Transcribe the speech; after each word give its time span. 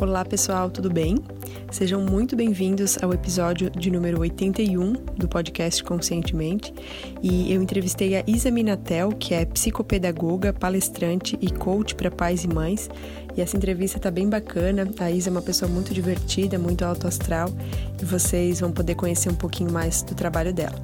Olá 0.00 0.24
pessoal, 0.24 0.68
tudo 0.70 0.90
bem? 0.90 1.18
Sejam 1.70 2.00
muito 2.00 2.34
bem-vindos 2.34 2.98
ao 3.00 3.14
episódio 3.14 3.70
de 3.70 3.92
número 3.92 4.20
81 4.20 4.92
do 5.16 5.28
podcast 5.28 5.84
Conscientemente. 5.84 6.74
E 7.22 7.52
eu 7.52 7.62
entrevistei 7.62 8.16
a 8.16 8.24
Isa 8.26 8.50
Minatel, 8.50 9.10
que 9.10 9.34
é 9.34 9.44
psicopedagoga, 9.44 10.52
palestrante 10.52 11.38
e 11.40 11.48
coach 11.48 11.94
para 11.94 12.10
pais 12.10 12.42
e 12.42 12.48
mães. 12.48 12.90
E 13.36 13.40
essa 13.40 13.56
entrevista 13.56 14.00
tá 14.00 14.10
bem 14.10 14.28
bacana. 14.28 14.86
A 14.98 15.10
Isa 15.12 15.30
é 15.30 15.32
uma 15.32 15.40
pessoa 15.40 15.70
muito 15.70 15.94
divertida, 15.94 16.58
muito 16.58 16.84
alto 16.84 17.06
astral, 17.06 17.48
e 18.02 18.04
vocês 18.04 18.60
vão 18.60 18.72
poder 18.72 18.96
conhecer 18.96 19.30
um 19.30 19.36
pouquinho 19.36 19.70
mais 19.70 20.02
do 20.02 20.14
trabalho 20.14 20.52
dela. 20.52 20.76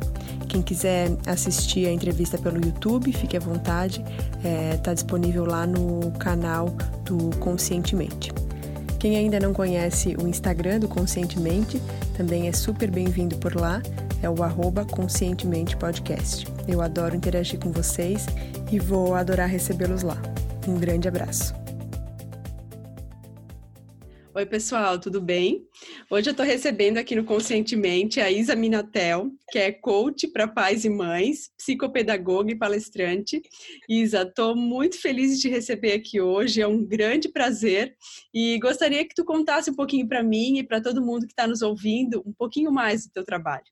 Quem 0.48 0.62
quiser 0.62 1.16
assistir 1.26 1.86
a 1.86 1.92
entrevista 1.92 2.38
pelo 2.38 2.64
YouTube, 2.64 3.12
fique 3.12 3.36
à 3.36 3.40
vontade. 3.40 4.04
Está 4.36 4.48
é, 4.48 4.76
tá 4.76 4.94
disponível 4.94 5.44
lá 5.44 5.66
no 5.66 6.12
canal 6.12 6.68
do 7.04 7.36
Conscientemente. 7.38 8.32
Quem 9.00 9.16
ainda 9.16 9.40
não 9.40 9.54
conhece 9.54 10.14
o 10.22 10.28
Instagram 10.28 10.78
do 10.78 10.86
Conscientemente, 10.86 11.80
também 12.14 12.48
é 12.48 12.52
super 12.52 12.90
bem-vindo 12.90 13.34
por 13.38 13.56
lá. 13.56 13.80
É 14.22 14.28
o 14.28 14.42
arroba 14.42 14.84
Conscientemente 14.84 15.74
Podcast. 15.74 16.46
Eu 16.68 16.82
adoro 16.82 17.16
interagir 17.16 17.58
com 17.58 17.72
vocês 17.72 18.26
e 18.70 18.78
vou 18.78 19.14
adorar 19.14 19.48
recebê-los 19.48 20.02
lá. 20.02 20.20
Um 20.68 20.74
grande 20.74 21.08
abraço. 21.08 21.59
Oi, 24.40 24.46
pessoal, 24.46 24.98
tudo 24.98 25.20
bem? 25.20 25.68
Hoje 26.08 26.30
eu 26.30 26.30
estou 26.30 26.46
recebendo 26.46 26.96
aqui 26.96 27.14
no 27.14 27.24
Conscientemente 27.24 28.22
a 28.22 28.30
Isa 28.30 28.56
Minatel, 28.56 29.30
que 29.50 29.58
é 29.58 29.70
coach 29.70 30.26
para 30.28 30.48
pais 30.48 30.86
e 30.86 30.88
mães, 30.88 31.50
psicopedagoga 31.58 32.50
e 32.50 32.56
palestrante. 32.56 33.42
Isa, 33.86 34.22
estou 34.22 34.56
muito 34.56 34.98
feliz 34.98 35.36
de 35.36 35.42
te 35.42 35.50
receber 35.50 35.92
aqui 35.92 36.22
hoje, 36.22 36.62
é 36.62 36.66
um 36.66 36.82
grande 36.82 37.28
prazer 37.28 37.94
e 38.32 38.58
gostaria 38.60 39.06
que 39.06 39.14
tu 39.14 39.26
contasse 39.26 39.70
um 39.70 39.74
pouquinho 39.74 40.08
para 40.08 40.22
mim 40.22 40.56
e 40.56 40.62
para 40.66 40.80
todo 40.80 41.04
mundo 41.04 41.26
que 41.26 41.32
está 41.32 41.46
nos 41.46 41.60
ouvindo 41.60 42.22
um 42.24 42.32
pouquinho 42.32 42.72
mais 42.72 43.04
do 43.04 43.12
teu 43.12 43.26
trabalho. 43.26 43.66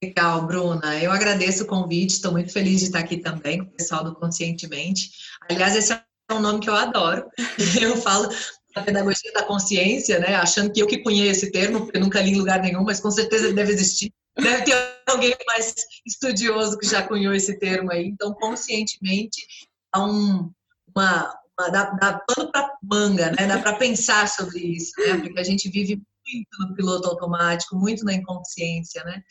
Legal, 0.00 0.46
Bruna. 0.46 1.02
Eu 1.02 1.10
agradeço 1.10 1.64
o 1.64 1.66
convite, 1.66 2.10
estou 2.10 2.30
muito 2.30 2.52
feliz 2.52 2.78
de 2.78 2.86
estar 2.86 3.00
aqui 3.00 3.16
também 3.16 3.58
com 3.58 3.64
o 3.64 3.76
pessoal 3.76 4.04
do 4.04 4.14
Conscientemente. 4.14 5.10
Aliás, 5.50 5.74
esse 5.74 5.92
é 5.92 6.34
um 6.34 6.40
nome 6.40 6.60
que 6.60 6.68
eu 6.68 6.74
adoro. 6.74 7.28
Eu 7.80 7.96
falo 7.96 8.28
da 8.76 8.82
pedagogia 8.82 9.32
da 9.32 9.42
consciência, 9.42 10.18
né? 10.18 10.34
Achando 10.34 10.70
que 10.70 10.82
eu 10.82 10.86
que 10.86 10.98
conheço 10.98 11.44
esse 11.44 11.50
termo, 11.50 11.86
porque 11.86 11.98
nunca 11.98 12.20
li 12.20 12.32
em 12.32 12.38
lugar 12.38 12.60
nenhum, 12.60 12.84
mas 12.84 13.00
com 13.00 13.10
certeza 13.10 13.46
ele 13.46 13.54
deve 13.54 13.72
existir. 13.72 14.12
Deve 14.38 14.64
ter 14.64 14.76
alguém 15.06 15.34
mais 15.46 15.74
estudioso 16.06 16.78
que 16.78 16.86
já 16.86 17.02
cunhou 17.02 17.32
esse 17.32 17.58
termo 17.58 17.90
aí. 17.90 18.06
Então, 18.08 18.34
conscientemente, 18.34 19.46
há 19.90 20.04
um, 20.04 20.50
uma, 20.94 21.34
uma 21.58 21.68
dá, 21.70 21.84
dá 21.84 22.20
pano 22.28 22.52
para 22.52 22.70
manga, 22.82 23.30
né? 23.30 23.46
Dá 23.46 23.58
para 23.58 23.76
pensar 23.76 24.28
sobre 24.28 24.58
isso, 24.58 24.92
né? 24.98 25.16
Porque 25.20 25.40
a 25.40 25.44
gente 25.44 25.70
vive 25.70 25.94
muito 26.28 26.58
no 26.60 26.74
piloto 26.74 27.08
automático, 27.08 27.76
muito 27.76 28.04
na 28.04 28.12
inconsciência, 28.12 29.02
né? 29.04 29.22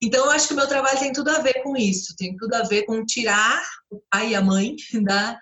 Então, 0.00 0.26
eu 0.26 0.30
acho 0.30 0.46
que 0.46 0.54
o 0.54 0.56
meu 0.56 0.68
trabalho 0.68 0.98
tem 1.00 1.12
tudo 1.12 1.30
a 1.30 1.40
ver 1.40 1.60
com 1.64 1.76
isso, 1.76 2.14
tem 2.16 2.36
tudo 2.36 2.54
a 2.54 2.62
ver 2.62 2.84
com 2.84 3.04
tirar 3.04 3.60
o 3.90 4.00
pai 4.08 4.30
e 4.30 4.34
a 4.36 4.40
mãe 4.40 4.76
da 5.02 5.36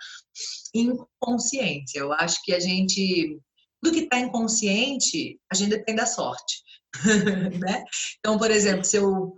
inconsciência. 0.74 1.98
Eu 1.98 2.12
acho 2.12 2.42
que 2.42 2.54
a 2.54 2.60
gente, 2.60 3.38
tudo 3.82 3.94
que 3.94 4.04
está 4.04 4.18
inconsciente, 4.18 5.38
a 5.50 5.54
gente 5.54 5.70
depende 5.70 5.98
da 5.98 6.06
sorte. 6.06 6.62
né? 7.60 7.84
Então, 8.18 8.38
por 8.38 8.50
exemplo, 8.50 8.84
se 8.84 8.96
eu, 8.96 9.36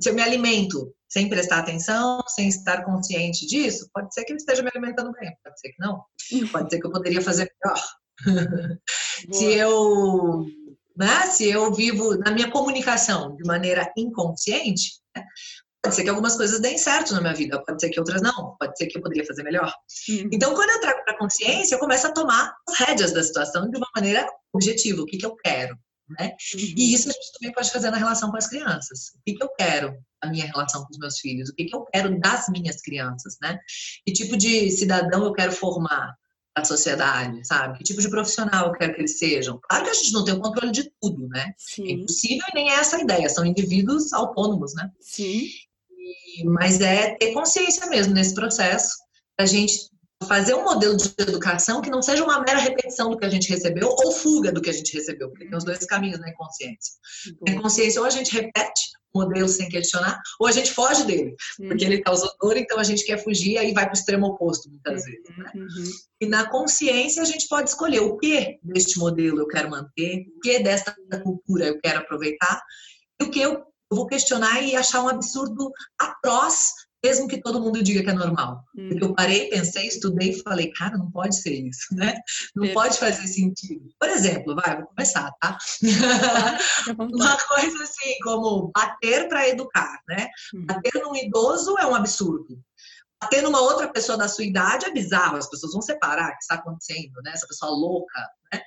se 0.00 0.10
eu 0.10 0.14
me 0.14 0.22
alimento 0.22 0.92
sem 1.08 1.28
prestar 1.28 1.58
atenção, 1.58 2.20
sem 2.28 2.48
estar 2.48 2.84
consciente 2.84 3.46
disso, 3.46 3.88
pode 3.92 4.12
ser 4.12 4.24
que 4.24 4.32
eu 4.32 4.36
esteja 4.36 4.62
me 4.62 4.70
alimentando 4.74 5.12
bem, 5.12 5.32
pode 5.42 5.60
ser 5.60 5.68
que 5.70 5.80
não, 5.80 6.02
pode 6.50 6.70
ser 6.70 6.80
que 6.80 6.86
eu 6.86 6.92
poderia 6.92 7.22
fazer 7.22 7.50
melhor. 7.62 7.82
se 9.32 9.44
eu, 9.54 10.46
né, 10.96 11.26
se 11.26 11.48
eu 11.48 11.72
vivo 11.72 12.16
na 12.18 12.32
minha 12.32 12.50
comunicação 12.50 13.36
de 13.36 13.44
maneira 13.44 13.90
inconsciente, 13.96 15.00
Pode 15.86 15.94
ser 15.94 16.02
que 16.02 16.10
algumas 16.10 16.36
coisas 16.36 16.58
deem 16.58 16.76
certo 16.76 17.14
na 17.14 17.20
minha 17.20 17.32
vida, 17.32 17.62
pode 17.64 17.80
ser 17.80 17.90
que 17.90 18.00
outras 18.00 18.20
não, 18.20 18.56
pode 18.58 18.76
ser 18.76 18.88
que 18.88 18.98
eu 18.98 19.02
poderia 19.02 19.24
fazer 19.24 19.44
melhor. 19.44 19.72
Uhum. 20.08 20.28
Então, 20.32 20.52
quando 20.52 20.70
eu 20.70 20.80
trago 20.80 21.04
para 21.04 21.14
a 21.14 21.18
consciência, 21.18 21.76
eu 21.76 21.78
começo 21.78 22.04
a 22.08 22.12
tomar 22.12 22.56
as 22.68 22.76
rédeas 22.80 23.12
da 23.12 23.22
situação 23.22 23.70
de 23.70 23.76
uma 23.76 23.86
maneira 23.94 24.28
objetiva, 24.52 25.00
o 25.00 25.06
que, 25.06 25.16
que 25.16 25.24
eu 25.24 25.36
quero. 25.36 25.78
Né? 26.18 26.34
Uhum. 26.54 26.74
E 26.76 26.92
isso 26.92 27.08
a 27.08 27.12
gente 27.12 27.32
também 27.38 27.54
pode 27.54 27.70
fazer 27.70 27.90
na 27.90 27.98
relação 27.98 28.32
com 28.32 28.36
as 28.36 28.48
crianças. 28.48 29.10
O 29.14 29.20
que, 29.24 29.34
que 29.34 29.44
eu 29.44 29.48
quero 29.56 29.96
na 30.24 30.30
minha 30.30 30.46
relação 30.46 30.82
com 30.84 30.90
os 30.90 30.98
meus 30.98 31.20
filhos? 31.20 31.50
O 31.50 31.54
que, 31.54 31.66
que 31.66 31.76
eu 31.76 31.84
quero 31.84 32.18
das 32.18 32.48
minhas 32.48 32.82
crianças? 32.82 33.36
Né? 33.40 33.56
Que 34.04 34.12
tipo 34.12 34.36
de 34.36 34.68
cidadão 34.72 35.24
eu 35.24 35.32
quero 35.32 35.52
formar? 35.52 36.16
a 36.58 36.64
sociedade, 36.64 37.46
sabe? 37.46 37.76
Que 37.76 37.84
tipo 37.84 38.00
de 38.00 38.08
profissional 38.08 38.68
eu 38.68 38.72
quero 38.72 38.94
que 38.94 39.02
eles 39.02 39.18
sejam. 39.18 39.60
Claro 39.68 39.84
que 39.84 39.90
a 39.90 39.92
gente 39.92 40.10
não 40.14 40.24
tem 40.24 40.32
o 40.32 40.40
controle 40.40 40.72
de 40.72 40.90
tudo, 41.02 41.28
né? 41.28 41.52
Sim. 41.58 41.86
É 41.86 41.90
impossível 41.90 42.46
e 42.50 42.54
nem 42.54 42.70
é 42.70 42.76
essa 42.76 42.96
a 42.96 43.02
ideia, 43.02 43.28
são 43.28 43.44
indivíduos 43.44 44.10
autônomos, 44.14 44.74
né? 44.74 44.90
Sim 44.98 45.46
mas 46.44 46.80
é 46.80 47.14
ter 47.16 47.32
consciência 47.32 47.86
mesmo 47.86 48.14
nesse 48.14 48.34
processo, 48.34 48.90
a 49.38 49.46
gente 49.46 49.90
fazer 50.24 50.54
um 50.54 50.64
modelo 50.64 50.96
de 50.96 51.12
educação 51.18 51.82
que 51.82 51.90
não 51.90 52.00
seja 52.00 52.24
uma 52.24 52.40
mera 52.40 52.58
repetição 52.58 53.10
do 53.10 53.18
que 53.18 53.24
a 53.24 53.28
gente 53.28 53.50
recebeu 53.50 53.88
ou 53.88 54.12
fuga 54.12 54.50
do 54.50 54.62
que 54.62 54.70
a 54.70 54.72
gente 54.72 54.94
recebeu, 54.94 55.28
porque 55.28 55.46
tem 55.46 55.56
os 55.56 55.64
dois 55.64 55.84
caminhos 55.84 56.18
na 56.18 56.30
inconsciência. 56.30 56.94
Na 57.46 57.52
inconsciência, 57.52 58.00
ou 58.00 58.06
a 58.06 58.10
gente 58.10 58.32
repete 58.32 58.82
o 59.12 59.20
modelo 59.20 59.48
sem 59.48 59.68
questionar, 59.68 60.18
ou 60.40 60.46
a 60.46 60.52
gente 60.52 60.72
foge 60.72 61.04
dele, 61.04 61.34
porque 61.56 61.84
ele 61.84 62.02
causa 62.02 62.30
dor, 62.40 62.56
então 62.56 62.78
a 62.78 62.84
gente 62.84 63.04
quer 63.04 63.22
fugir 63.22 63.52
e 63.52 63.58
aí 63.58 63.74
vai 63.74 63.84
para 63.84 63.94
o 63.94 63.96
extremo 63.96 64.26
oposto, 64.26 64.70
muitas 64.70 65.02
uhum, 65.02 65.10
vezes. 65.10 65.36
Né? 65.36 65.50
Uhum. 65.54 65.90
E 66.20 66.26
na 66.26 66.48
consciência, 66.48 67.22
a 67.22 67.26
gente 67.26 67.46
pode 67.46 67.70
escolher 67.70 68.00
o 68.00 68.16
que 68.16 68.58
deste 68.62 68.98
modelo 68.98 69.40
eu 69.40 69.46
quero 69.46 69.70
manter, 69.70 70.26
o 70.36 70.40
que 70.40 70.58
desta 70.60 70.96
cultura 71.22 71.66
eu 71.66 71.80
quero 71.80 72.00
aproveitar, 72.00 72.62
e 73.20 73.24
o 73.24 73.30
que 73.30 73.40
eu 73.40 73.64
eu 73.90 73.96
vou 73.96 74.06
questionar 74.06 74.60
e 74.62 74.74
achar 74.74 75.02
um 75.02 75.08
absurdo 75.08 75.70
atroz, 75.98 76.72
mesmo 77.04 77.28
que 77.28 77.40
todo 77.40 77.60
mundo 77.60 77.82
diga 77.82 78.02
que 78.02 78.10
é 78.10 78.12
normal. 78.12 78.64
Hum. 78.76 78.88
Porque 78.88 79.04
eu 79.04 79.14
parei, 79.14 79.48
pensei, 79.48 79.86
estudei 79.86 80.30
e 80.30 80.42
falei, 80.42 80.72
cara, 80.72 80.98
não 80.98 81.10
pode 81.10 81.40
ser 81.40 81.54
isso, 81.54 81.94
né? 81.94 82.18
Não 82.54 82.72
pode 82.72 82.98
fazer 82.98 83.26
sentido. 83.28 83.88
Por 83.98 84.08
exemplo, 84.08 84.56
vai, 84.56 84.76
vou 84.76 84.86
começar, 84.86 85.30
tá? 85.40 85.56
Uma 86.98 87.36
coisa 87.36 87.84
assim, 87.84 88.18
como 88.24 88.72
bater 88.74 89.28
para 89.28 89.48
educar, 89.48 90.00
né? 90.08 90.28
Hum. 90.54 90.66
Bater 90.66 91.02
num 91.02 91.14
idoso 91.14 91.76
é 91.78 91.86
um 91.86 91.94
absurdo. 91.94 92.58
Bater 93.22 93.42
numa 93.42 93.60
outra 93.60 93.88
pessoa 93.88 94.18
da 94.18 94.28
sua 94.28 94.44
idade 94.44 94.84
é 94.84 94.92
bizarro, 94.92 95.38
as 95.38 95.48
pessoas 95.48 95.72
vão 95.72 95.80
separar 95.80 96.28
o 96.28 96.32
que 96.32 96.42
está 96.42 96.56
acontecendo, 96.56 97.22
né? 97.22 97.30
Essa 97.32 97.46
pessoa 97.46 97.70
louca, 97.70 98.20
né? 98.52 98.60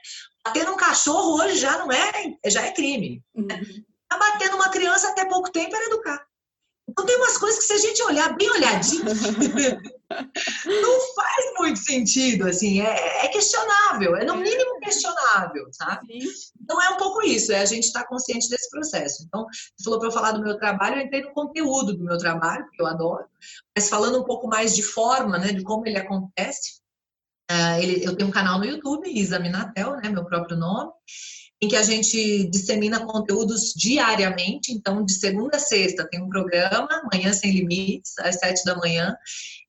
Bater 0.46 0.66
num 0.66 0.78
cachorro 0.78 1.36
hoje 1.36 1.58
já 1.58 1.78
não 1.78 1.92
é, 1.92 2.34
já 2.48 2.66
é 2.66 2.72
crime. 2.72 3.22
Né? 3.36 3.56
Uhum 3.56 3.89
batendo 4.18 4.56
uma 4.56 4.70
criança 4.70 5.10
até 5.10 5.26
pouco 5.26 5.52
tempo 5.52 5.76
era 5.76 5.86
educar. 5.86 6.30
Então 6.90 7.06
tem 7.06 7.16
umas 7.18 7.38
coisas 7.38 7.60
que 7.60 7.66
se 7.66 7.74
a 7.74 7.78
gente 7.78 8.02
olhar 8.04 8.36
bem 8.36 8.50
olhadinho, 8.50 9.04
não 10.66 11.14
faz 11.16 11.54
muito 11.58 11.80
sentido, 11.80 12.48
assim, 12.48 12.82
é, 12.82 13.26
é, 13.26 13.28
questionável, 13.28 14.16
é 14.16 14.26
no 14.26 14.36
mínimo 14.36 14.80
questionável, 14.80 15.68
sabe? 15.72 16.20
Então 16.60 16.82
é 16.82 16.90
um 16.90 16.98
pouco 16.98 17.22
isso, 17.22 17.52
é 17.52 17.60
a 17.60 17.66
gente 17.66 17.86
estar 17.86 18.02
tá 18.02 18.08
consciente 18.08 18.50
desse 18.50 18.70
processo. 18.72 19.24
Então, 19.28 19.46
você 19.46 19.84
falou 19.84 20.00
para 20.00 20.08
eu 20.08 20.12
falar 20.12 20.32
do 20.32 20.42
meu 20.42 20.58
trabalho, 20.58 20.96
eu 20.96 21.06
entrei 21.06 21.22
no 21.22 21.32
conteúdo 21.32 21.96
do 21.96 22.04
meu 22.04 22.18
trabalho, 22.18 22.68
que 22.72 22.82
eu 22.82 22.88
adoro, 22.88 23.26
mas 23.76 23.88
falando 23.88 24.20
um 24.20 24.26
pouco 24.26 24.48
mais 24.48 24.76
de 24.76 24.82
forma, 24.82 25.38
né, 25.38 25.52
de 25.52 25.64
como 25.64 25.86
ele 25.86 26.00
acontece, 26.00 26.82
uh, 27.52 27.80
ele, 27.80 28.04
eu 28.04 28.16
tenho 28.16 28.30
um 28.30 28.34
canal 28.34 28.58
no 28.58 28.66
YouTube, 28.66 29.08
Isa 29.08 29.38
Minatel, 29.38 29.98
né, 29.98 30.10
meu 30.10 30.26
próprio 30.26 30.58
nome, 30.58 30.92
em 31.62 31.68
que 31.68 31.76
a 31.76 31.84
gente 31.84 32.50
dissemina 32.50 33.06
conteúdos 33.06 33.74
diariamente. 33.76 34.72
Então, 34.72 35.04
de 35.04 35.14
segunda 35.14 35.58
a 35.58 35.60
sexta 35.60 36.08
tem 36.10 36.22
um 36.22 36.30
programa, 36.30 36.88
Manhã 37.12 37.34
Sem 37.34 37.52
Limites, 37.52 38.18
às 38.20 38.36
sete 38.36 38.64
da 38.64 38.78
manhã, 38.78 39.16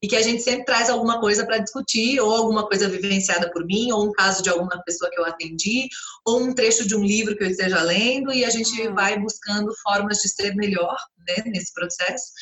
e 0.01 0.06
que 0.06 0.15
a 0.15 0.23
gente 0.23 0.43
sempre 0.43 0.65
traz 0.65 0.89
alguma 0.89 1.21
coisa 1.21 1.45
para 1.45 1.59
discutir, 1.59 2.21
ou 2.21 2.33
alguma 2.33 2.67
coisa 2.67 2.89
vivenciada 2.89 3.51
por 3.51 3.66
mim, 3.66 3.91
ou 3.91 4.07
um 4.07 4.13
caso 4.13 4.42
de 4.42 4.48
alguma 4.48 4.81
pessoa 4.84 5.10
que 5.10 5.19
eu 5.19 5.25
atendi, 5.25 5.89
ou 6.25 6.41
um 6.41 6.54
trecho 6.54 6.87
de 6.87 6.95
um 6.95 7.03
livro 7.03 7.37
que 7.37 7.42
eu 7.42 7.51
esteja 7.51 7.83
lendo, 7.83 8.33
e 8.33 8.45
a 8.45 8.51
gente 8.51 8.81
uhum. 8.83 8.95
vai 8.95 9.19
buscando 9.19 9.75
formas 9.83 10.19
de 10.19 10.28
ser 10.28 10.54
melhor 10.54 10.97
né, 11.27 11.42
nesse 11.47 11.75
processo. 11.75 12.33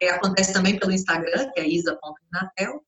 É, 0.00 0.10
acontece 0.10 0.52
também 0.52 0.78
pelo 0.78 0.92
Instagram, 0.92 1.50
que 1.52 1.60
é 1.60 1.68
isa.natel. 1.68 2.80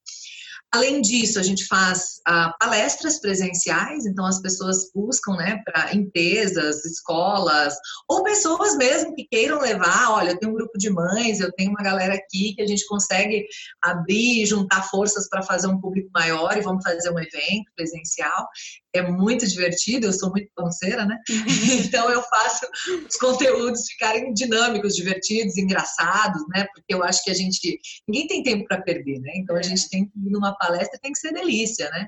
Além 0.73 1.01
disso, 1.01 1.39
a 1.39 1.43
gente 1.43 1.65
faz 1.67 2.21
ah, 2.27 2.53
palestras 2.59 3.21
presenciais, 3.21 4.05
então 4.05 4.27
as 4.27 4.41
pessoas 4.41 4.91
buscam, 4.95 5.37
né, 5.37 5.63
para 5.65 5.95
empresas, 5.95 6.85
escolas, 6.85 7.75
ou 8.09 8.23
pessoas 8.23 8.77
mesmo 8.77 9.15
que 9.15 9.27
queiram 9.31 9.61
levar. 9.61 10.11
Olha, 10.11 10.31
eu 10.31 10.39
tenho 10.39 10.53
um 10.53 10.57
grupo 10.57 10.77
de 10.77 10.91
mães, 10.91 11.41
eu 11.41 11.53
tenho 11.53 11.71
uma 11.71 11.83
galera 11.83 12.15
aqui 12.15 12.55
que 12.55 12.63
a 12.63 12.67
gente 12.67 12.87
consegue 12.87 13.47
abrir, 13.83 14.45
juntar 14.45 14.83
forças 14.83 15.29
para 15.29 15.43
fazer 15.43 15.69
um 15.69 15.81
público 15.81 16.11
maior 16.13 16.57
e 16.57 16.63
vamos 16.63 16.83
fazer 16.83 17.11
um 17.11 17.19
evento 17.19 17.71
presencial 17.75 18.47
é 18.97 19.03
muito 19.03 19.47
divertido, 19.47 20.07
eu 20.07 20.13
sou 20.13 20.31
muito 20.31 20.49
panceira, 20.55 21.05
né? 21.05 21.19
então 21.85 22.11
eu 22.11 22.23
faço 22.23 22.67
os 23.09 23.17
conteúdos 23.17 23.87
ficarem 23.89 24.33
dinâmicos, 24.33 24.95
divertidos, 24.95 25.57
engraçados, 25.57 26.43
né? 26.49 26.67
Porque 26.75 26.95
eu 26.95 27.03
acho 27.03 27.23
que 27.25 27.31
a 27.31 27.35
gente 27.35 27.79
ninguém 28.09 28.27
tem 28.27 28.43
tempo 28.43 28.67
para 28.67 28.83
perder, 28.83 29.21
né? 29.21 29.33
Então 29.37 29.57
a 29.57 29.61
é. 29.61 29.63
gente 29.63 29.89
tem 29.89 30.07
que 30.07 30.19
ir 30.19 30.31
numa 30.31 30.57
palestra, 30.57 30.99
tem 31.01 31.13
que 31.13 31.19
ser 31.19 31.33
delícia, 31.33 31.89
né? 31.91 32.07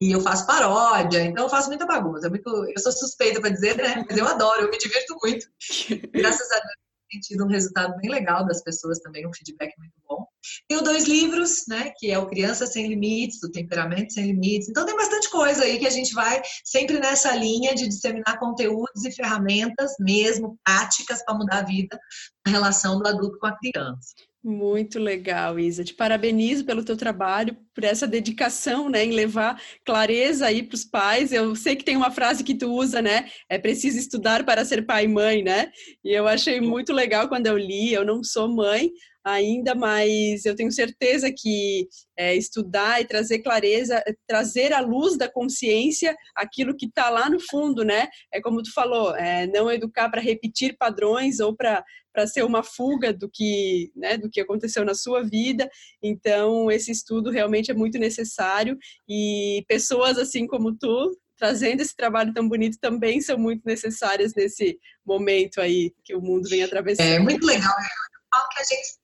e 0.00 0.10
eu 0.10 0.20
faço 0.20 0.44
paródia, 0.44 1.22
então 1.22 1.44
eu 1.44 1.48
faço 1.48 1.68
muita 1.68 1.86
bagunça. 1.86 2.28
Muito, 2.28 2.48
eu 2.48 2.82
sou 2.82 2.90
suspeita 2.90 3.40
para 3.40 3.50
dizer, 3.50 3.76
né? 3.76 4.04
Mas 4.08 4.18
eu 4.18 4.26
adoro, 4.26 4.62
eu 4.62 4.70
me 4.70 4.76
divirto 4.76 5.16
muito. 5.22 5.46
Graças 6.12 6.50
a 6.50 6.54
Deus 6.54 6.81
tem 7.12 7.20
tido 7.20 7.44
um 7.44 7.48
resultado 7.48 7.94
bem 7.98 8.10
legal 8.10 8.46
das 8.46 8.62
pessoas 8.62 8.98
também, 9.00 9.26
um 9.26 9.32
feedback 9.32 9.76
muito 9.78 9.92
bom. 10.08 10.26
Tenho 10.66 10.82
dois 10.82 11.04
livros, 11.04 11.64
né, 11.68 11.92
que 11.98 12.10
é 12.10 12.18
o 12.18 12.26
Criança 12.26 12.66
Sem 12.66 12.88
Limites, 12.88 13.42
o 13.42 13.50
Temperamento 13.50 14.14
Sem 14.14 14.26
Limites. 14.26 14.68
Então 14.68 14.86
tem 14.86 14.96
bastante 14.96 15.30
coisa 15.30 15.64
aí 15.64 15.78
que 15.78 15.86
a 15.86 15.90
gente 15.90 16.14
vai 16.14 16.40
sempre 16.64 16.98
nessa 16.98 17.36
linha 17.36 17.74
de 17.74 17.86
disseminar 17.86 18.38
conteúdos 18.38 19.04
e 19.04 19.12
ferramentas 19.12 19.92
mesmo, 20.00 20.58
práticas 20.64 21.22
para 21.24 21.34
mudar 21.34 21.58
a 21.58 21.66
vida 21.66 21.98
na 22.46 22.52
relação 22.52 22.98
do 22.98 23.06
adulto 23.06 23.38
com 23.38 23.46
a 23.46 23.56
criança. 23.56 24.14
Muito 24.44 24.98
legal, 24.98 25.56
Isa. 25.56 25.84
Te 25.84 25.94
parabenizo 25.94 26.64
pelo 26.64 26.84
teu 26.84 26.96
trabalho, 26.96 27.56
por 27.72 27.84
essa 27.84 28.08
dedicação, 28.08 28.88
né, 28.88 29.04
em 29.04 29.12
levar 29.12 29.60
clareza 29.84 30.46
aí 30.46 30.64
para 30.64 30.74
os 30.74 30.84
pais. 30.84 31.32
Eu 31.32 31.54
sei 31.54 31.76
que 31.76 31.84
tem 31.84 31.96
uma 31.96 32.10
frase 32.10 32.42
que 32.42 32.54
tu 32.54 32.68
usa, 32.72 33.00
né? 33.00 33.30
É 33.48 33.56
preciso 33.56 33.98
estudar 33.98 34.44
para 34.44 34.64
ser 34.64 34.84
pai 34.84 35.04
e 35.04 35.08
mãe, 35.08 35.44
né? 35.44 35.70
E 36.04 36.12
eu 36.12 36.26
achei 36.26 36.60
muito 36.60 36.92
legal 36.92 37.28
quando 37.28 37.46
eu 37.46 37.56
li. 37.56 37.92
Eu 37.92 38.04
não 38.04 38.24
sou 38.24 38.48
mãe, 38.48 38.90
ainda, 39.24 39.74
mas 39.74 40.44
eu 40.44 40.54
tenho 40.54 40.70
certeza 40.72 41.32
que 41.34 41.86
é, 42.16 42.34
estudar 42.34 43.00
e 43.00 43.06
trazer 43.06 43.38
clareza, 43.40 44.02
trazer 44.26 44.72
à 44.72 44.80
luz 44.80 45.16
da 45.16 45.30
consciência 45.30 46.16
aquilo 46.34 46.76
que 46.76 46.86
está 46.86 47.08
lá 47.08 47.30
no 47.30 47.38
fundo, 47.40 47.84
né? 47.84 48.08
É 48.32 48.40
como 48.40 48.62
tu 48.62 48.72
falou, 48.72 49.14
é, 49.16 49.46
não 49.46 49.70
educar 49.70 50.10
para 50.10 50.20
repetir 50.20 50.76
padrões 50.76 51.40
ou 51.40 51.54
para 51.54 51.84
para 52.12 52.26
ser 52.26 52.44
uma 52.44 52.62
fuga 52.62 53.12
do 53.12 53.28
que, 53.28 53.90
né, 53.96 54.16
do 54.16 54.28
que 54.28 54.40
aconteceu 54.40 54.84
na 54.84 54.94
sua 54.94 55.22
vida. 55.22 55.70
Então, 56.02 56.70
esse 56.70 56.90
estudo 56.90 57.30
realmente 57.30 57.70
é 57.70 57.74
muito 57.74 57.98
necessário 57.98 58.76
e 59.08 59.64
pessoas 59.68 60.18
assim 60.18 60.46
como 60.46 60.76
tu 60.76 61.16
trazendo 61.36 61.80
esse 61.80 61.96
trabalho 61.96 62.32
tão 62.32 62.48
bonito 62.48 62.78
também 62.80 63.20
são 63.20 63.36
muito 63.36 63.62
necessárias 63.64 64.32
nesse 64.34 64.78
momento 65.04 65.60
aí 65.60 65.92
que 66.04 66.14
o 66.14 66.20
mundo 66.20 66.48
vem 66.48 66.62
atravessando. 66.62 67.08
É 67.08 67.18
muito 67.18 67.44
legal. 67.44 67.72
Eu 67.72 68.38
falo 68.38 68.48
que 68.50 68.60
a 68.60 68.64
gente 68.64 69.02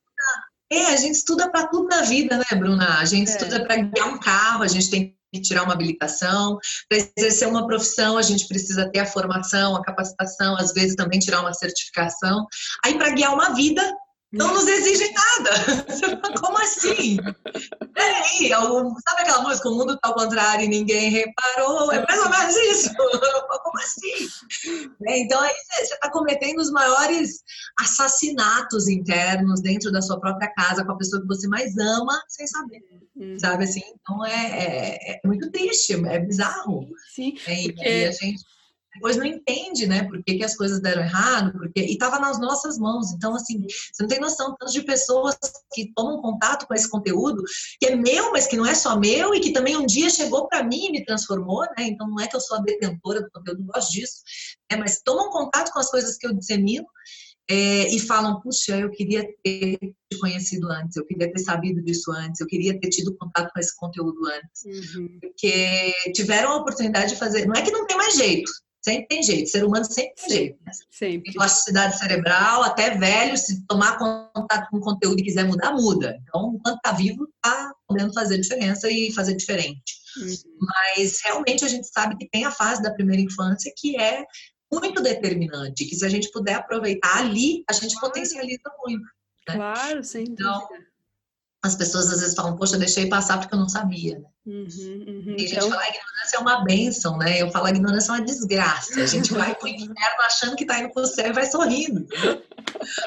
é, 0.70 0.84
a 0.93 0.96
gente 0.96 1.14
estuda 1.14 1.50
para 1.50 1.66
tudo 1.66 1.88
na 1.88 2.02
vida, 2.02 2.37
né, 2.37 2.58
Bruna? 2.58 2.99
A 2.99 3.04
gente 3.06 3.28
é. 3.28 3.32
estuda 3.32 3.64
para 3.64 3.76
guiar 3.76 4.08
um 4.08 4.20
carro, 4.20 4.62
a 4.62 4.69
gente 4.69 4.90
tem 4.90 5.08
que 5.08 5.17
tirar 5.42 5.64
uma 5.64 5.75
habilitação, 5.75 6.58
para 6.88 6.98
exercer 7.16 7.48
uma 7.48 7.66
profissão, 7.66 8.16
a 8.16 8.22
gente 8.22 8.48
precisa 8.48 8.90
ter 8.90 9.00
a 9.00 9.06
formação, 9.06 9.76
a 9.76 9.82
capacitação, 9.82 10.56
às 10.56 10.72
vezes 10.72 10.96
também 10.96 11.19
tirar 11.19 11.40
uma 11.40 11.52
certificação. 11.52 12.46
Aí, 12.84 12.96
para 12.96 13.10
guiar 13.10 13.34
uma 13.34 13.54
vida, 13.54 13.82
não 14.32 14.52
nos 14.52 14.66
exigem 14.66 15.12
nada. 15.12 15.50
Como 16.40 16.58
assim? 16.58 17.16
Peraí, 17.94 18.48
sabe 18.48 19.22
aquela 19.22 19.42
música, 19.42 19.69
o 19.69 19.75
mundo 19.75 19.94
está 19.94 20.08
ao 20.08 20.14
contrário 20.14 20.64
e 20.64 20.69
ninguém 20.69 21.10
reparou? 21.10 21.90
É 21.92 22.04
mais 22.06 22.20
ou 22.20 22.30
menos 22.30 22.56
isso. 22.56 22.94
Como 22.94 23.78
assim? 23.78 24.88
Né, 25.00 25.20
então 25.20 25.40
aí 25.40 25.54
você 25.70 25.94
está 25.94 26.10
cometendo 26.10 26.58
os 26.58 26.70
maiores 26.70 27.42
assassinatos 27.80 28.88
internos 28.88 29.62
dentro 29.62 29.90
da 29.90 30.02
sua 30.02 30.20
própria 30.20 30.52
casa 30.54 30.84
com 30.84 30.92
a 30.92 30.98
pessoa 30.98 31.22
que 31.22 31.28
você 31.28 31.48
mais 31.48 31.76
ama 31.78 32.22
sem 32.28 32.46
saber. 32.46 32.82
Uhum. 33.16 33.38
Sabe 33.38 33.64
assim? 33.64 33.82
Então 34.00 34.25
é, 34.26 34.30
é, 34.32 35.12
é, 35.12 35.20
muito 35.25 35.50
triste, 35.50 35.94
é 36.06 36.19
bizarro. 36.19 36.86
Sim. 37.14 37.34
É, 37.46 37.62
porque... 37.62 37.88
E 37.88 38.04
a 38.04 38.12
gente 38.12 38.44
depois 38.98 39.16
não 39.16 39.24
entende, 39.24 39.86
né, 39.86 40.02
por 40.04 40.22
que, 40.22 40.36
que 40.36 40.44
as 40.44 40.56
coisas 40.56 40.80
deram 40.80 41.02
errado, 41.02 41.52
porque 41.52 41.80
e 41.80 41.92
estava 41.92 42.18
nas 42.18 42.38
nossas 42.40 42.76
mãos. 42.78 43.12
Então, 43.12 43.34
assim, 43.34 43.62
você 43.62 44.02
não 44.02 44.08
tem 44.08 44.20
noção 44.20 44.56
tanto 44.58 44.72
de 44.72 44.82
pessoas 44.82 45.38
que 45.72 45.92
tomam 45.94 46.20
contato 46.20 46.66
com 46.66 46.74
esse 46.74 46.90
conteúdo, 46.90 47.42
que 47.80 47.86
é 47.86 47.96
meu, 47.96 48.32
mas 48.32 48.48
que 48.48 48.56
não 48.56 48.66
é 48.66 48.74
só 48.74 48.98
meu, 48.98 49.34
e 49.34 49.40
que 49.40 49.52
também 49.52 49.76
um 49.76 49.86
dia 49.86 50.10
chegou 50.10 50.48
para 50.48 50.64
mim 50.64 50.86
e 50.86 50.90
me 50.90 51.04
transformou, 51.04 51.62
né? 51.62 51.84
Então, 51.84 52.08
não 52.08 52.20
é 52.20 52.26
que 52.26 52.36
eu 52.36 52.40
sou 52.40 52.58
a 52.58 52.60
detentora 52.60 53.22
do 53.22 53.30
conteúdo, 53.30 53.60
não 53.60 53.68
gosto 53.68 53.92
disso, 53.92 54.16
né? 54.70 54.76
mas 54.76 55.00
tomam 55.00 55.30
contato 55.30 55.72
com 55.72 55.78
as 55.78 55.90
coisas 55.90 56.18
que 56.18 56.26
eu 56.26 56.34
dissemino. 56.34 56.86
É, 57.50 57.88
e 57.94 57.98
falam, 57.98 58.42
puxa, 58.42 58.76
eu 58.76 58.90
queria 58.90 59.26
ter 59.42 59.78
te 59.78 60.18
conhecido 60.20 60.70
antes, 60.70 60.98
eu 60.98 61.06
queria 61.06 61.32
ter 61.32 61.38
sabido 61.38 61.82
disso 61.82 62.12
antes, 62.12 62.42
eu 62.42 62.46
queria 62.46 62.78
ter 62.78 62.90
tido 62.90 63.16
contato 63.16 63.50
com 63.50 63.58
esse 63.58 63.74
conteúdo 63.74 64.18
antes. 64.26 64.64
Uhum. 64.66 65.18
Porque 65.18 65.94
tiveram 66.14 66.50
a 66.52 66.56
oportunidade 66.56 67.14
de 67.14 67.18
fazer. 67.18 67.46
Não 67.46 67.54
é 67.54 67.62
que 67.62 67.70
não 67.70 67.86
tem 67.86 67.96
mais 67.96 68.16
jeito, 68.16 68.52
Sempre 68.88 69.06
tem 69.06 69.23
jeito, 69.23 69.50
ser 69.50 69.64
humano 69.64 69.85
sempre 69.85 70.14
tem 70.17 70.31
jeito. 70.31 70.58
Né? 70.64 70.73
Sempre. 70.90 71.23
Tem 71.25 71.32
plasticidade 71.35 71.99
cerebral, 71.99 72.62
até 72.62 72.96
velho, 72.96 73.37
se 73.37 73.67
tomar 73.67 73.99
contato 73.99 74.70
com 74.70 74.79
o 74.79 74.81
conteúdo 74.81 75.20
e 75.20 75.25
quiser 75.25 75.44
mudar, 75.44 75.73
muda. 75.75 76.19
Então, 76.23 76.55
enquanto 76.55 76.76
está 76.76 76.93
vivo, 76.93 77.29
está 77.37 77.75
podendo 77.87 78.14
fazer 78.14 78.38
diferença 78.38 78.90
e 78.90 79.12
fazer 79.12 79.35
diferente. 79.35 79.94
Uhum. 80.17 80.35
Mas 80.61 81.20
realmente 81.23 81.67
a 81.67 81.69
gente 81.69 81.87
sabe 81.87 82.17
que 82.17 82.29
tem 82.31 82.46
a 82.46 82.50
fase 82.50 82.82
da 82.82 82.94
primeira 82.94 83.20
infância 83.20 83.70
que 83.76 84.00
é 84.00 84.25
muito 84.73 85.02
determinante, 85.02 85.85
que 85.85 85.94
se 85.94 86.05
a 86.05 86.08
gente 86.08 86.31
puder 86.31 86.55
aproveitar 86.55 87.19
ali, 87.19 87.64
a 87.69 87.75
gente 87.75 87.94
claro. 87.94 88.08
potencializa 88.08 88.70
muito. 88.87 89.05
Né? 89.49 89.55
Claro, 89.55 90.02
sem 90.02 90.25
então, 90.25 90.61
dúvida. 90.61 90.87
As 91.62 91.75
pessoas 91.75 92.11
às 92.11 92.20
vezes 92.20 92.35
falam, 92.35 92.56
poxa, 92.56 92.79
deixei 92.79 93.06
passar 93.06 93.38
porque 93.38 93.55
eu 93.55 93.58
não 93.58 93.69
sabia. 93.69 94.19
Né? 94.19 94.25
Uhum, 94.48 95.04
uhum. 95.06 95.24
E 95.26 95.34
a 95.34 95.38
gente 95.40 95.56
então... 95.56 95.68
fala, 95.68 95.82
a 95.82 95.88
ignorância 95.88 96.36
é 96.36 96.40
uma 96.40 96.64
benção, 96.64 97.18
né? 97.18 97.42
Eu 97.42 97.50
falo, 97.50 97.66
a 97.66 97.70
ignorância 97.70 98.12
é 98.12 98.14
uma 98.14 98.24
desgraça. 98.24 99.02
A 99.02 99.06
gente 99.06 99.34
vai 99.34 99.54
pro 99.54 99.68
inferno 99.68 99.94
achando 100.20 100.56
que 100.56 100.64
tá 100.64 100.80
indo 100.80 100.90
pro 100.90 101.04
céu 101.04 101.26
e 101.26 101.32
vai 101.34 101.44
sorrindo. 101.44 102.06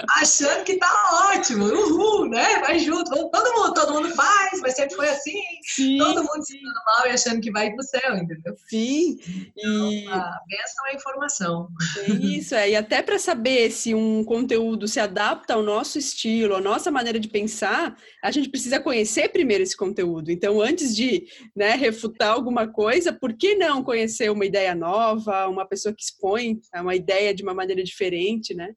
achando 0.10 0.64
que 0.64 0.78
tá 0.78 1.32
ótimo, 1.34 1.66
uhul, 1.66 2.30
né? 2.30 2.60
Vai 2.60 2.78
junto, 2.78 3.10
todo 3.10 3.54
mundo, 3.56 3.74
todo 3.74 3.94
mundo 3.94 4.10
faz, 4.16 4.60
mas 4.62 4.76
sempre 4.76 4.96
foi 4.96 5.10
assim. 5.10 5.34
Sim, 5.64 5.98
todo 5.98 6.24
mundo 6.24 6.46
se 6.46 6.62
dando 6.62 6.82
mal 6.86 7.08
e 7.08 7.10
achando 7.10 7.42
que 7.42 7.52
vai 7.52 7.72
pro 7.72 7.84
céu, 7.84 8.16
entendeu? 8.16 8.56
Sim. 8.70 9.18
Então, 9.58 9.92
e... 9.92 10.08
a 10.08 10.40
benção 10.48 10.88
é 10.88 10.92
a 10.92 10.96
informação. 10.96 11.68
É 11.98 12.12
isso, 12.12 12.54
é. 12.54 12.70
E 12.70 12.76
até 12.76 13.02
para 13.02 13.18
saber 13.18 13.72
se 13.72 13.96
um 13.96 14.24
conteúdo 14.24 14.88
se 14.88 15.00
adapta 15.00 15.56
ao 15.56 15.64
nosso 15.64 15.98
estilo, 15.98 16.56
à 16.56 16.62
nossa 16.62 16.92
maneira 16.92 17.20
de 17.20 17.28
pensar, 17.28 17.98
a 18.22 18.30
gente 18.30 18.50
precisa 18.50 18.80
conhecer 18.80 19.30
primeiro 19.30 19.64
esse 19.64 19.76
conteúdo. 19.76 20.32
Então, 20.32 20.62
antes 20.62 20.96
de 20.96 21.31
né, 21.56 21.76
refutar 21.76 22.32
alguma 22.32 22.68
coisa, 22.68 23.14
por 23.14 23.34
que 23.34 23.56
não 23.56 23.84
conhecer 23.84 24.32
uma 24.32 24.46
ideia 24.46 24.76
nova, 24.76 25.48
uma 25.48 25.66
pessoa 25.66 25.94
que 25.94 26.04
expõe 26.04 26.60
uma 26.76 26.96
ideia 26.96 27.34
de 27.34 27.44
uma 27.44 27.54
maneira 27.54 27.84
diferente, 27.84 28.54
né? 28.54 28.74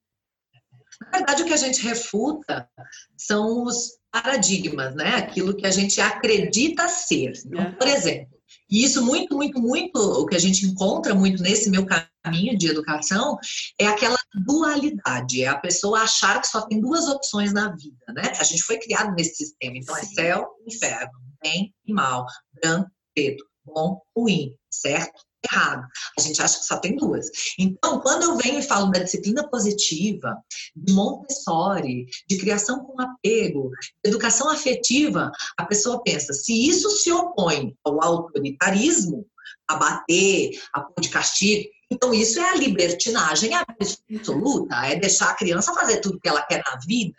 Na 1.01 1.19
verdade, 1.19 1.43
o 1.43 1.47
que 1.47 1.53
a 1.53 1.59
gente 1.59 1.83
refuta 1.83 2.69
são 3.17 3.65
os 3.65 3.99
paradigmas, 4.13 4.95
né? 4.95 5.17
Aquilo 5.17 5.57
que 5.57 5.67
a 5.67 5.71
gente 5.71 6.01
acredita 6.01 6.89
ser. 6.89 7.33
Então, 7.47 7.73
por 7.75 7.89
exemplo, 7.89 8.35
e 8.71 8.85
isso 8.85 9.05
muito, 9.05 9.37
muito, 9.37 9.61
muito, 9.61 9.99
o 9.99 10.27
que 10.27 10.37
a 10.37 10.39
gente 10.39 10.65
encontra 10.67 11.15
muito 11.15 11.43
nesse 11.43 11.69
meu 11.71 11.85
caminho 12.25 12.57
de 12.57 12.69
educação 12.69 13.37
é 13.79 13.87
aquela 13.87 14.17
dualidade, 14.47 15.43
é 15.43 15.49
a 15.49 15.59
pessoa 15.59 16.01
achar 16.01 16.41
que 16.41 16.49
só 16.49 16.63
tem 16.63 16.81
duas 16.81 17.07
opções 17.09 17.53
na 17.53 17.75
vida, 17.75 18.05
né? 18.09 18.33
A 18.39 18.45
gente 18.45 18.63
foi 18.63 18.79
criado 18.79 19.15
nesse 19.15 19.35
sistema, 19.37 19.77
então 19.77 19.97
é 19.97 20.03
céu 20.03 20.49
e 20.67 20.75
inferno 20.75 21.24
bem 21.45 21.75
e 21.87 21.93
mal, 21.93 22.27
branco, 22.61 22.91
preto, 23.15 23.45
bom, 23.65 24.01
ruim, 24.17 24.57
certo? 24.71 25.23
Errado. 25.53 25.87
A 26.19 26.23
gente 26.23 26.41
acha 26.41 26.59
que 26.59 26.65
só 26.65 26.79
tem 26.79 26.97
duas. 26.97 27.29
Então, 27.59 28.01
quando 28.01 28.23
eu 28.23 28.37
venho 28.39 28.61
e 28.61 28.63
falo 28.63 28.91
da 28.91 29.01
disciplina 29.01 29.47
positiva, 29.47 30.35
de 30.75 30.95
Montessori, 30.95 32.07
de 32.27 32.39
criação 32.39 32.83
com 32.83 32.99
apego, 32.99 33.71
educação 34.03 34.49
afetiva, 34.49 35.31
a 35.59 35.67
pessoa 35.67 36.03
pensa: 36.03 36.33
se 36.33 36.67
isso 36.67 36.89
se 36.91 37.13
opõe 37.13 37.77
ao 37.85 38.03
autoritarismo, 38.03 39.27
a 39.69 39.77
bater, 39.77 40.59
a 40.73 40.81
pôr 40.81 41.03
de 41.03 41.11
castigo, 41.11 41.69
então, 41.95 42.13
isso 42.13 42.41
é 42.41 42.51
a 42.51 42.57
libertinagem 42.57 43.53
absoluta, 43.55 44.75
é 44.87 44.97
deixar 44.97 45.31
a 45.31 45.37
criança 45.37 45.73
fazer 45.73 46.01
tudo 46.01 46.19
que 46.21 46.29
ela 46.29 46.43
quer 46.43 46.61
na 46.65 46.77
vida. 46.87 47.15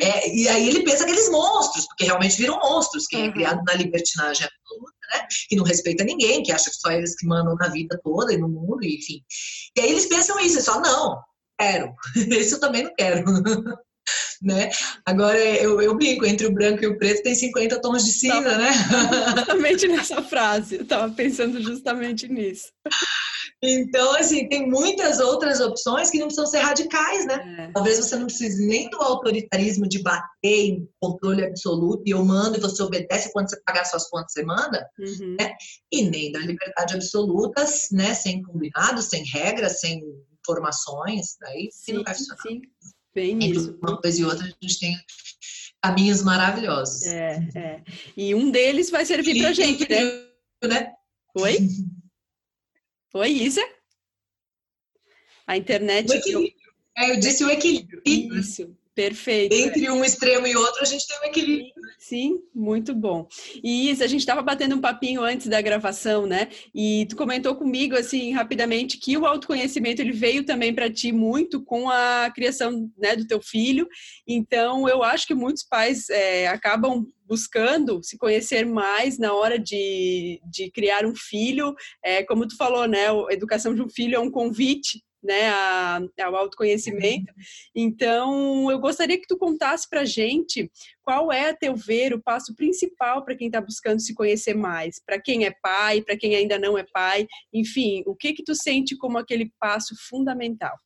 É, 0.00 0.34
e 0.34 0.48
aí 0.48 0.66
ele 0.66 0.82
pensa 0.82 1.04
aqueles 1.04 1.30
monstros, 1.30 1.86
porque 1.86 2.04
realmente 2.04 2.38
viram 2.38 2.58
monstros, 2.58 3.06
quem 3.06 3.24
é 3.24 3.26
uhum. 3.26 3.32
criado 3.32 3.62
na 3.64 3.74
libertinagem 3.74 4.46
absoluta, 4.46 4.94
né? 5.12 5.26
Que 5.48 5.56
não 5.56 5.64
respeita 5.64 6.04
ninguém, 6.04 6.42
que 6.42 6.52
acha 6.52 6.70
que 6.70 6.76
só 6.76 6.90
eles 6.90 7.14
que 7.16 7.26
mandam 7.26 7.54
na 7.56 7.68
vida 7.68 8.00
toda 8.02 8.32
e 8.32 8.38
no 8.38 8.48
mundo, 8.48 8.82
enfim. 8.82 9.22
E 9.76 9.80
aí 9.80 9.90
eles 9.90 10.06
pensam 10.06 10.40
isso, 10.40 10.58
é 10.58 10.62
só, 10.62 10.80
não, 10.80 11.20
quero. 11.58 11.94
Isso 12.16 12.54
eu 12.56 12.60
também 12.60 12.84
não 12.84 12.94
quero. 12.94 13.24
né? 14.42 14.70
Agora 15.06 15.38
eu, 15.38 15.80
eu 15.80 15.94
brinco, 15.96 16.24
entre 16.26 16.46
o 16.46 16.52
branco 16.52 16.82
e 16.82 16.86
o 16.86 16.98
preto 16.98 17.22
tem 17.22 17.34
50 17.34 17.80
tons 17.80 18.04
de 18.04 18.12
cinza, 18.12 18.58
né? 18.58 18.70
Justamente 19.36 19.88
nessa 19.88 20.22
frase, 20.22 20.76
eu 20.76 20.84
tava 20.84 21.12
pensando 21.12 21.62
justamente 21.62 22.28
nisso. 22.28 22.68
Então, 23.66 24.14
assim, 24.16 24.48
tem 24.48 24.68
muitas 24.68 25.20
outras 25.20 25.60
opções 25.60 26.10
que 26.10 26.18
não 26.18 26.26
precisam 26.26 26.46
ser 26.46 26.58
radicais, 26.58 27.26
né? 27.26 27.66
É. 27.66 27.72
Talvez 27.72 27.98
você 27.98 28.16
não 28.16 28.26
precise 28.26 28.66
nem 28.66 28.88
do 28.90 29.00
autoritarismo 29.00 29.88
de 29.88 30.02
bater 30.02 30.24
em 30.42 30.88
controle 31.00 31.44
absoluto 31.44 32.02
e 32.06 32.10
eu 32.10 32.24
mando 32.24 32.56
e 32.56 32.60
você 32.60 32.82
obedece 32.82 33.32
quando 33.32 33.50
você 33.50 33.60
pagar 33.64 33.84
suas 33.84 34.08
contas, 34.08 34.32
você 34.32 34.44
manda, 34.44 34.86
uhum. 34.98 35.36
né? 35.40 35.52
E 35.92 36.02
nem 36.08 36.32
da 36.32 36.40
liberdade 36.40 36.94
absoluta, 36.94 37.64
né? 37.92 38.14
Sem 38.14 38.42
combinados, 38.42 39.06
sem 39.06 39.24
regras, 39.24 39.80
sem 39.80 40.02
informações, 40.40 41.36
daí 41.40 41.68
sim, 41.72 41.94
não 41.94 42.04
vai 42.04 42.14
funcionar. 42.14 42.42
Sim. 42.42 42.62
Bem 43.14 43.34
Entre 43.36 43.58
isso. 43.58 43.78
uma 43.80 44.00
coisa 44.00 44.20
e 44.20 44.24
outra, 44.24 44.44
a 44.44 44.48
gente 44.48 44.80
tem 44.80 44.96
caminhos 45.82 46.22
maravilhosos. 46.22 47.02
É, 47.04 47.48
é. 47.54 47.82
E 48.16 48.34
um 48.34 48.50
deles 48.50 48.90
vai 48.90 49.04
servir 49.04 49.40
para 49.40 49.52
gente, 49.52 49.88
né? 49.88 50.24
né? 50.66 50.92
Oi? 51.36 51.58
Oi, 53.14 53.30
Isa? 53.30 53.62
A 55.46 55.56
internet. 55.56 56.10
O 56.10 56.14
equilíbrio. 56.14 56.74
É, 56.98 57.12
eu 57.12 57.20
disse 57.20 57.44
o 57.44 57.50
equilíbrio. 57.50 58.02
Isso. 58.04 58.76
Perfeito. 58.94 59.52
Entre 59.52 59.90
um 59.90 60.04
extremo 60.04 60.46
e 60.46 60.56
outro, 60.56 60.82
a 60.82 60.84
gente 60.84 61.06
tem 61.08 61.18
um 61.18 61.24
equilíbrio. 61.24 61.72
Sim, 61.98 62.38
muito 62.54 62.94
bom. 62.94 63.26
E 63.62 63.90
Isa, 63.90 64.04
a 64.04 64.06
gente 64.06 64.20
estava 64.20 64.40
batendo 64.40 64.76
um 64.76 64.80
papinho 64.80 65.22
antes 65.22 65.48
da 65.48 65.60
gravação, 65.60 66.26
né? 66.26 66.48
E 66.72 67.04
tu 67.08 67.16
comentou 67.16 67.56
comigo, 67.56 67.96
assim, 67.96 68.32
rapidamente, 68.32 68.98
que 68.98 69.16
o 69.16 69.26
autoconhecimento 69.26 70.00
ele 70.00 70.12
veio 70.12 70.44
também 70.44 70.72
para 70.72 70.88
ti 70.88 71.10
muito 71.10 71.60
com 71.64 71.90
a 71.90 72.30
criação 72.32 72.88
né, 72.96 73.16
do 73.16 73.26
teu 73.26 73.40
filho. 73.42 73.88
Então, 74.28 74.88
eu 74.88 75.02
acho 75.02 75.26
que 75.26 75.34
muitos 75.34 75.64
pais 75.64 76.08
é, 76.08 76.46
acabam 76.46 77.04
buscando 77.26 78.00
se 78.02 78.16
conhecer 78.16 78.64
mais 78.64 79.18
na 79.18 79.32
hora 79.32 79.58
de, 79.58 80.40
de 80.48 80.70
criar 80.70 81.04
um 81.04 81.16
filho. 81.16 81.74
É, 82.04 82.22
como 82.22 82.46
tu 82.46 82.56
falou, 82.56 82.86
né? 82.86 83.08
A 83.08 83.32
educação 83.32 83.74
de 83.74 83.82
um 83.82 83.88
filho 83.88 84.14
é 84.14 84.20
um 84.20 84.30
convite 84.30 85.02
né, 85.24 85.48
a, 85.48 86.00
ao 86.22 86.36
autoconhecimento. 86.36 87.32
Então, 87.74 88.70
eu 88.70 88.78
gostaria 88.78 89.18
que 89.18 89.26
tu 89.26 89.38
contasse 89.38 89.88
para 89.88 90.04
gente 90.04 90.70
qual 91.02 91.32
é, 91.32 91.50
a 91.50 91.56
teu 91.56 91.74
ver, 91.74 92.12
o 92.12 92.22
passo 92.22 92.54
principal 92.54 93.24
para 93.24 93.34
quem 93.34 93.48
está 93.48 93.60
buscando 93.60 94.00
se 94.00 94.14
conhecer 94.14 94.54
mais, 94.54 95.00
para 95.04 95.20
quem 95.20 95.46
é 95.46 95.50
pai, 95.50 96.02
para 96.02 96.16
quem 96.16 96.36
ainda 96.36 96.58
não 96.58 96.76
é 96.76 96.84
pai, 96.84 97.26
enfim, 97.52 98.02
o 98.06 98.14
que 98.14 98.34
que 98.34 98.44
tu 98.44 98.54
sente 98.54 98.96
como 98.96 99.18
aquele 99.18 99.50
passo 99.58 99.94
fundamental? 100.08 100.76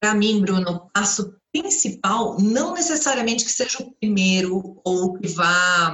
Para 0.00 0.14
mim, 0.14 0.40
Bruno, 0.40 0.70
o 0.70 0.90
passo 0.90 1.38
principal, 1.52 2.40
não 2.40 2.72
necessariamente 2.72 3.44
que 3.44 3.50
seja 3.50 3.82
o 3.82 3.92
primeiro 3.96 4.80
ou 4.82 5.14
que 5.18 5.28
vá. 5.28 5.92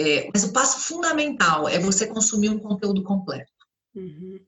É, 0.00 0.30
mas 0.32 0.44
o 0.44 0.52
passo 0.52 0.80
fundamental 0.80 1.68
é 1.68 1.78
você 1.78 2.06
consumir 2.06 2.48
um 2.48 2.58
conteúdo 2.58 3.02
completo. 3.02 3.57
Uhum. 3.98 4.40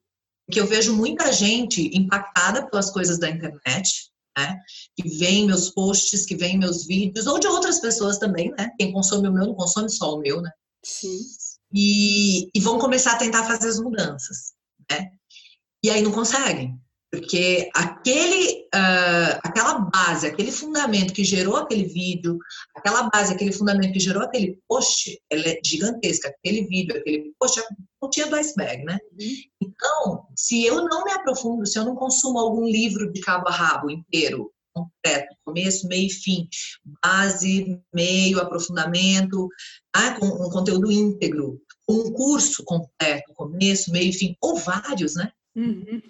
Que 0.50 0.60
eu 0.60 0.66
vejo 0.66 0.96
muita 0.96 1.32
gente 1.32 1.90
impactada 1.96 2.68
pelas 2.68 2.90
coisas 2.90 3.18
da 3.18 3.28
internet, 3.28 4.10
né? 4.36 4.58
Que 4.96 5.08
vem 5.08 5.46
meus 5.46 5.70
posts, 5.70 6.24
que 6.24 6.36
vem 6.36 6.58
meus 6.58 6.86
vídeos, 6.86 7.26
ou 7.26 7.38
de 7.38 7.46
outras 7.46 7.80
pessoas 7.80 8.18
também, 8.18 8.50
né? 8.52 8.70
Quem 8.78 8.92
consome 8.92 9.28
o 9.28 9.32
meu 9.32 9.46
não 9.46 9.54
consome 9.54 9.90
só 9.90 10.14
o 10.14 10.20
meu, 10.20 10.40
né? 10.40 10.50
Sim. 10.84 11.18
E, 11.72 12.50
e 12.54 12.60
vão 12.60 12.78
começar 12.78 13.12
a 13.12 13.18
tentar 13.18 13.44
fazer 13.44 13.68
as 13.68 13.78
mudanças, 13.78 14.54
né? 14.90 15.12
E 15.84 15.90
aí 15.90 16.02
não 16.02 16.12
conseguem. 16.12 16.78
Porque 17.12 17.68
aquele, 17.74 18.68
uh, 18.74 19.40
aquela 19.42 19.80
base, 19.80 20.28
aquele 20.28 20.52
fundamento 20.52 21.12
que 21.12 21.24
gerou 21.24 21.56
aquele 21.56 21.84
vídeo, 21.84 22.38
aquela 22.76 23.10
base, 23.10 23.32
aquele 23.32 23.52
fundamento 23.52 23.92
que 23.92 23.98
gerou 23.98 24.22
aquele 24.22 24.56
post, 24.68 25.20
ela 25.28 25.48
é 25.48 25.60
gigantesca. 25.64 26.28
Aquele 26.28 26.66
vídeo, 26.66 26.96
aquele 26.96 27.32
post 27.38 27.58
é 27.58 27.62
um 28.02 28.08
tinha 28.08 28.26
do 28.26 28.36
iceberg, 28.36 28.84
né? 28.84 28.98
Uhum. 29.12 29.28
Então, 29.60 30.26
se 30.36 30.64
eu 30.64 30.84
não 30.84 31.04
me 31.04 31.12
aprofundo, 31.12 31.66
se 31.66 31.78
eu 31.78 31.84
não 31.84 31.96
consumo 31.96 32.38
algum 32.38 32.64
livro 32.66 33.12
de 33.12 33.20
cabo 33.20 33.48
a 33.48 33.52
rabo 33.52 33.90
inteiro, 33.90 34.50
completo, 34.72 35.34
começo, 35.44 35.88
meio 35.88 36.06
e 36.06 36.10
fim, 36.10 36.48
base, 37.02 37.80
meio, 37.92 38.40
aprofundamento, 38.40 39.48
tá? 39.92 40.18
com 40.18 40.26
um 40.26 40.50
conteúdo 40.50 40.90
íntegro, 40.90 41.60
um 41.88 42.12
curso 42.12 42.64
completo, 42.64 43.34
começo, 43.34 43.90
meio 43.90 44.10
e 44.10 44.12
fim, 44.12 44.36
ou 44.40 44.56
vários, 44.56 45.14
né? 45.14 45.30
Uhum. 45.56 46.00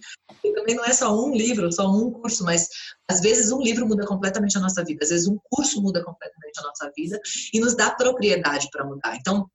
E 0.44 0.52
também 0.52 0.75
não 0.75 0.85
é 0.85 0.92
só 0.92 1.14
um 1.14 1.35
livro, 1.35 1.73
só 1.73 1.90
um 1.90 2.11
curso, 2.11 2.44
mas 2.44 2.68
às 3.09 3.20
vezes 3.20 3.50
um 3.50 3.61
livro 3.61 3.87
muda 3.87 4.06
completamente 4.06 4.56
a 4.59 4.61
nossa 4.61 4.85
vida, 4.85 5.02
às 5.02 5.11
vezes 5.11 5.26
um 5.26 5.38
curso 5.44 5.80
muda 5.80 6.04
completamente 6.04 6.59
a 6.59 6.62
nossa 6.62 6.90
vida 6.97 7.18
e 7.52 7.61
nos 7.61 7.75
dá 7.75 7.90
propriedade 7.90 8.68
para 8.70 8.85
mudar. 8.85 9.16
Então, 9.16 9.50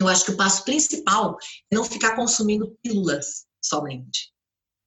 eu 0.00 0.08
acho 0.08 0.24
que 0.24 0.32
o 0.32 0.36
passo 0.36 0.64
principal 0.64 1.36
é 1.70 1.74
não 1.74 1.84
ficar 1.84 2.16
consumindo 2.16 2.76
pílulas 2.82 3.46
somente. 3.62 4.32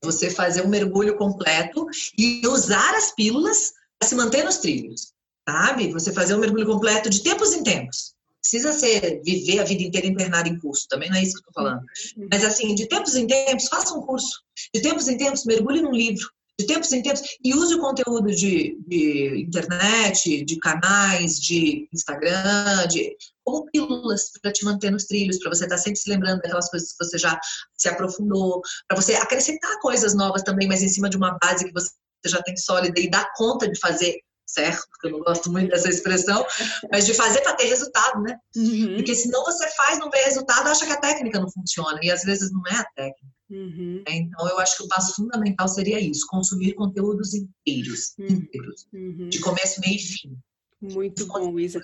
Você 0.03 0.29
fazer 0.29 0.65
um 0.65 0.70
mergulho 0.70 1.18
completo 1.18 1.86
e 2.18 2.46
usar 2.48 2.96
as 2.96 3.13
pílulas 3.13 3.74
para 4.00 4.08
se 4.08 4.15
manter 4.15 4.44
nos 4.44 4.58
trilhos, 4.58 5.13
sabe? 5.48 5.91
Você 5.91 6.13
fazer 6.13 6.36
um 6.36 6.39
mergulho 6.39 6.65
completo 6.65 7.10
de 7.10 7.22
tempos 7.22 7.53
em 7.53 7.63
tempos 7.63 8.15
precisa 8.50 8.74
ser 8.74 9.22
viver 9.24 9.60
a 9.60 9.63
vida 9.63 9.84
inteira 9.84 10.08
internado 10.08 10.50
em 10.50 10.60
curso, 10.60 10.88
também 10.89 11.10
não 11.10 11.18
é 11.18 11.22
isso 11.22 11.34
que 11.34 11.39
eu 11.39 11.50
estou 11.50 11.63
falando. 11.63 11.82
Uhum. 12.18 12.27
Mas 12.32 12.44
assim, 12.44 12.74
de 12.74 12.88
tempos 12.88 13.15
em 13.15 13.27
tempos, 13.27 13.68
faça 13.68 13.94
um 13.94 14.01
curso. 14.01 14.41
De 14.74 14.82
tempos 14.82 15.08
em 15.08 15.18
tempos, 15.18 15.46
mergulhe 15.46 15.82
num 15.82 15.91
livro. 15.91 16.27
De 16.60 16.65
tempos 16.65 16.91
em 16.91 17.01
tempos, 17.01 17.22
e 17.41 17.53
use 17.53 17.75
o 17.75 17.79
conteúdo 17.79 18.27
de, 18.36 18.77
de 18.86 19.44
internet, 19.48 20.44
de 20.44 20.58
canais, 20.58 21.39
de 21.39 21.88
Instagram, 21.94 22.86
de 22.89 23.15
como 23.46 23.65
pílulas 23.72 24.29
para 24.41 24.51
te 24.51 24.65
manter 24.65 24.91
nos 24.91 25.06
trilhos, 25.06 25.39
para 25.39 25.53
você 25.53 25.63
estar 25.63 25.77
tá 25.77 25.82
sempre 25.82 26.00
se 26.00 26.10
lembrando 26.10 26.41
daquelas 26.41 26.70
coisas 26.70 26.91
que 26.91 27.06
você 27.06 27.18
já 27.18 27.39
se 27.77 27.88
aprofundou, 27.88 28.62
para 28.88 29.00
você 29.00 29.13
acrescentar 29.13 29.79
coisas 29.79 30.13
novas 30.13 30.44
também, 30.44 30.68
mas 30.68 30.82
em 30.82 30.89
cima 30.89 31.10
de 31.10 31.15
uma 31.15 31.38
base 31.41 31.65
que 31.65 31.72
você 31.72 31.91
já 32.25 32.41
tem 32.44 32.58
sólida 32.58 33.00
e 33.00 33.10
dar 33.10 33.32
conta 33.38 33.70
de 33.70 33.79
fazer 33.79 34.20
certo, 34.53 34.88
porque 34.89 35.08
eu 35.08 35.12
não 35.12 35.20
gosto 35.20 35.51
muito 35.51 35.70
dessa 35.70 35.89
expressão, 35.89 36.46
mas 36.91 37.06
de 37.06 37.13
fazer 37.13 37.41
para 37.41 37.53
ter 37.53 37.65
resultado, 37.65 38.22
né? 38.22 38.38
Uhum. 38.56 38.96
Porque 38.96 39.15
senão 39.15 39.44
você 39.44 39.70
faz, 39.75 40.00
não 40.00 40.10
vê 40.10 40.20
resultado, 40.24 40.68
acha 40.68 40.86
que 40.86 40.91
a 40.91 41.00
técnica 41.00 41.39
não 41.39 41.51
funciona, 41.51 42.00
e 42.01 42.12
às 42.12 42.24
vezes 42.24 42.51
não 42.51 42.62
é 42.68 42.75
a 42.75 42.86
técnica. 42.96 43.39
Uhum. 43.50 44.03
É, 44.08 44.15
então, 44.15 44.48
eu 44.48 44.60
acho 44.60 44.77
que 44.77 44.84
o 44.84 44.88
passo 44.88 45.15
fundamental 45.15 45.68
seria 45.68 46.00
isso: 46.00 46.27
consumir 46.27 46.74
conteúdos 46.74 47.34
inteiros, 47.34 48.13
uhum. 48.20 48.27
inteiros, 48.27 48.88
uhum. 48.94 49.29
de 49.29 49.39
começo, 49.39 49.82
meio 49.82 49.96
e 49.96 50.00
fim. 50.00 50.38
Muito 50.82 51.25
bom, 51.25 51.60
Isa. 51.60 51.82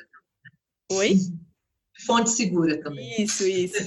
Oi? 0.91 1.17
Fonte 2.05 2.29
segura 2.29 2.81
também. 2.81 3.21
Isso, 3.21 3.47
isso. 3.47 3.77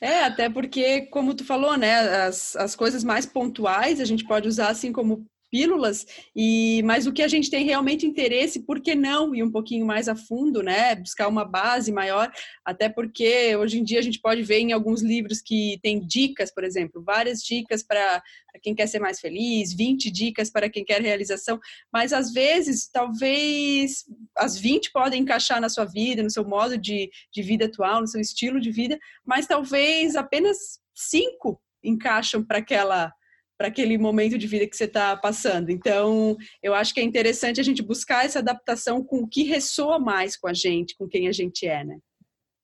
É, 0.00 0.24
até 0.24 0.48
porque, 0.48 1.06
como 1.06 1.34
tu 1.34 1.44
falou, 1.44 1.76
né, 1.76 2.24
as, 2.26 2.54
as 2.54 2.76
coisas 2.76 3.02
mais 3.02 3.24
pontuais 3.24 3.98
a 3.98 4.04
gente 4.04 4.26
pode 4.26 4.46
usar 4.46 4.68
assim 4.68 4.92
como 4.92 5.26
pílulas, 5.56 6.06
e 6.34 6.82
mas 6.84 7.06
o 7.06 7.12
que 7.12 7.22
a 7.22 7.28
gente 7.28 7.50
tem 7.50 7.64
realmente 7.64 8.06
interesse, 8.06 8.60
por 8.60 8.78
que 8.78 8.94
não 8.94 9.34
ir 9.34 9.42
um 9.42 9.50
pouquinho 9.50 9.86
mais 9.86 10.06
a 10.06 10.14
fundo, 10.14 10.62
né? 10.62 10.94
Buscar 10.94 11.28
uma 11.28 11.46
base 11.46 11.90
maior, 11.90 12.30
até 12.62 12.90
porque 12.90 13.56
hoje 13.56 13.78
em 13.78 13.82
dia 13.82 13.98
a 13.98 14.02
gente 14.02 14.20
pode 14.20 14.42
ver 14.42 14.58
em 14.58 14.72
alguns 14.72 15.00
livros 15.00 15.40
que 15.40 15.78
tem 15.82 16.06
dicas, 16.06 16.52
por 16.52 16.62
exemplo, 16.62 17.02
várias 17.02 17.42
dicas 17.42 17.82
para 17.82 18.22
quem 18.62 18.74
quer 18.74 18.86
ser 18.86 18.98
mais 18.98 19.18
feliz, 19.18 19.72
20 19.72 20.10
dicas 20.10 20.50
para 20.50 20.68
quem 20.68 20.84
quer 20.84 21.00
realização, 21.00 21.58
mas 21.90 22.12
às 22.12 22.30
vezes, 22.32 22.90
talvez 22.92 24.04
as 24.36 24.58
20 24.58 24.92
podem 24.92 25.22
encaixar 25.22 25.58
na 25.58 25.70
sua 25.70 25.86
vida, 25.86 26.22
no 26.22 26.30
seu 26.30 26.46
modo 26.46 26.76
de, 26.76 27.10
de 27.32 27.42
vida 27.42 27.64
atual, 27.64 28.02
no 28.02 28.06
seu 28.06 28.20
estilo 28.20 28.60
de 28.60 28.70
vida, 28.70 28.98
mas 29.24 29.46
talvez 29.46 30.16
apenas 30.16 30.80
cinco 30.94 31.58
encaixam 31.82 32.44
para 32.44 32.58
aquela 32.58 33.10
para 33.56 33.68
aquele 33.68 33.96
momento 33.96 34.36
de 34.36 34.46
vida 34.46 34.66
que 34.66 34.76
você 34.76 34.84
está 34.84 35.16
passando. 35.16 35.70
Então, 35.70 36.36
eu 36.62 36.74
acho 36.74 36.92
que 36.92 37.00
é 37.00 37.02
interessante 37.02 37.60
a 37.60 37.64
gente 37.64 37.82
buscar 37.82 38.24
essa 38.24 38.38
adaptação 38.38 39.02
com 39.02 39.18
o 39.18 39.28
que 39.28 39.44
ressoa 39.44 39.98
mais 39.98 40.36
com 40.36 40.48
a 40.48 40.54
gente, 40.54 40.94
com 40.96 41.08
quem 41.08 41.28
a 41.28 41.32
gente 41.32 41.66
é, 41.66 41.84
né? 41.84 41.98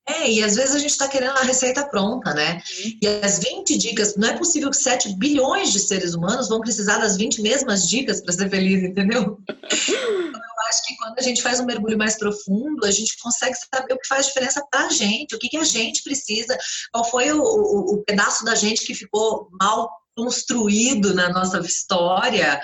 É, 0.08 0.28
e 0.28 0.42
às 0.42 0.56
vezes 0.56 0.74
a 0.74 0.78
gente 0.78 0.90
está 0.90 1.06
querendo 1.06 1.36
a 1.38 1.42
receita 1.42 1.86
pronta, 1.86 2.34
né? 2.34 2.54
Uhum. 2.54 2.98
E 3.02 3.06
as 3.06 3.38
20 3.38 3.78
dicas, 3.78 4.16
não 4.16 4.28
é 4.28 4.36
possível 4.36 4.68
que 4.68 4.76
7 4.76 5.16
bilhões 5.16 5.72
de 5.72 5.78
seres 5.78 6.14
humanos 6.14 6.48
vão 6.48 6.60
precisar 6.60 6.98
das 6.98 7.16
20 7.16 7.40
mesmas 7.40 7.88
dicas 7.88 8.20
para 8.20 8.32
ser 8.32 8.50
feliz, 8.50 8.82
entendeu? 8.82 9.38
eu 9.48 10.68
acho 10.68 10.84
que 10.86 10.96
quando 10.96 11.18
a 11.18 11.22
gente 11.22 11.40
faz 11.40 11.60
um 11.60 11.66
mergulho 11.66 11.96
mais 11.96 12.18
profundo, 12.18 12.84
a 12.84 12.90
gente 12.90 13.16
consegue 13.22 13.54
saber 13.72 13.94
o 13.94 13.98
que 13.98 14.08
faz 14.08 14.26
diferença 14.26 14.64
para 14.70 14.86
a 14.86 14.90
gente, 14.90 15.36
o 15.36 15.38
que, 15.38 15.48
que 15.48 15.56
a 15.56 15.64
gente 15.64 16.02
precisa, 16.02 16.58
qual 16.92 17.08
foi 17.08 17.30
o, 17.32 17.40
o, 17.40 17.94
o 17.94 18.04
pedaço 18.04 18.44
da 18.44 18.56
gente 18.56 18.84
que 18.84 18.94
ficou 18.94 19.48
mal 19.60 19.88
construído 20.16 21.14
na 21.14 21.30
nossa 21.30 21.58
história, 21.60 22.60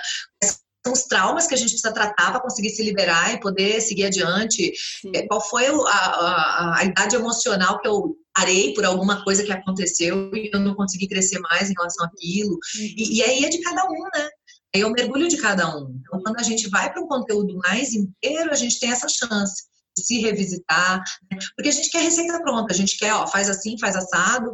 são 0.88 0.92
os 0.92 1.02
traumas 1.04 1.46
que 1.46 1.54
a 1.54 1.56
gente 1.56 1.70
precisa 1.70 1.92
tratar 1.92 2.32
para 2.32 2.40
conseguir 2.40 2.70
se 2.70 2.82
liberar 2.82 3.34
e 3.34 3.40
poder 3.40 3.80
seguir 3.80 4.06
adiante. 4.06 4.72
Sim. 5.00 5.12
É, 5.14 5.26
qual 5.26 5.40
foi 5.40 5.66
a, 5.66 5.70
a, 5.70 6.78
a, 6.78 6.84
idade 6.84 7.16
emocional 7.16 7.80
que 7.80 7.88
eu 7.88 8.16
parei 8.34 8.72
por 8.74 8.84
alguma 8.84 9.22
coisa 9.24 9.42
que 9.44 9.52
aconteceu 9.52 10.30
e 10.34 10.50
eu 10.52 10.60
não 10.60 10.74
consegui 10.74 11.08
crescer 11.08 11.38
mais 11.40 11.70
em 11.70 11.74
relação 11.76 12.06
àquilo? 12.06 12.52
Uhum. 12.52 12.94
E, 12.96 13.18
e 13.18 13.22
aí 13.22 13.44
é 13.44 13.48
de 13.48 13.60
cada 13.60 13.84
um, 13.84 14.02
né? 14.14 14.28
Aí 14.74 14.82
é 14.82 14.86
o 14.86 14.92
mergulho 14.92 15.28
de 15.28 15.38
cada 15.38 15.76
um. 15.76 15.98
Então, 16.00 16.22
quando 16.22 16.38
a 16.38 16.42
gente 16.42 16.68
vai 16.68 16.92
para 16.92 17.02
um 17.02 17.08
conteúdo 17.08 17.56
mais 17.56 17.94
inteiro, 17.94 18.50
a 18.50 18.54
gente 18.54 18.78
tem 18.78 18.90
essa 18.90 19.08
chance 19.08 19.64
de 19.96 20.04
se 20.04 20.20
revisitar, 20.20 21.02
né? 21.30 21.38
porque 21.56 21.70
a 21.70 21.72
gente 21.72 21.90
quer 21.90 22.02
receita 22.02 22.40
pronta, 22.40 22.72
a 22.72 22.76
gente 22.76 22.96
quer, 22.96 23.12
ó, 23.14 23.26
faz 23.26 23.48
assim, 23.48 23.78
faz 23.78 23.96
assado, 23.96 24.52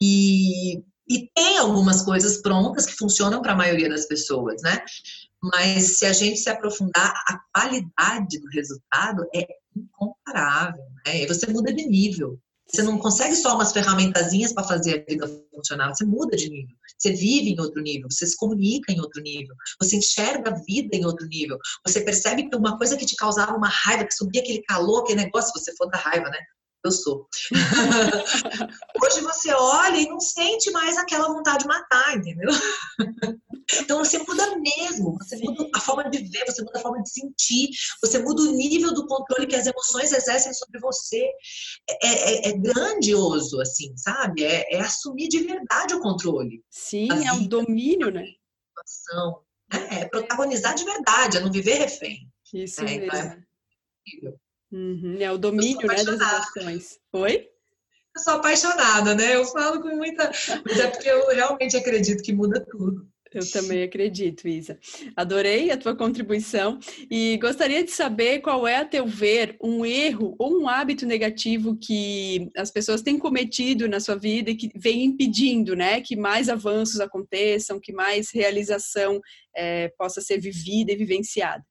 e 0.00 0.82
e 1.08 1.28
tem 1.34 1.58
algumas 1.58 2.02
coisas 2.02 2.40
prontas 2.40 2.86
que 2.86 2.96
funcionam 2.96 3.42
para 3.42 3.52
a 3.52 3.56
maioria 3.56 3.88
das 3.88 4.06
pessoas, 4.06 4.62
né? 4.62 4.82
Mas 5.42 5.98
se 5.98 6.06
a 6.06 6.12
gente 6.12 6.38
se 6.38 6.48
aprofundar, 6.48 7.12
a 7.28 7.38
qualidade 7.52 8.38
do 8.40 8.48
resultado 8.48 9.26
é 9.34 9.46
incomparável, 9.76 10.84
né? 11.06 11.22
E 11.22 11.26
você 11.26 11.46
muda 11.46 11.72
de 11.72 11.86
nível. 11.86 12.38
Você 12.66 12.82
não 12.82 12.98
consegue 12.98 13.36
só 13.36 13.54
umas 13.54 13.72
ferramentazinhas 13.72 14.52
para 14.52 14.64
fazer 14.64 15.04
a 15.06 15.12
vida 15.12 15.44
funcionar, 15.54 15.94
você 15.94 16.04
muda 16.04 16.34
de 16.34 16.48
nível. 16.48 16.74
Você 16.98 17.12
vive 17.12 17.50
em 17.50 17.60
outro 17.60 17.82
nível, 17.82 18.08
você 18.10 18.26
se 18.26 18.36
comunica 18.36 18.90
em 18.90 19.00
outro 19.00 19.20
nível, 19.20 19.54
você 19.78 19.96
enxerga 19.96 20.50
a 20.50 20.54
vida 20.54 20.96
em 20.96 21.04
outro 21.04 21.26
nível. 21.26 21.58
Você 21.86 22.00
percebe 22.00 22.48
que 22.48 22.56
uma 22.56 22.78
coisa 22.78 22.96
que 22.96 23.04
te 23.04 23.16
causava 23.16 23.54
uma 23.54 23.68
raiva, 23.68 24.04
que 24.04 24.14
subia 24.14 24.40
aquele 24.40 24.62
calor, 24.62 25.02
aquele 25.02 25.24
negócio, 25.24 25.52
se 25.52 25.60
você 25.60 25.76
for 25.76 25.90
da 25.90 25.98
raiva, 25.98 26.30
né? 26.30 26.38
Eu 26.84 26.92
sou. 26.92 27.26
Hoje 29.02 29.20
você 29.22 29.52
olha 29.52 29.96
e 29.96 30.08
não 30.08 30.20
sente 30.20 30.70
mais 30.70 30.98
aquela 30.98 31.28
vontade 31.28 31.60
de 31.60 31.66
matar, 31.66 32.16
entendeu? 32.16 32.50
Então 33.80 33.98
você 34.04 34.18
muda 34.18 34.56
mesmo, 34.58 35.16
você 35.18 35.38
muda 35.38 35.66
a 35.74 35.80
forma 35.80 36.10
de 36.10 36.18
ver, 36.18 36.44
você 36.44 36.62
muda 36.62 36.78
a 36.78 36.82
forma 36.82 37.02
de 37.02 37.10
sentir, 37.10 37.70
você 38.02 38.18
muda 38.18 38.42
o 38.42 38.52
nível 38.52 38.92
do 38.92 39.06
controle 39.06 39.46
que 39.46 39.56
as 39.56 39.66
emoções 39.66 40.12
exercem 40.12 40.52
sobre 40.52 40.78
você. 40.78 41.26
É, 42.02 42.08
é, 42.08 42.48
é 42.50 42.52
grandioso, 42.52 43.60
assim, 43.60 43.96
sabe? 43.96 44.44
É, 44.44 44.74
é, 44.74 44.80
assumir 44.80 45.28
de 45.28 45.40
verdade 45.40 45.94
o 45.94 46.00
controle. 46.00 46.62
Sim, 46.70 47.08
é 47.26 47.32
um 47.32 47.46
domínio, 47.46 48.10
né? 48.10 48.26
É, 49.72 50.00
é 50.00 50.04
protagonizar 50.08 50.74
de 50.74 50.84
verdade, 50.84 51.38
é 51.38 51.40
não 51.40 51.50
viver 51.50 51.78
refém. 51.78 52.28
Isso 52.52 52.82
é, 52.82 52.84
mesmo. 52.84 53.06
Então 53.06 53.18
é, 53.18 54.34
uhum, 54.76 55.16
é 55.20 55.30
o 55.30 55.38
domínio 55.38 55.86
né, 55.86 56.02
das 56.02 56.56
emoções. 56.56 56.98
Oi? 57.12 57.48
Eu 58.16 58.22
sou 58.22 58.34
apaixonada, 58.34 59.14
né? 59.14 59.34
Eu 59.34 59.44
falo 59.44 59.80
com 59.80 59.96
muita. 59.96 60.30
Mas 60.64 60.78
é 60.78 60.88
porque 60.88 61.08
eu 61.08 61.28
realmente 61.30 61.76
acredito 61.76 62.22
que 62.22 62.32
muda 62.32 62.64
tudo. 62.70 63.08
Eu 63.34 63.50
também 63.50 63.82
acredito, 63.82 64.46
Isa. 64.46 64.78
Adorei 65.16 65.72
a 65.72 65.76
tua 65.76 65.96
contribuição 65.96 66.78
e 67.10 67.36
gostaria 67.38 67.82
de 67.82 67.90
saber 67.90 68.38
qual 68.38 68.64
é, 68.64 68.76
a 68.76 68.84
teu 68.84 69.04
ver, 69.08 69.56
um 69.60 69.84
erro 69.84 70.36
ou 70.38 70.60
um 70.60 70.68
hábito 70.68 71.04
negativo 71.04 71.76
que 71.76 72.48
as 72.56 72.70
pessoas 72.70 73.02
têm 73.02 73.18
cometido 73.18 73.88
na 73.88 73.98
sua 73.98 74.14
vida 74.14 74.50
e 74.50 74.54
que 74.54 74.70
vem 74.76 75.02
impedindo, 75.02 75.74
né, 75.74 76.00
que 76.00 76.14
mais 76.14 76.48
avanços 76.48 77.00
aconteçam, 77.00 77.80
que 77.80 77.92
mais 77.92 78.30
realização 78.32 79.20
é, 79.56 79.88
possa 79.98 80.20
ser 80.20 80.38
vivida 80.38 80.92
e 80.92 80.96
vivenciada. 80.96 81.64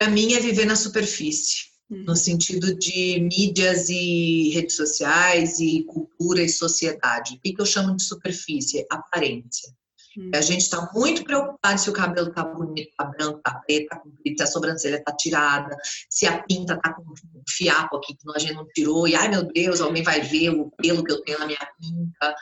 Para 0.00 0.10
mim 0.10 0.32
é 0.32 0.40
viver 0.40 0.64
na 0.64 0.76
superfície 0.76 1.70
no 1.90 2.14
sentido 2.14 2.74
de 2.76 3.20
mídias 3.20 3.88
e 3.88 4.50
redes 4.50 4.76
sociais 4.76 5.58
e 5.58 5.82
cultura 5.84 6.40
e 6.40 6.48
sociedade. 6.48 7.34
O 7.34 7.40
que 7.40 7.56
eu 7.58 7.66
chamo 7.66 7.96
de 7.96 8.04
superfície? 8.04 8.86
Aparência. 8.88 9.68
Hum. 10.16 10.30
A 10.32 10.40
gente 10.40 10.62
está 10.62 10.88
muito 10.94 11.24
preocupado 11.24 11.80
se 11.80 11.90
o 11.90 11.92
cabelo 11.92 12.28
está 12.28 12.44
bonito, 12.44 12.88
está 12.88 13.04
branco, 13.04 13.38
está 13.38 13.58
preto, 13.58 13.82
está 13.82 13.98
comprido, 13.98 14.36
se 14.36 14.42
a 14.42 14.46
sobrancelha 14.46 14.96
está 14.96 15.12
tirada, 15.12 15.76
se 16.08 16.26
a 16.26 16.42
pinta 16.44 16.74
está 16.74 16.92
com 16.92 17.02
um 17.02 17.14
fiapo 17.48 17.96
aqui 17.96 18.14
que 18.14 18.30
a 18.34 18.38
gente 18.38 18.54
não 18.54 18.66
tirou, 18.68 19.06
e 19.06 19.14
ai 19.14 19.28
meu 19.28 19.44
Deus, 19.44 19.80
alguém 19.80 20.02
vai 20.02 20.20
ver 20.20 20.50
o 20.50 20.70
pelo 20.70 21.04
que 21.04 21.12
eu 21.12 21.22
tenho 21.22 21.38
na 21.40 21.46
minha 21.46 21.68
pinta. 21.78 22.34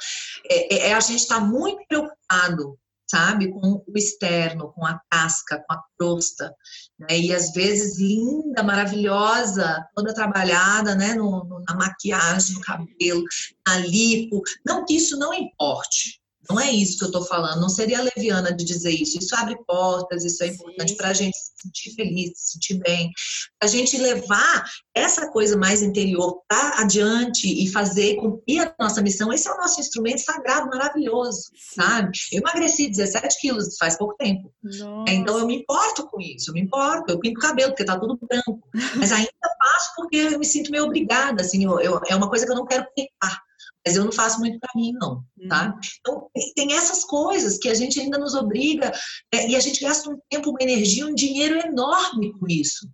É, 0.50 0.74
é, 0.74 0.88
é 0.88 0.94
a 0.94 1.00
gente 1.00 1.20
está 1.20 1.40
muito 1.40 1.86
preocupado 1.88 2.78
sabe? 3.10 3.50
Com 3.50 3.82
o 3.86 3.92
externo, 3.96 4.72
com 4.72 4.84
a 4.84 5.00
casca, 5.10 5.64
com 5.66 5.74
a 5.74 5.82
crosta, 5.98 6.54
né? 6.98 7.18
E 7.18 7.32
às 7.32 7.52
vezes 7.52 7.98
linda, 7.98 8.62
maravilhosa, 8.62 9.84
toda 9.94 10.14
trabalhada, 10.14 10.94
né? 10.94 11.14
No, 11.14 11.44
no, 11.44 11.62
na 11.66 11.74
maquiagem, 11.74 12.56
no 12.56 12.60
cabelo, 12.60 13.24
na 13.66 13.78
lipo. 13.78 14.42
Não 14.66 14.84
que 14.84 14.96
isso 14.96 15.18
não 15.18 15.32
importe, 15.32 16.17
não 16.48 16.58
é 16.58 16.70
isso 16.70 16.98
que 16.98 17.04
eu 17.04 17.08
estou 17.08 17.24
falando, 17.24 17.60
não 17.60 17.68
seria 17.68 18.02
leviana 18.02 18.52
de 18.52 18.64
dizer 18.64 18.90
isso. 18.90 19.18
Isso 19.18 19.34
abre 19.36 19.56
portas, 19.66 20.24
isso 20.24 20.42
é 20.42 20.46
importante 20.46 20.94
para 20.96 21.08
a 21.08 21.12
gente 21.12 21.36
se 21.36 21.52
sentir 21.62 21.94
feliz, 21.94 22.32
se 22.34 22.52
sentir 22.52 22.78
bem, 22.78 23.10
para 23.58 23.68
a 23.68 23.70
gente 23.70 23.98
levar 23.98 24.64
essa 24.94 25.30
coisa 25.30 25.56
mais 25.56 25.82
interior 25.82 26.42
para 26.48 26.80
adiante 26.80 27.46
e 27.46 27.70
fazer 27.70 28.16
cumprir 28.16 28.60
a 28.62 28.74
nossa 28.80 29.02
missão. 29.02 29.32
Esse 29.32 29.48
é 29.48 29.52
o 29.52 29.58
nosso 29.58 29.80
instrumento 29.80 30.20
sagrado, 30.20 30.68
maravilhoso, 30.68 31.50
sabe? 31.74 32.18
Eu 32.32 32.40
emagreci 32.40 32.88
17 32.88 33.40
quilos 33.40 33.76
faz 33.78 33.96
pouco 33.96 34.16
tempo. 34.16 34.52
Nossa. 34.62 35.12
Então 35.12 35.38
eu 35.38 35.46
me 35.46 35.56
importo 35.56 36.06
com 36.06 36.20
isso, 36.20 36.50
eu 36.50 36.54
me 36.54 36.62
importo. 36.62 37.12
Eu 37.12 37.20
pinto 37.20 37.38
o 37.38 37.42
cabelo 37.42 37.70
porque 37.70 37.82
está 37.82 37.98
tudo 37.98 38.18
branco, 38.20 38.60
mas 38.96 39.12
ainda 39.12 39.30
faço 39.42 39.92
porque 39.96 40.16
eu 40.16 40.38
me 40.38 40.46
sinto 40.46 40.70
meio 40.70 40.84
obrigada, 40.84 41.42
assim, 41.42 41.64
eu, 41.64 41.78
eu, 41.80 42.00
é 42.06 42.16
uma 42.16 42.28
coisa 42.28 42.46
que 42.46 42.52
eu 42.52 42.56
não 42.56 42.66
quero 42.66 42.86
pecar 42.94 43.47
mas 43.87 43.97
eu 43.97 44.04
não 44.04 44.12
faço 44.12 44.40
muito 44.40 44.58
para 44.58 44.70
mim, 44.74 44.92
não, 44.92 45.24
tá? 45.48 45.68
Uhum. 45.68 45.81
Então, 46.00 46.31
tem 46.55 46.74
essas 46.74 47.05
coisas 47.05 47.59
que 47.59 47.68
a 47.68 47.74
gente 47.74 47.98
ainda 48.00 48.18
nos 48.18 48.35
obriga, 48.35 48.92
é, 49.33 49.48
e 49.48 49.57
a 49.57 49.61
gente 49.61 49.81
gasta 49.81 50.11
um 50.11 50.18
tempo, 50.31 50.50
uma 50.50 50.62
energia, 50.62 51.07
um 51.07 51.14
dinheiro 51.14 51.59
enorme 51.59 52.33
com 52.38 52.46
isso. 52.48 52.88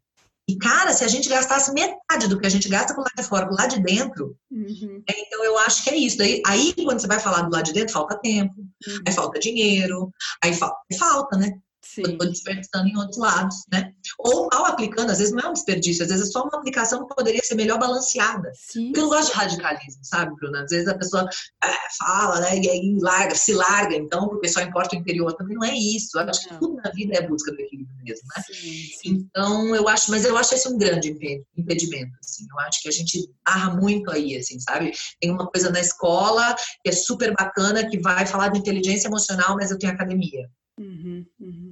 E, 0.46 0.56
cara, 0.56 0.92
se 0.92 1.02
a 1.02 1.08
gente 1.08 1.28
gastasse 1.28 1.72
metade 1.72 2.28
do 2.28 2.38
que 2.38 2.46
a 2.46 2.50
gente 2.50 2.68
gasta 2.68 2.94
por 2.94 3.00
lá 3.00 3.10
de 3.16 3.22
fora, 3.22 3.48
por 3.48 3.56
lá 3.56 3.66
de 3.66 3.80
dentro, 3.80 4.36
uhum. 4.50 5.02
é, 5.08 5.20
então 5.20 5.42
eu 5.42 5.58
acho 5.58 5.82
que 5.82 5.88
é 5.88 5.96
isso. 5.96 6.18
Daí, 6.18 6.42
aí, 6.46 6.74
quando 6.84 7.00
você 7.00 7.06
vai 7.06 7.18
falar 7.18 7.42
do 7.42 7.50
lado 7.50 7.64
de 7.64 7.72
dentro, 7.72 7.94
falta 7.94 8.18
tempo, 8.18 8.54
uhum. 8.58 8.98
aí 9.06 9.12
falta 9.12 9.40
dinheiro, 9.40 10.10
aí 10.42 10.52
falta, 10.52 10.76
falta 10.98 11.38
né? 11.38 11.58
Sim. 11.84 12.02
Eu 12.02 12.12
estou 12.12 12.28
desperdiçando 12.28 12.88
em 12.88 12.96
outros 12.96 13.18
lados, 13.18 13.56
né? 13.70 13.92
Ou 14.18 14.48
mal 14.52 14.66
aplicando, 14.66 15.10
às 15.10 15.18
vezes 15.18 15.32
não 15.32 15.40
é 15.40 15.48
um 15.48 15.52
desperdício, 15.52 16.02
às 16.02 16.10
vezes 16.10 16.28
é 16.28 16.32
só 16.32 16.42
uma 16.42 16.58
aplicação 16.58 17.06
que 17.06 17.14
poderia 17.14 17.42
ser 17.42 17.54
melhor 17.54 17.78
balanceada. 17.78 18.50
Sim. 18.54 18.86
Porque 18.86 19.00
eu 19.00 19.02
não 19.04 19.10
gosto 19.10 19.32
de 19.32 19.36
radicalismo, 19.36 20.04
sabe, 20.04 20.34
Bruna? 20.36 20.62
Às 20.62 20.70
vezes 20.70 20.88
a 20.88 20.96
pessoa 20.96 21.28
é, 21.62 21.68
fala, 21.98 22.40
né, 22.40 22.58
e 22.58 22.70
aí 22.70 22.96
larga, 23.00 23.34
se 23.34 23.52
larga, 23.52 23.94
então, 23.94 24.28
porque 24.28 24.48
só 24.48 24.60
importa 24.60 24.96
o 24.96 24.98
interior. 24.98 25.34
Também 25.34 25.56
não 25.56 25.64
é 25.64 25.74
isso. 25.74 26.18
Eu 26.18 26.22
acho 26.22 26.48
que 26.48 26.58
tudo 26.58 26.76
na 26.76 26.90
vida 26.90 27.16
é 27.16 27.26
busca 27.26 27.52
do 27.52 27.60
equilíbrio 27.60 27.96
mesmo, 28.02 28.26
né? 28.34 28.42
Sim, 28.46 28.54
sim. 28.54 29.08
Então, 29.10 29.74
eu 29.74 29.86
acho, 29.88 30.10
mas 30.10 30.24
eu 30.24 30.36
acho 30.36 30.54
esse 30.54 30.68
um 30.68 30.78
grande 30.78 31.16
impedimento, 31.56 32.12
assim. 32.24 32.46
Eu 32.50 32.58
acho 32.60 32.82
que 32.82 32.88
a 32.88 32.92
gente 32.92 33.30
barra 33.44 33.74
muito 33.76 34.10
aí, 34.10 34.36
assim, 34.36 34.58
sabe? 34.58 34.92
Tem 35.20 35.30
uma 35.30 35.46
coisa 35.46 35.70
na 35.70 35.80
escola 35.80 36.54
que 36.82 36.88
é 36.88 36.92
super 36.92 37.32
bacana, 37.34 37.88
que 37.88 37.98
vai 37.98 38.26
falar 38.26 38.48
de 38.48 38.58
inteligência 38.58 39.08
emocional, 39.08 39.56
mas 39.56 39.70
eu 39.70 39.78
tenho 39.78 39.92
academia. 39.92 40.48
Uhum, 40.78 41.24
uhum. 41.38 41.63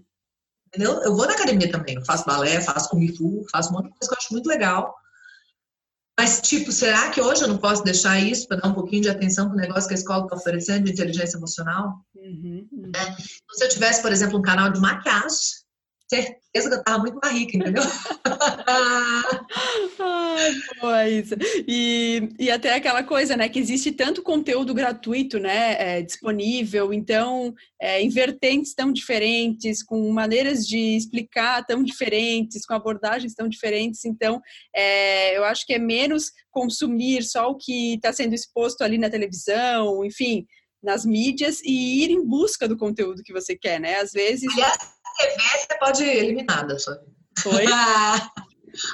Entendeu? 0.75 1.03
Eu 1.03 1.15
vou 1.15 1.27
na 1.27 1.35
academia 1.35 1.71
também, 1.71 1.97
eu 1.97 2.05
faço 2.05 2.25
balé, 2.25 2.59
faço 2.61 2.89
kung 2.89 3.07
fu, 3.15 3.45
faço 3.53 3.71
um 3.71 3.73
monte 3.75 3.85
de 3.85 3.91
coisa 3.91 4.09
que 4.09 4.15
eu 4.15 4.19
acho 4.19 4.33
muito 4.33 4.49
legal. 4.49 4.95
Mas, 6.19 6.41
tipo, 6.41 6.73
será 6.73 7.11
que 7.11 7.21
hoje 7.21 7.43
eu 7.43 7.49
não 7.49 7.59
posso 7.59 7.83
deixar 7.83 8.19
isso 8.19 8.47
para 8.47 8.59
dar 8.59 8.69
um 8.69 8.75
pouquinho 8.75 9.03
de 9.03 9.11
atenção 9.11 9.49
para 9.49 9.55
o 9.57 9.61
negócio 9.61 9.89
que 9.89 9.95
a 9.95 9.99
escola 9.99 10.25
está 10.25 10.37
oferecendo 10.37 10.85
de 10.85 10.93
inteligência 10.93 11.37
emocional? 11.37 12.05
Uhum, 12.15 12.69
uhum. 12.73 12.93
É. 12.95 13.03
Então, 13.03 13.55
se 13.55 13.65
eu 13.65 13.69
tivesse, 13.69 14.01
por 14.01 14.13
exemplo, 14.13 14.39
um 14.39 14.43
canal 14.43 14.71
de 14.71 14.81
maquiagem, 14.81 15.62
certeza 16.09 16.69
que 16.69 16.75
eu 16.75 16.85
tava 16.85 16.99
muito 16.99 17.19
mais 17.23 17.35
rica, 17.35 17.57
entendeu? 17.57 17.83
Ai, 19.99 20.53
boa, 20.81 21.09
isso. 21.09 21.35
E, 21.67 22.29
e 22.39 22.51
até 22.51 22.75
aquela 22.75 23.03
coisa, 23.03 23.37
né, 23.37 23.49
que 23.49 23.59
existe 23.59 23.93
tanto 23.93 24.23
conteúdo 24.23 24.75
gratuito, 24.75 25.39
né, 25.39 25.77
é, 25.79 26.03
disponível, 26.03 26.93
então, 26.93 27.55
é, 27.81 28.03
em 28.03 28.09
vertentes 28.09 28.75
tão 28.75 28.93
diferentes, 28.93 29.83
com 29.83 30.13
maneiras 30.13 30.67
de 30.67 30.97
explicar 30.97 31.65
tão 31.65 31.83
diferentes, 31.83 32.67
com 32.67 32.75
abordagens 32.75 33.35
tão 33.35 33.49
diferentes, 33.49 34.05
então, 34.05 34.41
é, 34.75 35.37
eu 35.37 35.45
acho 35.45 35.67
que 35.67 35.75
é 35.75 35.79
menos 35.79 36.31
consumir 36.51 37.23
só 37.23 37.51
o 37.51 37.57
que 37.57 37.95
está 37.95 38.13
sendo 38.13 38.35
exposto 38.35 38.83
ali 38.83 38.99
na 38.99 39.09
televisão, 39.09 40.05
enfim, 40.05 40.47
nas 40.83 41.07
mídias 41.07 41.61
e 41.63 42.03
ir 42.03 42.11
em 42.11 42.25
busca 42.25 42.67
do 42.67 42.77
conteúdo 42.77 43.23
que 43.23 43.33
você 43.33 43.57
quer, 43.57 43.81
né? 43.81 44.01
Às 44.01 44.13
vezes. 44.13 44.53
Aliás, 44.53 44.77
TV 45.17 45.43
você 45.59 45.79
pode 45.79 46.05
eliminar 46.05 46.67
da 46.67 46.79
sua 46.79 46.95
vida. 46.95 47.13
Foi? 47.39 47.65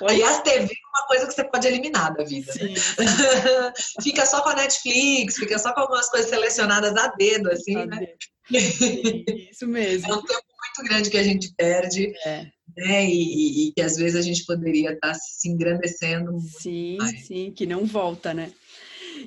Aliás, 0.08 0.42
TV 0.42 0.64
é 0.64 0.98
uma 0.98 1.06
coisa 1.06 1.26
que 1.26 1.34
você 1.34 1.44
pode 1.44 1.66
eliminar 1.66 2.14
da 2.14 2.24
vida. 2.24 2.52
Né? 2.54 2.74
fica 4.02 4.26
só 4.26 4.42
com 4.42 4.48
a 4.48 4.56
Netflix, 4.56 5.36
fica 5.36 5.58
só 5.58 5.72
com 5.72 5.80
algumas 5.80 6.08
coisas 6.08 6.28
selecionadas 6.28 6.96
a 6.96 7.08
dedo, 7.08 7.50
assim, 7.50 7.76
a 7.76 7.86
né? 7.86 7.98
Dedo. 7.98 8.18
Isso 9.50 9.66
mesmo. 9.66 10.10
É 10.10 10.14
um 10.16 10.22
tempo 10.22 10.42
muito 10.78 10.90
grande 10.90 11.10
que 11.10 11.18
a 11.18 11.22
gente 11.22 11.52
perde. 11.56 12.12
É. 12.24 12.46
Né? 12.76 13.06
E, 13.06 13.12
e, 13.12 13.68
e, 13.68 13.72
que 13.72 13.82
às 13.82 13.96
vezes 13.96 14.16
a 14.16 14.22
gente 14.22 14.44
poderia 14.44 14.92
estar 14.92 15.14
se 15.14 15.48
engrandecendo. 15.48 16.38
Sim, 16.60 16.96
mais. 16.98 17.26
sim, 17.26 17.52
que 17.52 17.66
não 17.66 17.84
volta, 17.84 18.32
né? 18.34 18.52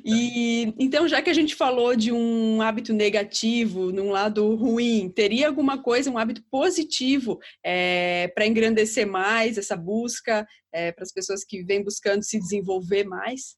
E 0.04 0.73
então, 0.77 1.08
já 1.08 1.21
que 1.21 1.30
a 1.30 1.34
gente 1.34 1.56
falou 1.56 1.95
de 1.95 2.12
um 2.12 2.62
hábito 2.62 2.93
negativo, 2.93 3.91
num 3.91 4.10
lado 4.12 4.56
ruim, 4.56 5.10
teria 5.10 5.47
alguma 5.47 5.82
coisa, 5.82 6.10
um 6.10 6.17
hábito 6.17 6.43
positivo 6.49 7.39
é, 7.63 8.32
para 8.36 8.45
engrandecer 8.45 9.08
mais 9.08 9.58
essa 9.58 9.75
busca 9.75 10.47
é, 10.73 10.91
para 10.91 11.04
as 11.04 11.12
pessoas 11.12 11.43
que 11.43 11.63
vêm 11.63 11.84
buscando 11.84 12.23
se 12.23 12.39
desenvolver 12.39 13.04
mais? 13.04 13.56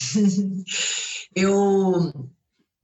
Eu 1.34 2.12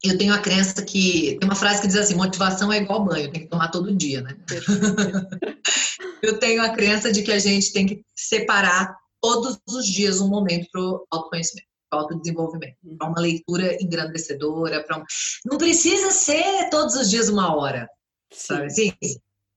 eu 0.05 0.18
tenho 0.18 0.35
a 0.35 0.38
crença 0.40 0.83
que 0.83 1.38
tem 1.38 1.48
uma 1.48 1.55
frase 1.55 1.81
que 1.81 1.87
diz 1.87 1.96
assim: 1.96 2.14
motivação 2.14 2.72
é 2.72 2.79
igual 2.79 3.05
banho, 3.05 3.31
tem 3.31 3.42
que 3.42 3.48
tomar 3.48 3.68
todo 3.68 3.94
dia, 3.94 4.20
né? 4.20 4.37
eu 6.22 6.38
tenho 6.40 6.61
a 6.61 6.70
crença 6.70 7.12
de 7.12 7.22
que 7.22 7.31
a 7.31 7.38
gente 7.38 7.72
tem 7.72 7.87
que 7.87 8.05
separar 8.14 8.96
todos 9.20 9.61
os 9.68 9.87
dias 9.87 10.20
um 10.20 10.29
momento 10.29 10.68
para 10.72 10.81
o 10.81 11.07
autoconhecimento 11.09 11.72
autodesenvolvimento, 11.99 12.77
para 12.99 13.09
uma 13.09 13.21
leitura 13.21 13.77
engrandecedora, 13.83 14.83
para 14.85 14.99
um... 14.99 15.05
não 15.45 15.59
precisa 15.59 16.11
ser 16.11 16.69
todos 16.71 16.95
os 16.95 17.11
dias 17.11 17.29
uma 17.29 17.55
hora, 17.57 17.89
sabe 18.33 18.67
assim? 18.67 18.93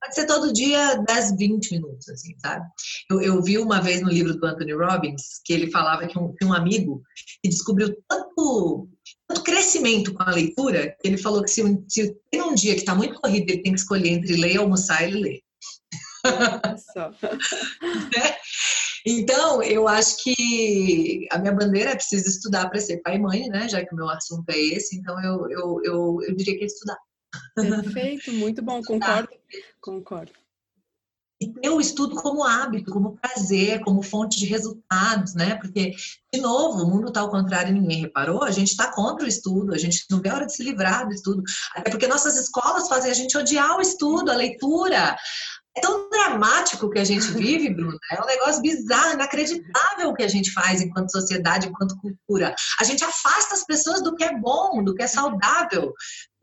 Pode 0.05 0.15
ser 0.15 0.27
todo 0.27 0.53
dia 0.53 0.95
10, 0.97 1.35
20 1.35 1.71
minutos, 1.71 2.09
assim, 2.09 2.37
sabe? 2.37 2.63
Eu, 3.09 3.21
eu, 3.21 3.41
vi 3.41 3.57
uma 3.57 3.81
vez 3.81 4.01
no 4.01 4.09
livro 4.09 4.35
do 4.35 4.45
Anthony 4.45 4.73
Robbins 4.73 5.41
que 5.43 5.51
ele 5.51 5.71
falava 5.71 6.05
que 6.05 6.19
um, 6.19 6.31
que 6.35 6.45
um 6.45 6.53
amigo 6.53 7.01
que 7.41 7.49
descobriu 7.49 7.95
tanto, 8.07 8.87
tanto 9.27 9.43
crescimento 9.43 10.13
com 10.13 10.21
a 10.21 10.31
leitura 10.31 10.95
que 11.01 11.07
ele 11.07 11.17
falou 11.17 11.41
que 11.41 11.49
se, 11.49 11.63
se 11.87 12.15
tem 12.29 12.41
um 12.41 12.53
dia 12.53 12.75
que 12.75 12.81
está 12.81 12.93
muito 12.93 13.19
corrido, 13.19 13.49
ele 13.49 13.63
tem 13.63 13.73
que 13.73 13.79
escolher 13.79 14.09
entre 14.09 14.35
ler, 14.35 14.57
almoçar 14.57 15.09
e 15.09 15.11
ler. 15.11 15.41
Só. 16.93 17.11
é? 18.19 18.37
Então, 19.05 19.61
eu 19.61 19.87
acho 19.87 20.23
que 20.23 21.27
a 21.31 21.37
minha 21.37 21.53
bandeira 21.53 21.91
é 21.91 21.95
preciso 21.95 22.27
estudar 22.27 22.67
para 22.69 22.79
ser 22.79 23.01
pai 23.03 23.17
e 23.17 23.19
mãe, 23.19 23.47
né? 23.49 23.69
Já 23.69 23.85
que 23.85 23.93
o 23.93 23.95
meu 23.95 24.09
assunto 24.09 24.49
é 24.49 24.57
esse, 24.57 24.97
então 24.97 25.23
eu, 25.23 25.49
eu, 25.49 25.81
eu, 25.83 26.19
eu 26.23 26.35
diria 26.35 26.57
que 26.57 26.63
é 26.63 26.67
estudar. 26.67 26.97
Perfeito, 27.53 28.33
muito 28.33 28.63
bom, 28.63 28.81
concordo, 28.81 29.29
concordo. 29.79 30.31
E 31.39 31.51
ter 31.51 31.69
o 31.69 31.81
estudo 31.81 32.15
como 32.15 32.45
hábito, 32.45 32.91
como 32.91 33.17
prazer, 33.17 33.81
como 33.81 34.01
fonte 34.01 34.39
de 34.39 34.45
resultados, 34.45 35.35
né? 35.35 35.55
Porque, 35.55 35.93
de 36.33 36.41
novo, 36.41 36.83
o 36.83 36.89
mundo 36.89 37.09
está 37.09 37.19
ao 37.19 37.29
contrário, 37.29 37.73
ninguém 37.73 38.01
reparou, 38.01 38.43
a 38.43 38.51
gente 38.51 38.69
está 38.69 38.91
contra 38.91 39.25
o 39.25 39.27
estudo, 39.27 39.73
a 39.73 39.77
gente 39.77 40.05
não 40.09 40.21
vê 40.21 40.29
a 40.29 40.35
hora 40.35 40.45
de 40.45 40.55
se 40.55 40.63
livrar 40.63 41.05
do 41.05 41.13
estudo. 41.13 41.43
Até 41.75 41.91
porque 41.91 42.07
nossas 42.07 42.37
escolas 42.37 42.87
fazem 42.87 43.11
a 43.11 43.13
gente 43.13 43.37
odiar 43.37 43.77
o 43.77 43.81
estudo, 43.81 44.31
a 44.31 44.35
leitura, 44.35 45.15
é 45.77 45.81
tão 45.81 46.09
dramático 46.09 46.89
que 46.89 46.99
a 46.99 47.03
gente 47.03 47.27
vive, 47.31 47.73
Bruna. 47.73 47.97
É 48.11 48.21
um 48.21 48.25
negócio 48.25 48.61
bizarro, 48.61 49.13
inacreditável 49.13 50.09
o 50.09 50.13
que 50.13 50.23
a 50.23 50.27
gente 50.27 50.51
faz 50.51 50.81
enquanto 50.81 51.11
sociedade, 51.11 51.67
enquanto 51.67 51.97
cultura. 51.97 52.55
A 52.79 52.83
gente 52.83 53.03
afasta 53.03 53.53
as 53.53 53.65
pessoas 53.65 54.01
do 54.01 54.15
que 54.15 54.23
é 54.23 54.37
bom, 54.37 54.83
do 54.83 54.95
que 54.95 55.03
é 55.03 55.07
saudável. 55.07 55.93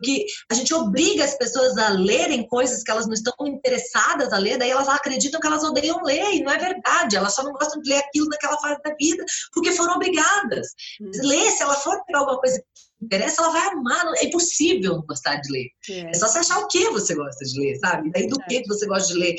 Que 0.05 0.27
a 0.51 0.55
gente 0.55 0.75
obriga 0.75 1.25
as 1.25 1.37
pessoas 1.37 1.79
a 1.79 1.89
lerem 1.91 2.47
coisas 2.47 2.83
que 2.83 2.91
elas 2.91 3.07
não 3.07 3.15
estão 3.15 3.35
interessadas 3.47 4.33
a 4.33 4.39
ler, 4.39 4.59
daí 4.59 4.71
elas 4.71 4.89
acreditam 4.89 5.41
que 5.41 5.47
elas 5.47 5.63
odeiam 5.63 6.03
ler, 6.03 6.35
e 6.35 6.43
não 6.43 6.53
é 6.53 6.59
verdade. 6.59 7.17
Elas 7.17 7.35
só 7.35 7.43
não 7.43 7.53
gostam 7.53 7.81
de 7.81 7.89
ler 7.89 7.99
aquilo 7.99 8.27
naquela 8.29 8.59
fase 8.59 8.81
da 8.83 8.95
vida, 8.99 9.25
porque 9.53 9.73
foram 9.73 9.95
obrigadas. 9.95 10.69
Hum. 11.01 11.11
Ler, 11.23 11.51
se 11.53 11.63
ela 11.63 11.75
for 11.75 12.05
pegar 12.05 12.21
alguma 12.21 12.41
coisa 12.41 12.63
interessa, 13.03 13.43
ela 13.43 13.53
vai 13.53 13.67
amar. 13.69 14.13
É 14.17 14.27
impossível 14.27 14.97
não 14.97 15.03
gostar 15.03 15.37
de 15.37 15.51
ler. 15.51 15.67
É, 15.91 16.11
é 16.11 16.15
só 16.15 16.29
você 16.29 16.39
achar 16.39 16.59
o 16.59 16.69
que 16.69 16.91
você 16.91 17.15
gosta 17.15 17.45
de 17.45 17.61
ler, 17.61 17.77
sabe? 17.79 18.11
Daí 18.11 18.27
do 18.29 18.39
que 18.49 18.63
você 18.67 18.87
gosta 18.87 19.13
de 19.13 19.19
ler 19.19 19.37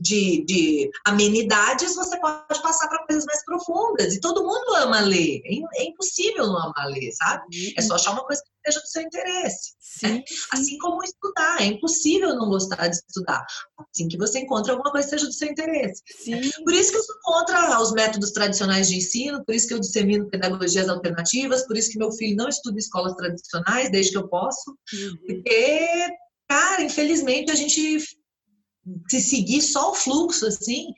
de, 0.00 0.44
de 0.44 0.90
amenidades, 1.06 1.94
você 1.94 2.18
pode 2.20 2.62
passar 2.62 2.88
para 2.88 3.04
coisas 3.06 3.24
mais 3.26 3.44
profundas. 3.44 4.14
E 4.14 4.20
todo 4.20 4.44
mundo 4.44 4.76
ama 4.76 5.00
ler. 5.00 5.40
É, 5.44 5.82
é 5.82 5.84
impossível 5.84 6.46
não 6.46 6.58
amar 6.58 6.88
ler, 6.88 7.12
sabe? 7.12 7.74
É 7.76 7.82
só 7.82 7.94
achar 7.94 8.12
uma 8.12 8.24
coisa 8.24 8.42
que 8.42 8.53
seja 8.64 8.80
do 8.80 8.86
seu 8.86 9.02
interesse. 9.02 9.74
Sim, 9.78 10.06
né? 10.06 10.24
sim. 10.26 10.34
Assim 10.50 10.78
como 10.78 11.02
estudar. 11.02 11.60
É 11.60 11.66
impossível 11.66 12.34
não 12.34 12.48
gostar 12.48 12.88
de 12.88 12.96
estudar. 12.96 13.44
Assim 13.78 14.08
que 14.08 14.16
você 14.16 14.40
encontra 14.40 14.72
alguma 14.72 14.90
coisa 14.90 15.06
que 15.06 15.10
seja 15.10 15.26
do 15.26 15.32
seu 15.32 15.48
interesse. 15.48 16.02
Sim. 16.06 16.50
Por 16.64 16.72
isso 16.72 16.90
que 16.90 16.98
eu 16.98 17.02
sou 17.02 17.16
contra 17.22 17.80
os 17.80 17.92
métodos 17.92 18.32
tradicionais 18.32 18.88
de 18.88 18.96
ensino, 18.96 19.44
por 19.44 19.54
isso 19.54 19.68
que 19.68 19.74
eu 19.74 19.80
dissemino 19.80 20.28
pedagogias 20.28 20.88
alternativas, 20.88 21.66
por 21.66 21.76
isso 21.76 21.90
que 21.90 21.98
meu 21.98 22.12
filho 22.12 22.36
não 22.36 22.48
estuda 22.48 22.78
escolas 22.78 23.14
tradicionais, 23.14 23.90
desde 23.90 24.12
que 24.12 24.18
eu 24.18 24.28
posso. 24.28 24.70
Uhum. 24.70 25.16
Porque, 25.26 25.88
cara, 26.48 26.82
infelizmente 26.82 27.50
a 27.50 27.54
gente 27.54 27.98
se 29.08 29.20
seguir 29.20 29.62
só 29.62 29.92
o 29.92 29.94
fluxo, 29.94 30.46
assim, 30.46 30.88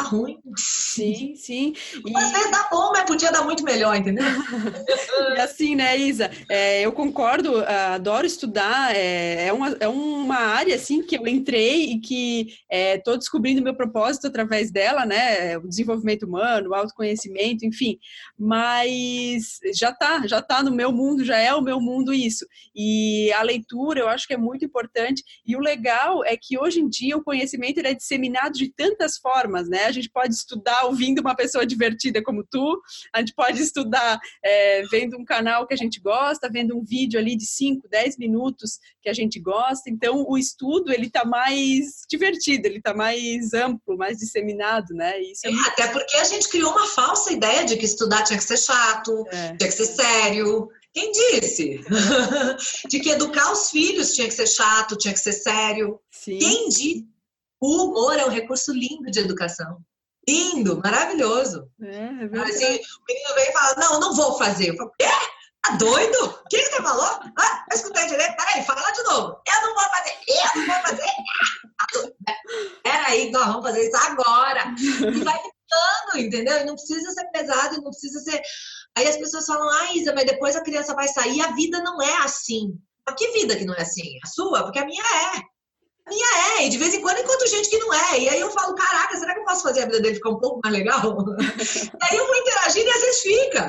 tá 0.00 0.08
ruim. 0.08 0.38
Sim, 0.56 1.34
sim. 1.36 1.74
E... 2.06 2.16
Às 2.16 2.32
vezes 2.32 2.50
dá 2.50 2.68
bom, 2.70 2.90
mas 2.92 3.04
podia 3.04 3.30
dar 3.30 3.44
muito 3.44 3.62
melhor, 3.62 3.94
entendeu? 3.96 4.24
e 5.36 5.40
assim, 5.40 5.74
né, 5.74 5.96
Isa? 5.96 6.30
É, 6.48 6.80
eu 6.82 6.92
concordo, 6.92 7.64
adoro 7.94 8.26
estudar, 8.26 8.94
é, 8.96 9.46
é, 9.46 9.52
uma, 9.52 9.76
é 9.80 9.88
uma 9.88 10.36
área, 10.36 10.74
assim, 10.74 11.02
que 11.02 11.16
eu 11.16 11.26
entrei 11.26 11.92
e 11.92 12.00
que 12.00 12.54
estou 12.70 13.14
é, 13.14 13.18
descobrindo 13.18 13.62
meu 13.62 13.74
propósito 13.74 14.26
através 14.26 14.70
dela, 14.70 15.04
né? 15.04 15.58
O 15.58 15.68
desenvolvimento 15.68 16.24
humano, 16.24 16.70
o 16.70 16.74
autoconhecimento, 16.74 17.66
enfim. 17.66 17.98
Mas 18.38 19.58
já 19.74 19.92
tá, 19.92 20.26
já 20.26 20.40
tá 20.40 20.62
no 20.62 20.72
meu 20.72 20.92
mundo, 20.92 21.24
já 21.24 21.38
é 21.38 21.54
o 21.54 21.62
meu 21.62 21.80
mundo 21.80 22.12
isso. 22.12 22.46
E 22.74 23.32
a 23.32 23.42
leitura, 23.42 24.00
eu 24.00 24.08
acho 24.08 24.26
que 24.26 24.34
é 24.34 24.38
muito 24.38 24.64
importante. 24.64 25.22
E 25.46 25.56
o 25.56 25.60
legal 25.60 26.24
é 26.24 26.36
que 26.36 26.58
hoje 26.58 26.80
em 26.80 26.88
dia 26.88 27.16
o 27.16 27.24
conhecimento 27.24 27.80
é 27.80 27.94
disseminado 27.94 28.52
de 28.52 28.72
tantas 28.72 29.18
formas, 29.18 29.68
né? 29.68 29.89
A 29.90 29.92
gente 29.92 30.10
pode 30.10 30.34
estudar 30.34 30.84
ouvindo 30.86 31.20
uma 31.20 31.34
pessoa 31.34 31.66
divertida 31.66 32.22
como 32.22 32.44
tu, 32.44 32.80
a 33.12 33.20
gente 33.20 33.34
pode 33.34 33.60
estudar 33.60 34.18
é, 34.44 34.82
vendo 34.90 35.16
um 35.16 35.24
canal 35.24 35.66
que 35.66 35.74
a 35.74 35.76
gente 35.76 36.00
gosta, 36.00 36.50
vendo 36.50 36.76
um 36.76 36.84
vídeo 36.84 37.18
ali 37.18 37.36
de 37.36 37.46
5, 37.46 37.88
10 37.88 38.18
minutos 38.18 38.78
que 39.02 39.08
a 39.08 39.12
gente 39.12 39.38
gosta. 39.40 39.90
Então, 39.90 40.24
o 40.28 40.38
estudo, 40.38 40.92
ele 40.92 41.10
tá 41.10 41.24
mais 41.24 42.02
divertido, 42.08 42.66
ele 42.66 42.80
tá 42.80 42.94
mais 42.94 43.52
amplo, 43.52 43.96
mais 43.96 44.18
disseminado, 44.18 44.94
né? 44.94 45.20
Isso 45.20 45.46
é, 45.46 45.50
é 45.50 45.54
Até 45.68 45.88
porque 45.88 46.16
a 46.16 46.24
gente 46.24 46.48
criou 46.48 46.70
uma 46.70 46.86
falsa 46.86 47.32
ideia 47.32 47.64
de 47.64 47.76
que 47.76 47.84
estudar 47.84 48.24
tinha 48.24 48.38
que 48.38 48.44
ser 48.44 48.58
chato, 48.58 49.24
é. 49.30 49.56
tinha 49.56 49.68
que 49.68 49.76
ser 49.76 49.86
sério. 49.86 50.68
Quem 50.92 51.12
disse? 51.12 51.80
de 52.88 53.00
que 53.00 53.10
educar 53.10 53.52
os 53.52 53.70
filhos 53.70 54.12
tinha 54.12 54.26
que 54.26 54.34
ser 54.34 54.48
chato, 54.48 54.96
tinha 54.96 55.14
que 55.14 55.20
ser 55.20 55.32
sério. 55.32 56.00
Sim. 56.10 56.38
Quem 56.38 56.68
disse? 56.68 57.09
O 57.60 57.84
humor 57.84 58.18
é 58.18 58.24
um 58.24 58.30
recurso 58.30 58.72
lindo 58.72 59.10
de 59.10 59.20
educação. 59.20 59.78
Lindo, 60.26 60.80
maravilhoso. 60.82 61.68
É, 61.82 61.86
é 61.86 62.42
assim, 62.42 62.76
o 62.76 63.04
menino 63.06 63.34
vem 63.34 63.48
e 63.48 63.52
fala: 63.52 63.74
Não, 63.76 64.00
não 64.00 64.14
vou 64.14 64.38
fazer. 64.38 64.70
Eu 64.70 64.76
falo: 64.76 64.92
Quê? 64.98 65.06
Tá 65.62 65.76
doido? 65.76 66.24
O 66.24 66.48
que 66.48 66.58
você 66.58 66.82
falou? 66.82 67.20
Ah, 67.38 67.64
eu 67.70 67.76
escutei 67.76 68.06
direito. 68.06 68.34
Peraí, 68.36 68.64
fala 68.64 68.90
de 68.92 69.02
novo. 69.02 69.42
Eu 69.46 69.62
não 69.62 69.74
vou 69.74 69.84
fazer. 69.90 70.14
Eu 70.26 70.60
não 70.60 70.66
vou 70.66 70.82
fazer. 70.82 72.14
Peraí, 72.82 73.30
nós 73.30 73.46
vamos 73.46 73.66
fazer 73.66 73.86
isso 73.86 73.96
agora. 73.96 74.74
E 74.78 75.22
vai 75.22 75.38
tentando, 75.38 76.26
entendeu? 76.26 76.60
E 76.60 76.64
não 76.64 76.74
precisa 76.74 77.10
ser 77.12 77.26
pesado, 77.30 77.76
não 77.76 77.90
precisa 77.90 78.20
ser. 78.20 78.40
Aí 78.96 79.06
as 79.06 79.16
pessoas 79.18 79.44
falam: 79.44 79.68
Ah, 79.68 79.94
Isa, 79.94 80.14
mas 80.14 80.24
depois 80.24 80.56
a 80.56 80.62
criança 80.62 80.94
vai 80.94 81.08
sair. 81.08 81.42
A 81.42 81.52
vida 81.52 81.82
não 81.82 82.00
é 82.00 82.16
assim. 82.22 82.78
Mas 83.06 83.16
que 83.16 83.32
vida 83.32 83.56
que 83.56 83.64
não 83.64 83.74
é 83.74 83.82
assim? 83.82 84.18
A 84.24 84.28
sua? 84.28 84.62
Porque 84.62 84.78
a 84.78 84.86
minha 84.86 85.02
é 85.02 85.42
minha 86.10 86.58
é, 86.58 86.66
e 86.66 86.68
de 86.68 86.76
vez 86.76 86.92
em 86.92 87.00
quando 87.00 87.18
encontro 87.18 87.46
gente 87.48 87.70
que 87.70 87.78
não 87.78 87.94
é. 87.94 88.18
E 88.18 88.28
aí 88.28 88.40
eu 88.40 88.50
falo, 88.50 88.74
caraca, 88.74 89.16
será 89.16 89.32
que 89.32 89.40
eu 89.40 89.44
posso 89.44 89.62
fazer 89.62 89.82
a 89.82 89.86
vida 89.86 90.00
dele 90.00 90.16
ficar 90.16 90.30
um 90.30 90.38
pouco 90.38 90.60
mais 90.62 90.76
legal? 90.76 91.00
e 91.40 92.04
aí 92.04 92.16
eu 92.16 92.26
vou 92.26 92.36
interagindo 92.36 92.86
e 92.86 92.90
às 92.90 93.00
vezes 93.00 93.22
fica. 93.22 93.68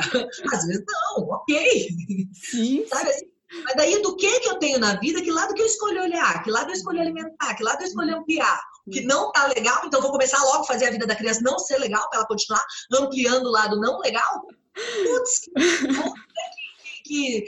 Às 0.52 0.66
vezes 0.66 0.84
não, 0.88 1.30
ok. 1.30 1.90
Sim. 2.34 2.86
Sabe 2.90 3.12
assim? 3.12 3.32
Mas 3.64 3.76
daí 3.76 4.02
do 4.02 4.16
que 4.16 4.40
que 4.40 4.50
eu 4.50 4.60
tenho 4.60 4.80
na 4.80 4.96
vida, 4.96 5.22
que 5.22 5.30
lado 5.30 5.54
que 5.54 5.62
eu 5.62 5.66
escolho 5.66 6.02
olhar, 6.02 6.42
que 6.42 6.50
lado 6.50 6.70
eu 6.70 6.74
escolho 6.74 7.02
alimentar, 7.02 7.54
que 7.54 7.64
lado 7.64 7.82
eu 7.82 7.88
escolho 7.88 8.18
ampliar. 8.18 8.62
O 8.88 8.92
que 8.92 9.02
não 9.02 9.32
tá 9.32 9.46
legal, 9.48 9.82
então 9.86 10.00
eu 10.00 10.04
vou 10.04 10.12
começar 10.12 10.42
logo 10.42 10.64
a 10.64 10.68
fazer 10.68 10.88
a 10.88 10.92
vida 10.92 11.06
da 11.06 11.16
criança 11.16 11.42
não 11.44 11.60
ser 11.60 11.78
legal, 11.78 12.10
para 12.10 12.20
ela 12.20 12.28
continuar 12.28 12.66
ampliando 12.94 13.46
o 13.46 13.52
lado 13.52 13.80
não 13.80 14.00
legal. 14.00 14.42
Putz, 14.74 15.40
que, 15.40 15.54
que, 17.04 17.46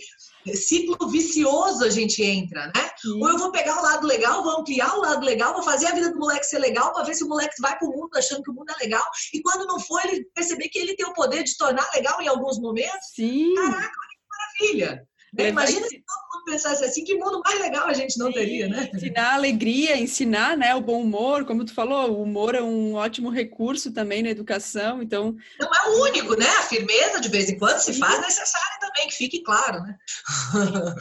ciclo 0.56 1.10
vicioso 1.10 1.84
a 1.84 1.90
gente 1.90 2.24
entra, 2.24 2.68
né? 2.68 2.90
Sim. 2.98 3.22
Ou 3.22 3.30
eu 3.30 3.38
vou 3.38 3.52
pegar 3.52 3.80
o 3.80 3.84
lado 3.84 4.06
legal, 4.06 4.44
vou 4.44 4.60
ampliar 4.60 4.96
o 4.96 5.02
lado 5.02 5.26
legal, 5.26 5.54
vou 5.54 5.64
fazer 5.64 5.88
a 5.88 5.94
vida 5.94 6.12
do 6.12 6.20
moleque 6.20 6.46
ser 6.46 6.60
legal, 6.60 6.94
para 6.94 7.04
ver 7.04 7.16
se 7.16 7.24
o 7.24 7.28
moleque 7.28 7.62
vai 7.62 7.78
pro 7.78 7.90
mundo 7.90 8.10
achando 8.16 8.44
que 8.44 8.52
o 8.52 8.54
mundo 8.54 8.70
é 8.72 8.84
legal. 8.84 9.04
E 9.34 9.42
quando 9.42 9.66
não 9.66 9.80
for, 9.80 10.04
ele 10.06 10.26
perceber 10.34 10.70
que 10.70 10.80
ele 10.80 10.96
tem 10.96 11.06
o 11.06 11.14
poder 11.14 11.44
de 11.44 11.58
tornar 11.58 11.88
legal 11.94 12.22
em 12.22 12.28
alguns 12.28 12.60
momentos. 12.60 13.12
Sim. 13.16 13.54
Caraca, 13.56 13.90
que 13.90 14.68
maravilha! 14.70 15.08
Né? 15.34 15.50
Imagina 15.50 15.88
se 15.88 15.96
todo 15.96 16.34
mundo 16.34 16.46
pensasse 16.46 16.86
assim, 16.86 17.04
que 17.04 17.16
mundo 17.16 17.42
mais 17.44 17.60
legal 17.60 17.88
a 17.88 17.94
gente 17.94 18.20
não 18.20 18.28
Sim, 18.28 18.34
teria, 18.34 18.68
né? 18.68 18.90
Ensinar 18.94 19.34
alegria, 19.34 19.98
ensinar 19.98 20.56
né, 20.56 20.76
o 20.76 20.82
bom 20.82 21.02
humor, 21.02 21.44
como 21.44 21.66
tu 21.66 21.74
falou, 21.74 22.12
o 22.12 22.22
humor 22.22 22.54
é 22.54 22.62
um 22.62 22.94
ótimo 22.94 23.30
recurso 23.30 23.92
também 23.92 24.22
na 24.22 24.30
educação, 24.30 25.02
então... 25.02 25.36
Não 25.60 25.68
é 25.68 25.90
o 25.90 26.04
único, 26.04 26.36
né? 26.38 26.46
A 26.46 26.62
firmeza, 26.64 27.20
de 27.20 27.30
vez 27.30 27.50
em 27.50 27.58
quando, 27.58 27.80
se 27.80 27.94
faz 27.94 28.22
necessária 28.22 28.78
também, 28.80 29.08
que 29.08 29.16
fique 29.16 29.42
claro, 29.42 29.82
né? 29.82 29.98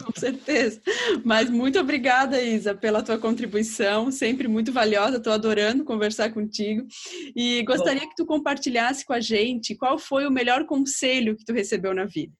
Com 0.03 0.19
certeza. 0.19 0.81
Mas 1.23 1.49
muito 1.49 1.79
obrigada, 1.79 2.41
Isa, 2.41 2.73
pela 2.73 3.03
tua 3.03 3.19
contribuição, 3.19 4.11
sempre 4.11 4.47
muito 4.47 4.73
valiosa, 4.73 5.17
estou 5.17 5.31
adorando 5.31 5.83
conversar 5.83 6.33
contigo. 6.33 6.87
E 7.35 7.61
gostaria 7.63 8.01
bom. 8.01 8.09
que 8.09 8.15
tu 8.15 8.25
compartilhasse 8.25 9.05
com 9.05 9.13
a 9.13 9.19
gente 9.19 9.75
qual 9.75 9.99
foi 9.99 10.25
o 10.25 10.31
melhor 10.31 10.65
conselho 10.65 11.35
que 11.37 11.45
tu 11.45 11.53
recebeu 11.53 11.93
na 11.93 12.05
vida. 12.05 12.33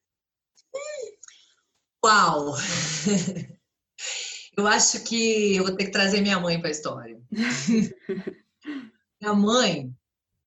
Uau! 2.03 2.55
Eu 4.57 4.67
acho 4.67 5.03
que 5.03 5.55
eu 5.55 5.63
vou 5.63 5.75
ter 5.75 5.85
que 5.85 5.91
trazer 5.91 6.21
minha 6.21 6.39
mãe 6.39 6.59
para 6.59 6.67
a 6.67 6.71
história. 6.71 7.19
minha 9.19 9.33
mãe 9.33 9.91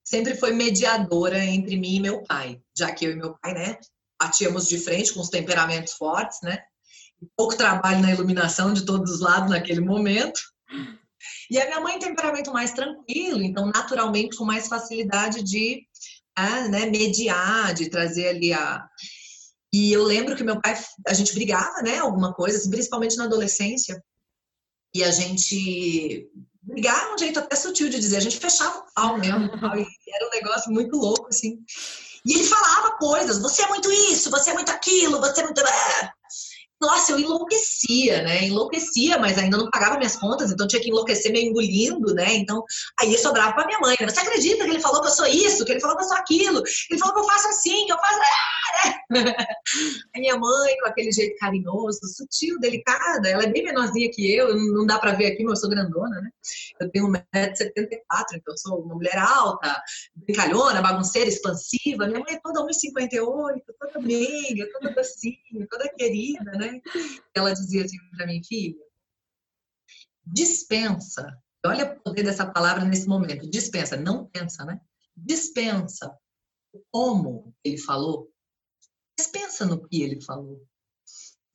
sempre 0.05 0.37
foi 0.37 0.53
mediadora 0.53 1.45
entre 1.45 1.77
mim 1.77 1.97
e 1.97 2.01
meu 2.01 2.23
pai, 2.23 2.61
já 2.77 2.93
que 2.93 3.05
eu 3.05 3.11
e 3.11 3.17
meu 3.17 3.37
pai, 3.39 3.53
né, 3.53 3.79
batíamos 4.23 4.69
de 4.69 4.79
frente 4.79 5.13
com 5.13 5.19
os 5.19 5.29
temperamentos 5.29 5.95
fortes, 5.95 6.39
né? 6.41 6.63
Pouco 7.37 7.57
trabalho 7.57 8.01
na 8.01 8.13
iluminação 8.13 8.73
de 8.73 8.85
todos 8.85 9.11
os 9.11 9.21
lados 9.21 9.51
naquele 9.51 9.81
momento. 9.81 10.41
E 11.51 11.59
a 11.59 11.65
minha 11.65 11.81
mãe 11.81 11.99
temperamento 11.99 12.53
mais 12.53 12.71
tranquilo, 12.71 13.43
então 13.43 13.67
naturalmente 13.67 14.37
com 14.37 14.45
mais 14.45 14.69
facilidade 14.69 15.43
de 15.43 15.85
ah, 16.37 16.69
né, 16.69 16.87
mediar, 16.87 17.75
de 17.75 17.91
trazer 17.91 18.29
ali 18.29 18.53
a 18.53 18.89
e 19.79 19.93
eu 19.93 20.05
lembro 20.05 20.35
que 20.35 20.43
meu 20.43 20.59
pai, 20.59 20.75
a 21.07 21.13
gente 21.13 21.35
brigava, 21.35 21.83
né? 21.83 21.99
Alguma 21.99 22.33
coisa, 22.33 22.57
assim, 22.57 22.71
principalmente 22.71 23.15
na 23.19 23.25
adolescência. 23.25 24.03
E 24.95 25.05
a 25.05 25.11
gente 25.11 26.31
brigava 26.63 27.15
um 27.15 27.19
jeito 27.19 27.39
até 27.39 27.55
sutil 27.55 27.91
de 27.91 27.99
dizer, 27.99 28.17
a 28.17 28.21
gente 28.21 28.39
fechava 28.39 28.79
o 28.79 28.95
pau 28.95 29.19
mesmo. 29.19 29.51
era 30.15 30.27
um 30.27 30.31
negócio 30.31 30.73
muito 30.73 30.97
louco, 30.97 31.29
assim. 31.29 31.59
E 32.25 32.33
ele 32.33 32.45
falava 32.45 32.97
coisas, 32.97 33.39
você 33.39 33.65
é 33.65 33.69
muito 33.69 33.93
isso, 33.93 34.31
você 34.31 34.49
é 34.49 34.55
muito 34.55 34.71
aquilo, 34.71 35.21
você 35.21 35.43
é 35.43 35.45
muito. 35.45 35.61
Nossa, 36.81 37.13
eu 37.13 37.19
enlouquecia, 37.19 38.23
né? 38.23 38.45
Enlouquecia, 38.45 39.19
mas 39.19 39.39
ainda 39.39 39.57
não 39.57 39.71
pagava 39.71 39.97
minhas 39.97 40.17
contas, 40.17 40.51
então 40.51 40.67
tinha 40.67 40.81
que 40.81 40.91
enlouquecer 40.91 41.33
meio 41.33 41.49
engolindo, 41.49 42.15
né? 42.15 42.35
Então, 42.35 42.63
aí 43.01 43.17
sobrava 43.17 43.55
para 43.55 43.67
minha 43.67 43.79
mãe. 43.81 43.97
Né? 43.99 44.09
Você 44.09 44.21
acredita 44.21 44.65
que 44.65 44.71
ele 44.71 44.81
falou 44.81 45.01
que 45.01 45.09
eu 45.09 45.13
sou 45.13 45.27
isso, 45.27 45.65
que 45.65 45.73
ele 45.73 45.81
falou 45.81 45.97
que 45.97 46.05
eu 46.05 46.09
sou 46.09 46.17
aquilo, 46.17 46.63
ele 46.91 47.01
falou 47.01 47.15
que 47.15 47.21
eu 47.21 47.25
faço 47.25 47.49
assim, 47.49 47.87
que 47.87 47.93
eu 47.93 47.97
faço. 47.97 48.21
Ah, 48.21 48.67
né? 48.85 48.97
A 50.15 50.19
minha 50.19 50.37
mãe, 50.37 50.77
com 50.81 50.89
aquele 50.89 51.13
jeito 51.13 51.37
carinhoso, 51.39 52.01
sutil, 52.15 52.59
delicada, 52.61 53.29
ela 53.29 53.45
é 53.45 53.47
bem 53.47 53.65
menorzinha 53.65 54.11
que 54.13 54.35
eu, 54.35 54.55
não 54.55 54.87
dá 54.87 54.99
para 54.99 55.13
ver 55.13 55.33
aqui, 55.33 55.45
mas 55.45 55.59
eu 55.59 55.61
sou 55.63 55.71
grandona, 55.71 56.21
né? 56.21 56.31
Eu 56.81 56.91
tenho 56.91 57.09
1,74m, 57.09 58.01
então 58.35 58.55
eu 58.55 58.59
sou 58.59 58.81
uma 58.83 58.95
mulher 58.95 59.17
alta, 59.17 59.81
brincalhona, 60.15 60.83
bagunceira, 60.83 61.29
expansiva. 61.29 62.07
Minha 62.07 62.21
mãe 62.21 62.35
é 62.35 62.41
toda 62.41 62.61
1,58m, 62.61 63.63
toda 63.79 64.01
meiga, 64.01 64.69
toda 64.73 64.95
docinha, 64.95 65.67
toda 65.71 65.89
querida, 65.97 66.53
né? 66.53 66.66
Né? 66.73 66.81
Ela 67.35 67.53
dizia 67.53 67.85
assim 67.85 67.97
para 68.17 68.27
mim, 68.27 68.43
filha, 68.45 68.75
dispensa. 70.25 71.27
Olha 71.65 71.85
o 71.85 72.03
poder 72.03 72.23
dessa 72.23 72.47
palavra 72.47 72.85
nesse 72.85 73.09
momento. 73.09 73.49
Dispensa, 73.49 73.97
não 73.97 74.27
pensa, 74.27 74.65
né? 74.65 74.81
Dispensa 75.17 76.17
como 76.91 77.55
ele 77.65 77.79
falou. 77.79 78.31
Dispensa 79.19 79.65
no 79.65 79.87
que 79.89 80.03
ele 80.03 80.21
falou. 80.21 80.63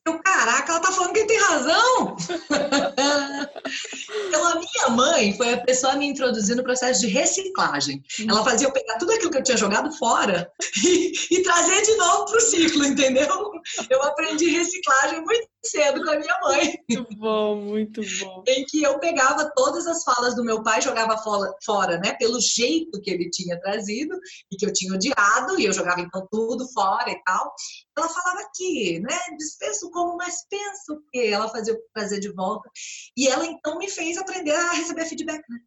Eu, 0.04 0.20
caraca, 0.20 0.72
ela 0.72 0.82
tá 0.82 0.92
falando 0.92 1.14
que 1.14 1.26
tem 1.26 1.40
razão! 1.40 2.16
então, 4.28 4.48
a 4.48 4.56
minha 4.56 4.90
mãe 4.90 5.38
foi 5.38 5.54
a 5.54 5.62
pessoa 5.62 5.94
a 5.94 5.96
me 5.96 6.08
introduzir 6.08 6.56
no 6.56 6.64
processo 6.64 7.02
de 7.02 7.08
reciclagem. 7.08 8.04
Ela 8.28 8.44
fazia 8.44 8.68
eu 8.68 8.74
pegar 8.74 8.98
tudo 8.98 9.12
aquilo 9.12 9.30
que 9.30 9.38
eu 9.38 9.44
tinha 9.44 9.58
jogado 9.58 9.96
fora 9.98 10.52
e, 10.84 11.14
e 11.30 11.44
trazer 11.44 11.84
de 11.84 11.96
novo 11.98 12.26
pro 12.26 12.42
ciclo, 12.42 12.84
entendeu? 12.84 13.52
Eu 13.90 14.02
aprendi 14.04 14.50
reciclagem 14.50 15.24
muito 15.24 15.48
cedo 15.64 16.04
com 16.04 16.10
a 16.10 16.18
minha 16.18 16.40
mãe. 16.42 16.78
Muito 16.90 17.16
bom, 17.18 17.56
muito 17.56 18.02
bom. 18.20 18.44
Em 18.48 18.66
que 18.66 18.84
eu 18.84 19.00
pegava 19.00 19.52
todas 19.56 19.88
as 19.88 20.04
falas 20.04 20.36
do 20.36 20.44
meu 20.44 20.64
pai, 20.64 20.82
jogava 20.82 21.18
fora, 21.18 21.54
fora, 21.64 21.98
né? 21.98 22.14
Pelo 22.14 22.40
jeito 22.40 23.02
que 23.02 23.10
ele 23.10 23.30
tinha 23.30 23.60
trazido 23.60 24.16
e 24.52 24.58
que 24.58 24.66
eu 24.66 24.74
tinha 24.74 24.94
odiado, 24.94 25.60
e 25.60 25.66
eu 25.66 25.74
jogava 25.74 26.02
então 26.02 26.28
tudo 26.32 26.68
fora 26.74 27.10
e 27.10 27.24
tal. 27.24 27.54
Ela 27.98 28.10
falava 28.10 28.42
aqui, 28.42 29.00
né? 29.00 29.18
Dispenso 29.38 29.90
como, 29.92 30.18
mas 30.18 30.46
penso 30.50 30.94
o 30.94 31.02
quê? 31.12 31.30
Ela 31.32 31.50
fazia 31.50 31.74
eu 31.74 31.80
trazer 31.94 32.20
de 32.20 32.32
volta. 32.34 32.70
E 33.16 33.28
ela 33.28 33.46
então 33.46 33.78
me 33.78 33.90
fez 33.90 34.18
aprender 34.18 34.52
a 34.52 34.72
receber 34.74 35.06
feedback, 35.06 35.44
né? 35.50 35.60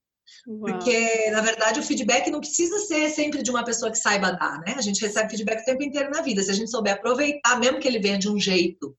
Uau. 0.46 0.60
Porque, 0.60 1.30
na 1.30 1.40
verdade, 1.40 1.80
o 1.80 1.82
feedback 1.82 2.30
não 2.30 2.40
precisa 2.40 2.78
ser 2.80 3.08
sempre 3.10 3.42
de 3.42 3.50
uma 3.50 3.64
pessoa 3.64 3.90
que 3.90 3.98
saiba 3.98 4.32
dar, 4.32 4.60
né? 4.60 4.74
A 4.76 4.82
gente 4.82 5.00
recebe 5.00 5.30
feedback 5.30 5.62
o 5.62 5.64
tempo 5.64 5.82
inteiro 5.82 6.10
na 6.10 6.22
vida. 6.22 6.42
Se 6.42 6.50
a 6.50 6.54
gente 6.54 6.70
souber 6.70 6.94
aproveitar, 6.94 7.58
mesmo 7.58 7.80
que 7.80 7.88
ele 7.88 7.98
venha 7.98 8.18
de 8.18 8.28
um 8.28 8.38
jeito 8.38 8.96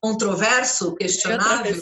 controverso, 0.00 0.94
questionável. 0.94 1.72
É, 1.72 1.76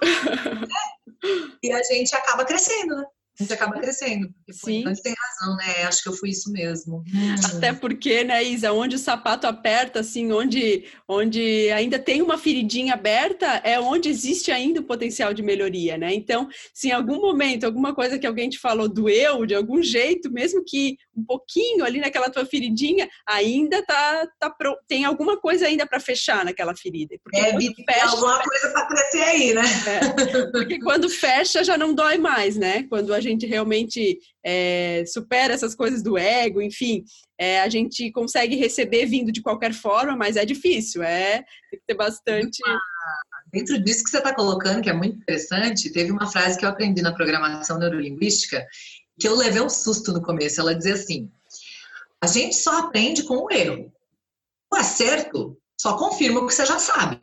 e 1.62 1.72
a 1.72 1.82
gente 1.82 2.14
acaba 2.14 2.44
crescendo, 2.44 2.96
né? 2.96 3.04
A 3.38 3.42
gente 3.42 3.52
acaba 3.52 3.78
crescendo. 3.78 4.28
Sim. 4.50 4.80
Então, 4.80 4.92
tem 4.94 5.14
razão, 5.14 5.56
né? 5.56 5.84
Acho 5.84 6.02
que 6.02 6.08
eu 6.08 6.12
fui 6.14 6.30
isso 6.30 6.50
mesmo. 6.50 7.04
Hum. 7.14 7.34
Até 7.44 7.72
porque, 7.72 8.24
né, 8.24 8.42
Isa, 8.42 8.72
onde 8.72 8.96
o 8.96 8.98
sapato 8.98 9.46
aperta, 9.46 10.00
assim, 10.00 10.32
onde, 10.32 10.84
onde 11.06 11.70
ainda 11.70 11.98
tem 11.98 12.22
uma 12.22 12.38
feridinha 12.38 12.94
aberta, 12.94 13.60
é 13.62 13.78
onde 13.78 14.08
existe 14.08 14.50
ainda 14.50 14.80
o 14.80 14.84
potencial 14.84 15.34
de 15.34 15.42
melhoria, 15.42 15.98
né? 15.98 16.14
Então, 16.14 16.48
se 16.72 16.88
em 16.88 16.92
algum 16.92 17.20
momento, 17.20 17.64
alguma 17.64 17.94
coisa 17.94 18.18
que 18.18 18.26
alguém 18.26 18.48
te 18.48 18.58
falou 18.58 18.88
doeu, 18.88 19.44
de 19.44 19.54
algum 19.54 19.82
jeito, 19.82 20.32
mesmo 20.32 20.64
que 20.64 20.96
um 21.14 21.24
pouquinho 21.24 21.84
ali 21.84 22.00
naquela 22.00 22.30
tua 22.30 22.46
feridinha, 22.46 23.08
ainda 23.26 23.84
tá, 23.84 24.26
tá 24.38 24.48
pro... 24.48 24.76
tem 24.88 25.04
alguma 25.04 25.38
coisa 25.38 25.66
ainda 25.66 25.86
para 25.86 26.00
fechar 26.00 26.44
naquela 26.44 26.74
ferida. 26.74 27.16
Porque 27.22 27.38
é, 27.38 27.52
fecha, 27.52 28.06
alguma 28.08 28.42
coisa 28.42 28.70
para 28.72 28.86
crescer 28.86 29.22
aí, 29.22 29.54
né? 29.54 29.62
É, 29.86 30.46
porque 30.52 30.78
quando 30.80 31.08
fecha 31.10 31.62
já 31.62 31.76
não 31.76 31.94
dói 31.94 32.16
mais, 32.16 32.56
né? 32.56 32.84
Quando 32.84 33.12
a 33.12 33.20
gente 33.28 33.46
realmente 33.46 34.18
é, 34.44 35.04
supera 35.06 35.54
essas 35.54 35.74
coisas 35.74 36.02
do 36.02 36.16
ego, 36.16 36.60
enfim, 36.60 37.04
é, 37.38 37.60
a 37.60 37.68
gente 37.68 38.10
consegue 38.12 38.56
receber 38.56 39.06
vindo 39.06 39.30
de 39.30 39.42
qualquer 39.42 39.72
forma, 39.72 40.16
mas 40.16 40.36
é 40.36 40.44
difícil, 40.44 41.02
é 41.02 41.44
tem 41.70 41.80
que 41.80 41.86
ter 41.86 41.94
bastante. 41.94 42.62
Dentro 43.52 43.82
disso 43.82 44.04
que 44.04 44.10
você 44.10 44.18
está 44.18 44.34
colocando, 44.34 44.82
que 44.82 44.90
é 44.90 44.92
muito 44.92 45.16
interessante, 45.16 45.90
teve 45.90 46.10
uma 46.10 46.30
frase 46.30 46.58
que 46.58 46.64
eu 46.64 46.68
aprendi 46.68 47.02
na 47.02 47.14
programação 47.14 47.78
neurolinguística 47.78 48.66
que 49.18 49.26
eu 49.28 49.34
levei 49.34 49.62
um 49.62 49.68
susto 49.68 50.12
no 50.12 50.22
começo. 50.22 50.60
Ela 50.60 50.74
dizia 50.74 50.94
assim: 50.94 51.30
a 52.20 52.26
gente 52.26 52.56
só 52.56 52.78
aprende 52.80 53.22
com 53.24 53.36
o 53.36 53.50
erro. 53.50 53.92
O 54.72 54.76
acerto 54.76 55.56
só 55.80 55.96
confirma 55.96 56.40
o 56.40 56.46
que 56.46 56.54
você 56.54 56.66
já 56.66 56.78
sabe. 56.78 57.18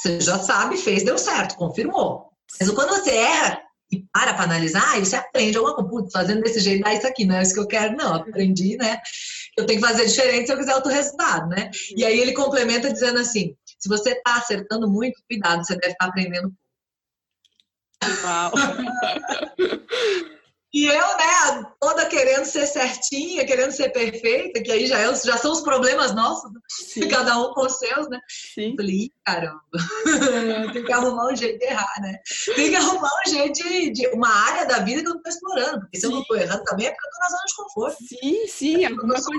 Você 0.00 0.20
já 0.20 0.38
sabe, 0.38 0.76
fez, 0.76 1.02
deu 1.02 1.18
certo, 1.18 1.56
confirmou. 1.56 2.32
Mas 2.58 2.70
quando 2.70 2.90
você 2.90 3.10
erra, 3.10 3.60
e 3.90 4.04
para 4.12 4.34
para 4.34 4.44
analisar, 4.44 4.98
e 4.98 5.04
você 5.04 5.16
aprende 5.16 5.56
alguma 5.56 5.74
coisa, 5.74 5.90
putz, 5.90 6.12
fazendo 6.12 6.42
desse 6.42 6.60
jeito, 6.60 6.84
dá 6.84 6.92
isso 6.92 7.06
aqui, 7.06 7.24
não 7.24 7.36
é 7.36 7.42
isso 7.42 7.54
que 7.54 7.60
eu 7.60 7.66
quero, 7.66 7.96
não, 7.96 8.14
aprendi, 8.14 8.76
né? 8.76 9.00
Eu 9.56 9.66
tenho 9.66 9.80
que 9.80 9.86
fazer 9.86 10.06
diferente 10.06 10.46
se 10.46 10.52
eu 10.52 10.58
quiser 10.58 10.74
outro 10.74 10.92
resultado, 10.92 11.48
né? 11.48 11.70
E 11.96 12.04
aí 12.04 12.18
ele 12.20 12.32
complementa 12.32 12.92
dizendo 12.92 13.18
assim: 13.18 13.56
se 13.78 13.88
você 13.88 14.10
está 14.10 14.36
acertando 14.36 14.88
muito, 14.88 15.20
cuidado, 15.28 15.64
você 15.64 15.74
deve 15.74 15.92
estar 15.92 16.04
tá 16.04 16.10
aprendendo 16.10 16.52
Uau! 18.24 18.52
E 20.72 20.84
eu, 20.84 20.92
né, 20.92 21.72
toda 21.80 22.06
querendo 22.06 22.44
ser 22.44 22.66
certinha, 22.66 23.46
querendo 23.46 23.72
ser 23.72 23.88
perfeita, 23.90 24.62
que 24.62 24.70
aí 24.70 24.86
já, 24.86 24.98
é, 24.98 25.14
já 25.14 25.38
são 25.38 25.52
os 25.52 25.62
problemas 25.62 26.14
nossos, 26.14 26.50
Sim. 26.68 27.08
cada 27.08 27.38
um 27.38 27.54
com 27.54 27.64
os 27.64 27.78
seus, 27.78 28.08
né? 28.10 28.20
Sim. 28.28 28.76
Falei, 28.76 29.10
caramba, 29.24 29.62
tem 30.74 30.84
que 30.84 30.92
arrumar 30.92 31.32
um 31.32 31.36
jeito 31.36 31.58
de 31.58 31.64
errar, 31.64 32.00
né? 32.02 32.18
Tem 32.54 32.68
que 32.68 32.76
arrumar 32.76 33.10
um 33.26 33.30
jeito 33.30 33.52
de, 33.62 33.90
de 33.90 34.06
uma 34.08 34.28
área 34.28 34.66
da 34.66 34.80
vida 34.80 35.00
que 35.00 35.08
eu 35.08 35.12
não 35.12 35.20
estou 35.20 35.32
explorando, 35.32 35.80
porque 35.80 35.96
se 35.96 36.02
sim. 36.02 36.08
eu 36.08 36.12
não 36.12 36.20
estou 36.20 36.36
errando 36.36 36.64
também 36.64 36.86
é 36.86 36.90
porque 36.90 37.06
eu 37.06 37.10
estou 37.10 37.20
na 37.22 37.28
zona 37.28 37.44
de 37.46 37.54
conforto. 37.56 37.96
Sim, 38.06 38.46
sim, 38.46 38.84
é 38.84 38.88
alguma 38.88 39.14
coisa. 39.14 39.30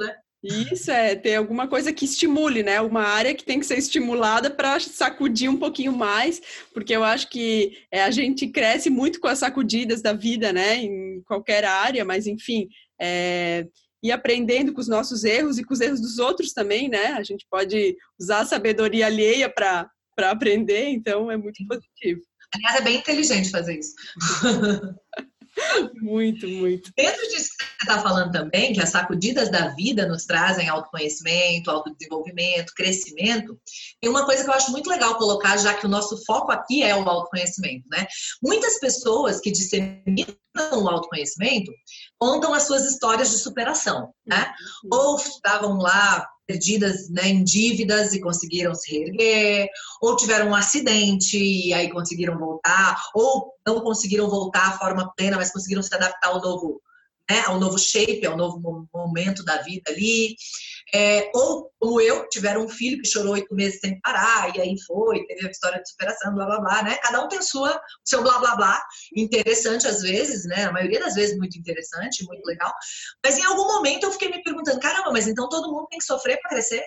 Né? 0.00 0.16
Isso 0.42 0.90
é 0.90 1.14
ter 1.14 1.36
alguma 1.36 1.68
coisa 1.68 1.92
que 1.92 2.04
estimule, 2.04 2.64
né? 2.64 2.80
Uma 2.80 3.02
área 3.04 3.34
que 3.34 3.44
tem 3.44 3.60
que 3.60 3.66
ser 3.66 3.78
estimulada 3.78 4.50
para 4.50 4.80
sacudir 4.80 5.48
um 5.48 5.56
pouquinho 5.56 5.92
mais, 5.92 6.42
porque 6.74 6.94
eu 6.94 7.04
acho 7.04 7.30
que 7.30 7.78
é, 7.92 8.02
a 8.02 8.10
gente 8.10 8.48
cresce 8.48 8.90
muito 8.90 9.20
com 9.20 9.28
as 9.28 9.38
sacudidas 9.38 10.02
da 10.02 10.12
vida, 10.12 10.52
né? 10.52 10.78
Em 10.78 11.22
qualquer 11.22 11.64
área, 11.64 12.04
mas 12.04 12.26
enfim, 12.26 12.68
é, 13.00 13.66
e 14.02 14.10
aprendendo 14.10 14.72
com 14.72 14.80
os 14.80 14.88
nossos 14.88 15.22
erros 15.22 15.58
e 15.58 15.64
com 15.64 15.72
os 15.72 15.80
erros 15.80 16.00
dos 16.00 16.18
outros 16.18 16.52
também, 16.52 16.88
né? 16.88 17.12
A 17.12 17.22
gente 17.22 17.46
pode 17.48 17.96
usar 18.18 18.40
a 18.40 18.46
sabedoria 18.46 19.06
alheia 19.06 19.48
para 19.48 19.88
aprender, 20.18 20.88
então 20.88 21.30
é 21.30 21.36
muito 21.36 21.64
positivo. 21.68 22.20
Aliás, 22.54 22.80
é 22.80 22.82
bem 22.82 22.98
inteligente 22.98 23.50
fazer 23.50 23.78
isso. 23.78 23.94
muito, 26.00 26.48
muito. 26.48 26.90
Dentro 26.96 27.20
disso 27.28 27.50
que 27.58 27.64
você 27.64 27.82
está 27.82 28.00
falando 28.00 28.32
também, 28.32 28.72
que 28.72 28.80
as 28.80 28.88
sacudidas 28.88 29.50
da 29.50 29.68
vida 29.68 30.06
nos 30.06 30.24
trazem 30.24 30.68
autoconhecimento, 30.68 31.70
autodesenvolvimento, 31.70 32.72
crescimento, 32.74 33.58
tem 34.00 34.10
uma 34.10 34.24
coisa 34.24 34.44
que 34.44 34.50
eu 34.50 34.54
acho 34.54 34.70
muito 34.70 34.88
legal 34.88 35.16
colocar, 35.16 35.56
já 35.58 35.74
que 35.74 35.86
o 35.86 35.90
nosso 35.90 36.24
foco 36.24 36.50
aqui 36.50 36.82
é 36.82 36.94
o 36.96 37.08
autoconhecimento, 37.08 37.84
né? 37.90 38.06
Muitas 38.42 38.78
pessoas 38.78 39.40
que 39.40 39.50
disseminam 39.50 40.36
o 40.72 40.88
autoconhecimento 40.88 41.72
contam 42.18 42.52
as 42.52 42.64
suas 42.64 42.84
histórias 42.84 43.30
de 43.30 43.38
superação, 43.38 44.12
né? 44.26 44.52
Uhum. 44.84 44.90
Ou 44.98 45.16
estavam 45.16 45.78
lá 45.78 46.26
perdidas 46.46 47.08
né, 47.10 47.28
em 47.28 47.44
dívidas 47.44 48.12
e 48.12 48.20
conseguiram 48.20 48.74
se 48.74 48.90
reerguer, 48.90 49.68
ou 50.00 50.16
tiveram 50.16 50.48
um 50.48 50.54
acidente 50.54 51.38
e 51.38 51.72
aí 51.72 51.90
conseguiram 51.90 52.38
voltar, 52.38 53.00
ou 53.14 53.52
não 53.66 53.80
conseguiram 53.80 54.28
voltar 54.28 54.68
à 54.68 54.78
forma 54.78 55.12
plena, 55.16 55.36
mas 55.36 55.52
conseguiram 55.52 55.82
se 55.82 55.94
adaptar 55.94 56.28
ao 56.28 56.40
novo, 56.40 56.80
né, 57.30 57.40
ao 57.46 57.58
novo 57.58 57.78
shape, 57.78 58.26
ao 58.26 58.36
novo 58.36 58.88
momento 58.92 59.44
da 59.44 59.62
vida 59.62 59.90
ali. 59.90 60.34
É, 60.94 61.30
ou, 61.34 61.70
como 61.80 62.00
eu, 62.00 62.28
tiveram 62.28 62.64
um 62.64 62.68
filho 62.68 63.00
que 63.00 63.08
chorou 63.08 63.32
oito 63.32 63.54
meses 63.54 63.80
sem 63.80 63.98
parar, 64.00 64.54
e 64.54 64.60
aí 64.60 64.74
foi, 64.86 65.24
teve 65.26 65.46
a 65.46 65.50
história 65.50 65.80
de 65.80 65.88
superação, 65.88 66.34
blá 66.34 66.44
blá 66.44 66.60
blá, 66.60 66.82
né? 66.82 66.96
Cada 67.02 67.24
um 67.24 67.28
tem 67.28 67.40
sua, 67.40 67.80
seu 68.04 68.22
blá 68.22 68.38
blá 68.38 68.56
blá, 68.56 68.82
interessante 69.16 69.86
às 69.86 70.02
vezes, 70.02 70.44
né? 70.44 70.66
A 70.66 70.72
maioria 70.72 71.00
das 71.00 71.14
vezes 71.14 71.38
muito 71.38 71.58
interessante, 71.58 72.26
muito 72.26 72.44
legal. 72.44 72.72
Mas 73.24 73.38
em 73.38 73.44
algum 73.44 73.66
momento 73.66 74.04
eu 74.04 74.12
fiquei 74.12 74.28
me 74.28 74.42
perguntando, 74.42 74.80
caramba, 74.80 75.10
mas 75.12 75.26
então 75.26 75.48
todo 75.48 75.72
mundo 75.72 75.86
tem 75.88 75.98
que 75.98 76.04
sofrer 76.04 76.38
para 76.40 76.50
crescer? 76.50 76.84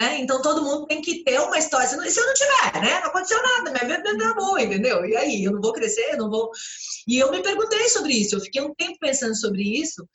É, 0.00 0.16
então 0.16 0.40
todo 0.40 0.62
mundo 0.62 0.86
tem 0.86 1.02
que 1.02 1.22
ter 1.24 1.38
uma 1.40 1.58
história. 1.58 1.86
Se 1.86 1.94
eu 1.94 2.26
não 2.26 2.34
tiver, 2.34 2.80
né? 2.80 3.00
Não 3.00 3.08
aconteceu 3.08 3.42
nada, 3.42 3.70
minha 3.70 3.98
vida 3.98 4.16
tá 4.16 4.34
boa, 4.34 4.62
entendeu? 4.62 5.04
E 5.04 5.14
aí, 5.14 5.44
eu 5.44 5.52
não 5.52 5.60
vou 5.60 5.74
crescer, 5.74 6.12
eu 6.12 6.16
não 6.16 6.30
vou. 6.30 6.50
E 7.06 7.18
eu 7.18 7.30
me 7.30 7.42
perguntei 7.42 7.86
sobre 7.90 8.14
isso, 8.14 8.34
eu 8.34 8.40
fiquei 8.40 8.62
um 8.62 8.74
tempo 8.74 8.96
pensando 8.98 9.36
sobre 9.36 9.62
isso. 9.62 10.08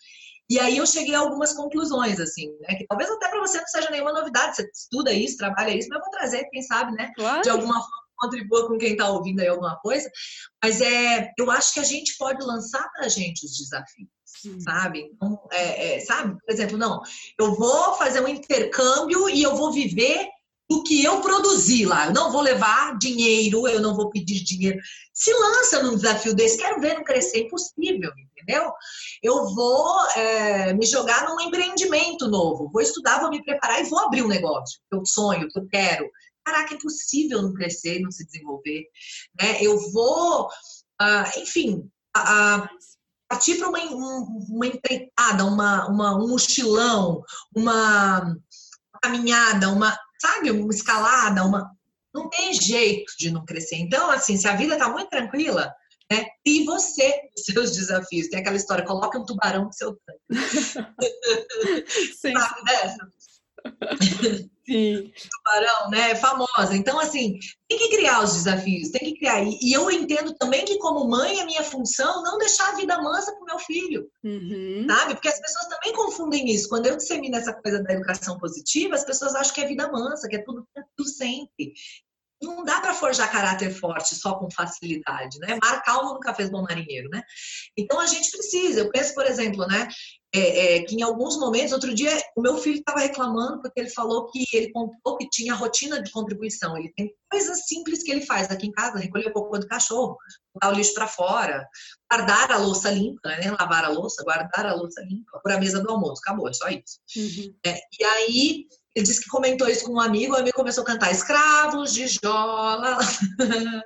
E 0.49 0.59
aí 0.59 0.77
eu 0.77 0.85
cheguei 0.85 1.15
a 1.15 1.19
algumas 1.19 1.53
conclusões, 1.53 2.19
assim, 2.19 2.55
né? 2.61 2.75
Que 2.75 2.85
talvez 2.87 3.09
até 3.09 3.29
para 3.29 3.39
você 3.39 3.59
não 3.59 3.67
seja 3.67 3.89
nenhuma 3.89 4.13
novidade, 4.13 4.55
você 4.55 4.69
estuda 4.73 5.11
isso, 5.11 5.37
trabalha 5.37 5.75
isso, 5.75 5.89
mas 5.89 5.97
eu 5.97 6.03
vou 6.03 6.11
trazer, 6.11 6.47
quem 6.49 6.61
sabe, 6.61 6.91
né? 6.93 7.11
Claro. 7.15 7.41
De 7.41 7.49
alguma 7.49 7.75
forma 7.75 8.05
contribua 8.17 8.67
com 8.67 8.77
quem 8.77 8.93
está 8.93 9.09
ouvindo 9.09 9.41
aí 9.41 9.47
alguma 9.47 9.75
coisa. 9.77 10.09
Mas 10.63 10.81
é, 10.81 11.31
eu 11.37 11.51
acho 11.51 11.73
que 11.73 11.79
a 11.79 11.83
gente 11.83 12.15
pode 12.17 12.43
lançar 12.45 12.89
para 12.93 13.05
a 13.05 13.09
gente 13.09 13.45
os 13.45 13.57
desafios. 13.57 14.09
Sim. 14.25 14.59
Sabe? 14.59 15.11
Então, 15.13 15.39
é, 15.51 15.95
é, 15.95 15.99
sabe? 16.01 16.37
Por 16.39 16.51
exemplo, 16.51 16.77
não, 16.77 17.01
eu 17.39 17.55
vou 17.55 17.93
fazer 17.95 18.21
um 18.21 18.27
intercâmbio 18.27 19.29
e 19.29 19.41
eu 19.41 19.55
vou 19.55 19.71
viver 19.71 20.27
do 20.69 20.83
que 20.83 21.03
eu 21.03 21.21
produzi 21.21 21.85
lá. 21.85 22.07
Eu 22.07 22.13
não 22.13 22.31
vou 22.31 22.41
levar 22.41 22.97
dinheiro, 22.97 23.67
eu 23.67 23.79
não 23.79 23.95
vou 23.95 24.09
pedir 24.09 24.43
dinheiro. 24.43 24.79
Se 25.13 25.31
lança 25.33 25.83
num 25.83 25.95
desafio 25.95 26.33
desse, 26.33 26.57
quero 26.57 26.81
ver 26.81 26.95
não 26.95 27.03
crescer, 27.03 27.41
impossível, 27.41 28.11
entendeu? 28.17 28.71
Eu 29.21 29.53
vou 29.53 30.09
é, 30.15 30.73
me 30.73 30.85
jogar 30.85 31.27
num 31.27 31.39
empreendimento 31.41 32.27
novo, 32.27 32.69
vou 32.71 32.81
estudar, 32.81 33.19
vou 33.19 33.29
me 33.29 33.43
preparar 33.43 33.81
e 33.81 33.89
vou 33.89 33.99
abrir 33.99 34.23
um 34.23 34.27
negócio 34.27 34.79
que 34.89 34.97
eu 34.97 35.05
sonho, 35.05 35.47
que 35.49 35.59
eu 35.59 35.67
quero. 35.67 36.09
Caraca, 36.43 36.73
é 36.73 36.77
impossível 36.77 37.41
não 37.41 37.53
crescer, 37.53 37.99
não 37.99 38.11
se 38.11 38.25
desenvolver. 38.25 38.85
Né? 39.39 39.57
Eu 39.61 39.91
vou, 39.91 40.49
ah, 40.99 41.31
enfim, 41.37 41.89
partir 43.27 43.57
para 43.57 43.69
uma, 43.69 43.79
uma 43.79 44.67
empreitada, 44.67 45.45
uma, 45.45 45.87
uma, 45.87 46.15
um 46.15 46.27
mochilão, 46.27 47.23
uma 47.55 48.35
caminhada, 49.01 49.69
uma 49.69 49.97
sabe, 50.19 50.51
uma 50.51 50.73
escalada, 50.73 51.43
uma. 51.43 51.71
Não 52.13 52.29
tem 52.29 52.53
jeito 52.53 53.13
de 53.17 53.29
não 53.29 53.45
crescer. 53.45 53.75
Então, 53.75 54.09
assim, 54.09 54.37
se 54.37 54.47
a 54.47 54.55
vida 54.55 54.73
está 54.73 54.89
muito 54.89 55.09
tranquila, 55.09 55.73
né? 56.11 56.25
E 56.45 56.63
você, 56.65 57.21
seus 57.37 57.75
desafios. 57.75 58.27
Tem 58.27 58.39
aquela 58.39 58.55
história, 58.55 58.85
coloque 58.85 59.17
um 59.17 59.25
tubarão 59.25 59.65
no 59.65 59.73
seu 59.73 59.97
tanque. 60.05 60.21
Sim. 62.15 62.33
Sabe 62.33 62.63
dessa? 62.65 63.11
Sim. 64.65 65.11
Tubarão, 65.29 65.89
né? 65.91 66.15
Famosa. 66.15 66.75
Então, 66.75 66.99
assim, 66.99 67.37
tem 67.69 67.77
que 67.77 67.89
criar 67.89 68.23
os 68.23 68.33
desafios, 68.33 68.89
tem 68.89 69.01
que 69.01 69.19
criar. 69.19 69.43
E 69.43 69.71
eu 69.71 69.91
entendo 69.91 70.33
também 70.35 70.65
que, 70.65 70.79
como 70.79 71.07
mãe, 71.07 71.39
a 71.39 71.45
minha 71.45 71.63
função 71.63 72.23
não 72.23 72.39
deixar 72.39 72.69
a 72.69 72.75
vida 72.75 72.99
mansa 72.99 73.31
para 73.31 73.43
o 73.43 73.45
meu 73.45 73.59
filho. 73.59 74.09
Uhum. 74.23 74.85
Sabe? 74.89 75.13
Porque 75.13 75.27
as 75.27 75.39
pessoas 75.39 75.67
também 75.67 75.93
confundem 75.93 76.49
isso. 76.49 76.67
Quando 76.67 76.87
eu 76.87 76.97
dissemino 76.97 77.35
essa 77.35 77.53
coisa 77.53 77.83
da 77.83 77.93
educação 77.93 78.39
positiva, 78.39 78.95
as 78.95 79.05
pessoas 79.05 79.35
acham 79.35 79.53
que 79.53 79.61
é 79.61 79.67
vida 79.67 79.91
mansa, 79.91 80.27
que 80.27 80.35
é 80.35 80.43
tudo, 80.43 80.67
tudo 80.97 81.09
sempre. 81.09 81.73
Não 82.41 82.63
dá 82.63 82.81
para 82.81 82.93
forjar 82.93 83.31
caráter 83.31 83.71
forte 83.71 84.15
só 84.15 84.35
com 84.35 84.51
facilidade, 84.51 85.39
né? 85.39 85.57
Mar 85.61 85.81
calmo 85.83 86.15
nunca 86.15 86.33
fez 86.33 86.49
bom 86.49 86.63
marinheiro, 86.63 87.09
né? 87.09 87.23
Então 87.77 87.99
a 87.99 88.07
gente 88.07 88.29
precisa. 88.31 88.81
Eu 88.81 88.89
penso, 88.89 89.13
por 89.13 89.25
exemplo, 89.25 89.65
né? 89.67 89.87
É, 90.35 90.75
é, 90.75 90.83
que 90.83 90.95
em 90.95 91.01
alguns 91.01 91.37
momentos, 91.37 91.71
outro 91.71 91.93
dia, 91.93 92.11
o 92.35 92.41
meu 92.41 92.57
filho 92.57 92.79
estava 92.79 92.99
reclamando 92.99 93.61
porque 93.61 93.79
ele 93.79 93.89
falou 93.89 94.27
que 94.27 94.45
ele 94.53 94.71
contou 94.71 95.17
que 95.17 95.29
tinha 95.29 95.53
rotina 95.53 96.01
de 96.01 96.11
contribuição. 96.11 96.77
Ele 96.77 96.91
tem 96.95 97.13
coisas 97.29 97.65
simples 97.65 98.03
que 98.03 98.11
ele 98.11 98.25
faz 98.25 98.49
aqui 98.49 98.67
em 98.67 98.71
casa, 98.71 98.99
recolher 98.99 99.27
o 99.27 99.33
cocô 99.33 99.57
do 99.57 99.67
cachorro, 99.67 100.17
botar 100.53 100.73
o 100.73 100.75
lixo 100.75 100.93
para 100.93 101.07
fora, 101.07 101.67
guardar 102.11 102.51
a 102.51 102.57
louça 102.57 102.89
limpa, 102.89 103.29
né? 103.29 103.55
lavar 103.59 103.85
a 103.85 103.89
louça, 103.89 104.23
guardar 104.23 104.65
a 104.65 104.73
louça 104.73 105.01
limpa, 105.01 105.39
por 105.41 105.51
a 105.51 105.59
mesa 105.59 105.81
do 105.81 105.91
almoço, 105.91 106.21
acabou, 106.25 106.49
é 106.49 106.53
só 106.53 106.67
isso. 106.69 106.99
Uhum. 107.15 107.55
É, 107.65 107.79
e 107.99 108.03
aí 108.03 108.67
ele 108.95 109.05
disse 109.05 109.21
que 109.21 109.29
comentou 109.29 109.67
isso 109.67 109.83
com 109.85 109.93
um 109.93 109.99
amigo, 109.99 110.33
o 110.33 110.37
amigo 110.37 110.55
começou 110.55 110.83
a 110.83 110.87
cantar 110.87 111.11
Escravos 111.11 111.93
de 111.93 112.07
Jola. 112.07 112.97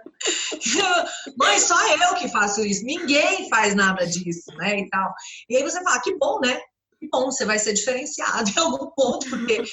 Mãe, 1.35 1.59
só 1.59 1.75
eu 1.97 2.13
que 2.13 2.29
faço 2.29 2.63
isso, 2.63 2.85
ninguém 2.85 3.49
faz 3.49 3.73
nada 3.73 4.05
disso, 4.05 4.51
né? 4.57 4.81
E 4.81 4.89
tal. 4.89 5.11
E 5.49 5.57
aí 5.57 5.63
você 5.63 5.81
fala, 5.83 5.99
que 6.01 6.15
bom, 6.15 6.39
né? 6.39 6.61
Que 6.99 7.09
bom, 7.11 7.31
você 7.31 7.43
vai 7.43 7.57
ser 7.57 7.73
diferenciado 7.73 8.51
em 8.51 8.59
algum 8.59 8.91
ponto, 8.91 9.27
porque 9.29 9.63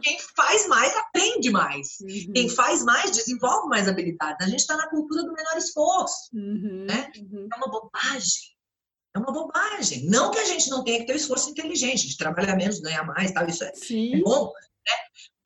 quem 0.00 0.16
faz 0.36 0.68
mais 0.68 0.94
aprende 0.96 1.50
mais. 1.50 1.98
Uhum. 2.00 2.32
Quem 2.32 2.48
faz 2.48 2.84
mais 2.84 3.10
desenvolve 3.10 3.68
mais 3.68 3.88
habilidades. 3.88 4.46
A 4.46 4.50
gente 4.50 4.60
está 4.60 4.76
na 4.76 4.88
cultura 4.88 5.24
do 5.24 5.32
menor 5.32 5.56
esforço, 5.56 6.30
uhum. 6.32 6.84
né? 6.86 7.10
Uhum. 7.18 7.48
É 7.52 7.56
uma 7.56 7.68
bobagem. 7.68 8.54
É 9.16 9.18
uma 9.18 9.32
bobagem. 9.32 10.06
Não 10.06 10.30
que 10.30 10.38
a 10.38 10.44
gente 10.44 10.70
não 10.70 10.84
tenha 10.84 11.00
que 11.00 11.06
ter 11.06 11.14
um 11.14 11.16
esforço 11.16 11.50
inteligente, 11.50 12.08
de 12.08 12.16
trabalhar 12.16 12.54
menos, 12.54 12.80
ganhar 12.80 13.04
mais, 13.04 13.32
tal. 13.32 13.46
Isso 13.48 13.64
é, 13.64 13.68
é 13.68 14.20
bom. 14.20 14.52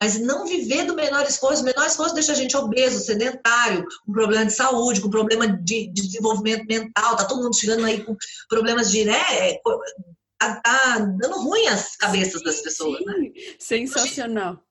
Né? 0.01 0.07
Mas 0.07 0.19
não 0.19 0.45
viver 0.45 0.85
do 0.85 0.95
menor 0.95 1.25
esforço. 1.25 1.61
O 1.61 1.65
menor 1.65 1.85
esforço 1.85 2.13
deixa 2.13 2.31
a 2.31 2.35
gente 2.35 2.55
obeso, 2.55 2.99
sedentário, 2.99 3.85
com 4.05 4.13
problema 4.13 4.45
de 4.45 4.53
saúde, 4.53 5.01
com 5.01 5.09
problema 5.09 5.47
de, 5.47 5.87
de 5.87 6.07
desenvolvimento 6.07 6.65
mental. 6.65 7.15
Tá 7.15 7.25
todo 7.25 7.43
mundo 7.43 7.55
chegando 7.55 7.85
aí 7.85 8.03
com 8.03 8.15
problemas 8.47 8.91
de, 8.91 9.05
né? 9.05 9.19
Tá, 10.39 10.61
tá 10.61 10.99
dando 10.99 11.41
ruim 11.41 11.67
as 11.67 11.95
cabeças 11.97 12.39
sim, 12.39 12.45
das 12.45 12.61
pessoas. 12.61 13.05
Né? 13.05 13.31
Sensacional 13.59 14.63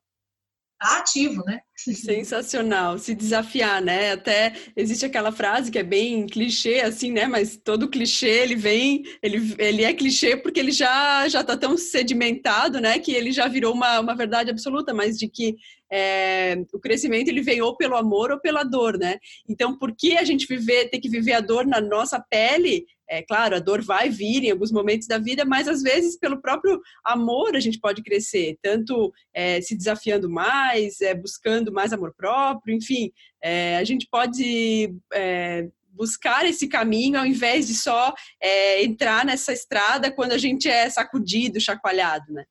tá 0.79 0.99
ativo, 0.99 1.43
né? 1.45 1.59
Sensacional, 1.75 2.97
se 2.97 3.13
desafiar, 3.13 3.81
né? 3.81 4.13
Até 4.13 4.53
existe 4.75 5.05
aquela 5.05 5.31
frase 5.31 5.69
que 5.69 5.77
é 5.77 5.83
bem 5.83 6.25
clichê, 6.25 6.81
assim, 6.81 7.11
né? 7.11 7.27
Mas 7.27 7.57
todo 7.57 7.89
clichê 7.89 8.29
ele 8.29 8.55
vem, 8.55 9.03
ele, 9.21 9.55
ele 9.57 9.83
é 9.83 9.93
clichê 9.93 10.37
porque 10.37 10.59
ele 10.59 10.71
já 10.71 11.27
já 11.27 11.43
tá 11.43 11.57
tão 11.57 11.77
sedimentado, 11.77 12.79
né? 12.79 12.97
Que 12.99 13.11
ele 13.11 13.31
já 13.31 13.47
virou 13.47 13.73
uma, 13.73 13.99
uma 13.99 14.15
verdade 14.15 14.49
absoluta, 14.49 14.93
mas 14.93 15.17
de 15.17 15.27
que 15.27 15.57
é, 15.91 16.55
o 16.73 16.79
crescimento 16.79 17.29
ele 17.29 17.41
vem 17.41 17.61
ou 17.61 17.75
pelo 17.75 17.97
amor 17.97 18.31
ou 18.31 18.39
pela 18.39 18.63
dor, 18.63 18.97
né? 18.97 19.17
Então, 19.47 19.77
por 19.77 19.93
que 19.95 20.17
a 20.17 20.23
gente 20.23 20.47
viver, 20.47 20.89
ter 20.89 20.99
que 20.99 21.09
viver 21.09 21.33
a 21.33 21.41
dor 21.41 21.65
na 21.65 21.81
nossa 21.81 22.19
pele? 22.19 22.85
É 23.09 23.23
claro, 23.23 23.55
a 23.55 23.59
dor 23.59 23.81
vai 23.81 24.09
vir 24.09 24.43
em 24.43 24.51
alguns 24.51 24.71
momentos 24.71 25.07
da 25.07 25.17
vida, 25.17 25.43
mas 25.43 25.67
às 25.67 25.81
vezes 25.81 26.17
pelo 26.17 26.39
próprio 26.39 26.79
amor 27.03 27.55
a 27.55 27.59
gente 27.59 27.79
pode 27.79 28.03
crescer, 28.03 28.57
tanto 28.61 29.11
é, 29.33 29.59
se 29.61 29.75
desafiando 29.75 30.29
mais, 30.29 31.01
é, 31.01 31.15
buscando 31.15 31.71
mais 31.71 31.91
amor 31.91 32.13
próprio, 32.15 32.75
enfim, 32.75 33.11
é, 33.41 33.77
a 33.77 33.83
gente 33.83 34.07
pode 34.11 34.93
é, 35.13 35.67
buscar 35.89 36.45
esse 36.45 36.67
caminho 36.67 37.19
ao 37.19 37.25
invés 37.25 37.67
de 37.67 37.73
só 37.73 38.13
é, 38.41 38.83
entrar 38.83 39.25
nessa 39.25 39.51
estrada 39.51 40.11
quando 40.11 40.33
a 40.33 40.37
gente 40.37 40.69
é 40.69 40.89
sacudido, 40.89 41.59
chacoalhado, 41.59 42.31
né? 42.31 42.45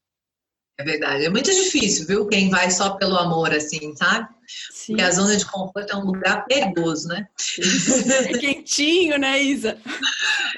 É 0.78 0.84
verdade. 0.84 1.24
É 1.24 1.28
muito 1.28 1.50
difícil, 1.50 2.06
viu? 2.06 2.26
Quem 2.28 2.48
vai 2.50 2.70
só 2.70 2.90
pelo 2.90 3.16
amor, 3.16 3.52
assim, 3.52 3.96
sabe? 3.96 4.28
Sim. 4.70 4.92
Porque 4.92 5.02
a 5.02 5.10
zona 5.10 5.36
de 5.36 5.44
conforto 5.44 5.92
é 5.92 5.96
um 5.96 6.04
lugar 6.04 6.46
perigoso, 6.46 7.08
né? 7.08 7.26
É 8.28 8.38
quentinho, 8.38 9.18
né, 9.18 9.42
Isa? 9.42 9.76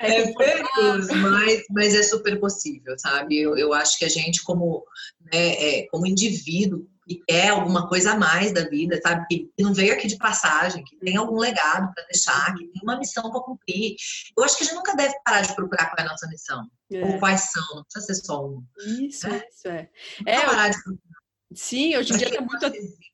É, 0.00 0.20
é 0.20 0.32
perigoso, 0.34 1.14
mas, 1.16 1.62
mas 1.70 1.94
é 1.94 2.02
super 2.02 2.38
possível, 2.38 2.98
sabe? 2.98 3.40
Eu, 3.40 3.56
eu 3.56 3.72
acho 3.72 3.98
que 3.98 4.04
a 4.04 4.08
gente, 4.10 4.42
como, 4.42 4.84
né, 5.32 5.52
é, 5.54 5.86
como 5.90 6.06
indivíduo, 6.06 6.86
que 7.10 7.20
quer 7.26 7.48
alguma 7.48 7.88
coisa 7.88 8.12
a 8.12 8.16
mais 8.16 8.52
da 8.52 8.68
vida, 8.68 9.00
sabe? 9.02 9.26
Que 9.28 9.50
não 9.58 9.74
veio 9.74 9.92
aqui 9.92 10.06
de 10.06 10.16
passagem, 10.16 10.84
que 10.84 10.96
tem 10.98 11.16
algum 11.16 11.40
legado 11.40 11.92
para 11.92 12.04
deixar, 12.04 12.54
que 12.54 12.68
tem 12.68 12.82
uma 12.84 12.96
missão 12.96 13.32
para 13.32 13.40
cumprir. 13.40 13.96
Eu 14.38 14.44
acho 14.44 14.56
que 14.56 14.62
a 14.62 14.66
gente 14.68 14.76
nunca 14.76 14.94
deve 14.94 15.12
parar 15.24 15.40
de 15.40 15.52
procurar 15.56 15.86
qual 15.86 15.96
é 15.98 16.02
a 16.02 16.10
nossa 16.12 16.28
missão. 16.28 16.70
É. 16.92 17.04
Ou 17.04 17.18
quais 17.18 17.50
são, 17.50 17.74
não 17.74 17.82
precisa 17.82 18.14
ser 18.14 18.24
só 18.24 18.46
um. 18.46 18.64
Isso, 18.78 19.28
né? 19.28 19.42
isso 19.50 19.68
é. 19.68 19.90
é 20.24 20.40
parar 20.46 20.68
de 20.68 20.80
procurar. 20.84 21.20
Sim, 21.52 21.96
hoje 21.96 22.12
em 22.12 22.16
dia 22.16 22.28
está 22.28 22.40
muito. 22.40 22.64
Existe, 22.64 23.12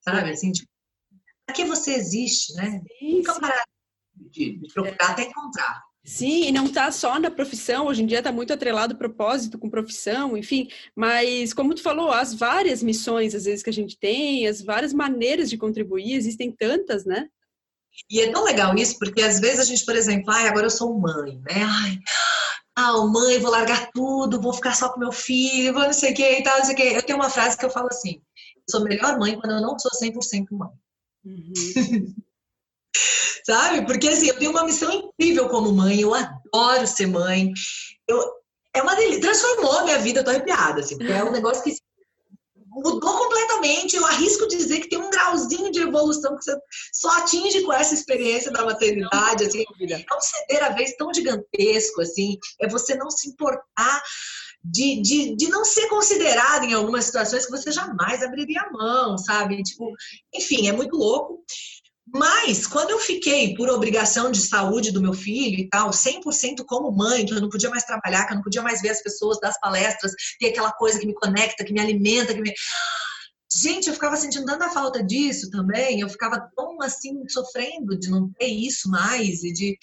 sabe, 0.00 0.30
assim, 0.30 0.52
tipo, 0.52 0.70
para 1.44 1.54
que 1.54 1.66
você 1.66 1.92
existe, 1.92 2.54
né? 2.54 2.80
Sim, 2.98 3.18
nunca 3.18 3.38
parar 3.40 3.64
de, 4.14 4.58
de 4.58 4.72
procurar 4.72 5.10
é. 5.10 5.12
até 5.12 5.22
encontrar. 5.24 5.82
Sim, 6.04 6.44
e 6.44 6.52
não 6.52 6.66
está 6.66 6.92
só 6.92 7.18
na 7.18 7.30
profissão, 7.30 7.86
hoje 7.86 8.02
em 8.02 8.06
dia 8.06 8.18
está 8.18 8.30
muito 8.30 8.52
atrelado 8.52 8.94
propósito 8.94 9.58
com 9.58 9.70
profissão, 9.70 10.36
enfim, 10.36 10.68
mas 10.94 11.54
como 11.54 11.74
tu 11.74 11.80
falou, 11.80 12.12
as 12.12 12.34
várias 12.34 12.82
missões 12.82 13.34
às 13.34 13.44
vezes 13.46 13.62
que 13.62 13.70
a 13.70 13.72
gente 13.72 13.98
tem, 13.98 14.46
as 14.46 14.60
várias 14.60 14.92
maneiras 14.92 15.48
de 15.48 15.56
contribuir, 15.56 16.12
existem 16.12 16.52
tantas, 16.52 17.06
né? 17.06 17.26
E 18.10 18.20
é 18.20 18.30
tão 18.30 18.44
legal 18.44 18.74
isso, 18.74 18.98
porque 18.98 19.22
às 19.22 19.40
vezes 19.40 19.60
a 19.60 19.64
gente, 19.64 19.84
por 19.84 19.96
exemplo, 19.96 20.30
ai, 20.30 20.46
agora 20.46 20.66
eu 20.66 20.70
sou 20.70 20.92
mãe, 20.98 21.40
né? 21.40 21.64
Ai, 21.64 21.98
ah, 22.76 23.06
mãe, 23.06 23.38
vou 23.38 23.50
largar 23.50 23.90
tudo, 23.92 24.40
vou 24.40 24.52
ficar 24.52 24.74
só 24.74 24.92
com 24.92 25.00
meu 25.00 25.12
filho, 25.12 25.72
vou 25.72 25.84
não 25.84 25.92
sei 25.92 26.12
o 26.12 26.14
que 26.14 26.38
e 26.38 26.42
tal, 26.42 26.58
não 26.58 26.64
sei 26.64 26.74
o 26.74 26.76
que. 26.76 26.82
Eu 26.82 27.02
tenho 27.02 27.18
uma 27.18 27.30
frase 27.30 27.56
que 27.56 27.64
eu 27.64 27.70
falo 27.70 27.86
assim, 27.86 28.20
eu 28.56 28.62
sou 28.68 28.84
melhor 28.84 29.18
mãe 29.18 29.38
quando 29.38 29.52
eu 29.52 29.62
não 29.62 29.78
sou 29.78 29.90
100% 29.92 30.46
mãe. 30.50 30.70
Uhum. 31.24 32.14
sabe? 33.44 33.84
Porque 33.86 34.08
assim, 34.08 34.28
eu 34.28 34.38
tenho 34.38 34.50
uma 34.50 34.64
missão 34.64 34.90
incrível 34.92 35.48
como 35.48 35.72
mãe, 35.72 36.00
eu 36.00 36.14
adoro 36.14 36.86
ser 36.86 37.06
mãe. 37.06 37.52
Eu, 38.08 38.20
é 38.74 38.82
uma 38.82 38.94
delícia, 38.96 39.20
transformou 39.20 39.78
a 39.78 39.84
minha 39.84 39.98
vida, 39.98 40.20
eu 40.20 40.24
tô 40.24 40.30
arrepiada, 40.30 40.80
assim, 40.80 40.98
porque 40.98 41.12
é 41.12 41.24
um 41.24 41.30
negócio 41.30 41.62
que 41.62 41.76
mudou 42.74 43.00
completamente. 43.00 43.96
Eu 43.96 44.04
arrisco 44.04 44.48
dizer 44.48 44.80
que 44.80 44.88
tem 44.88 44.98
um 44.98 45.10
grauzinho 45.10 45.70
de 45.70 45.80
evolução 45.80 46.36
que 46.36 46.44
você 46.44 46.58
só 46.92 47.08
atinge 47.18 47.62
com 47.62 47.72
essa 47.72 47.94
experiência 47.94 48.50
da 48.50 48.64
maternidade. 48.64 49.44
Assim, 49.44 49.62
é 49.62 50.16
um 50.16 50.20
ceder 50.20 50.64
a 50.64 50.70
vez 50.70 50.96
tão 50.96 51.12
gigantesco, 51.14 52.00
assim, 52.00 52.36
é 52.60 52.68
você 52.68 52.94
não 52.96 53.10
se 53.10 53.28
importar. 53.28 54.02
De, 54.66 55.02
de, 55.02 55.36
de 55.36 55.48
não 55.50 55.62
ser 55.62 55.88
considerado 55.88 56.64
em 56.64 56.72
algumas 56.72 57.04
situações 57.04 57.44
que 57.44 57.50
você 57.50 57.70
jamais 57.70 58.22
abriria 58.22 58.62
a 58.62 58.72
mão, 58.72 59.18
sabe? 59.18 59.62
Tipo, 59.62 59.92
enfim, 60.34 60.66
é 60.66 60.72
muito 60.72 60.96
louco. 60.96 61.44
Mas, 62.06 62.66
quando 62.66 62.90
eu 62.90 62.98
fiquei 62.98 63.54
por 63.54 63.68
obrigação 63.70 64.30
de 64.30 64.40
saúde 64.40 64.92
do 64.92 65.00
meu 65.00 65.14
filho 65.14 65.58
e 65.58 65.68
tal, 65.68 65.90
100% 65.90 66.64
como 66.66 66.92
mãe, 66.92 67.24
que 67.24 67.32
eu 67.32 67.40
não 67.40 67.48
podia 67.48 67.70
mais 67.70 67.84
trabalhar, 67.84 68.26
que 68.26 68.32
eu 68.32 68.36
não 68.36 68.42
podia 68.42 68.62
mais 68.62 68.82
ver 68.82 68.90
as 68.90 69.02
pessoas 69.02 69.38
das 69.40 69.58
palestras, 69.58 70.12
ter 70.38 70.48
aquela 70.48 70.70
coisa 70.72 70.98
que 70.98 71.06
me 71.06 71.14
conecta, 71.14 71.64
que 71.64 71.72
me 71.72 71.80
alimenta, 71.80 72.34
que 72.34 72.40
me. 72.40 72.52
Gente, 73.56 73.86
eu 73.86 73.94
ficava 73.94 74.16
sentindo 74.16 74.44
tanta 74.46 74.68
falta 74.70 75.02
disso 75.02 75.48
também, 75.48 76.00
eu 76.00 76.08
ficava 76.08 76.50
tão 76.56 76.82
assim, 76.82 77.22
sofrendo 77.28 77.96
de 77.98 78.10
não 78.10 78.30
ter 78.32 78.48
isso 78.48 78.90
mais 78.90 79.42
e 79.42 79.52
de. 79.52 79.78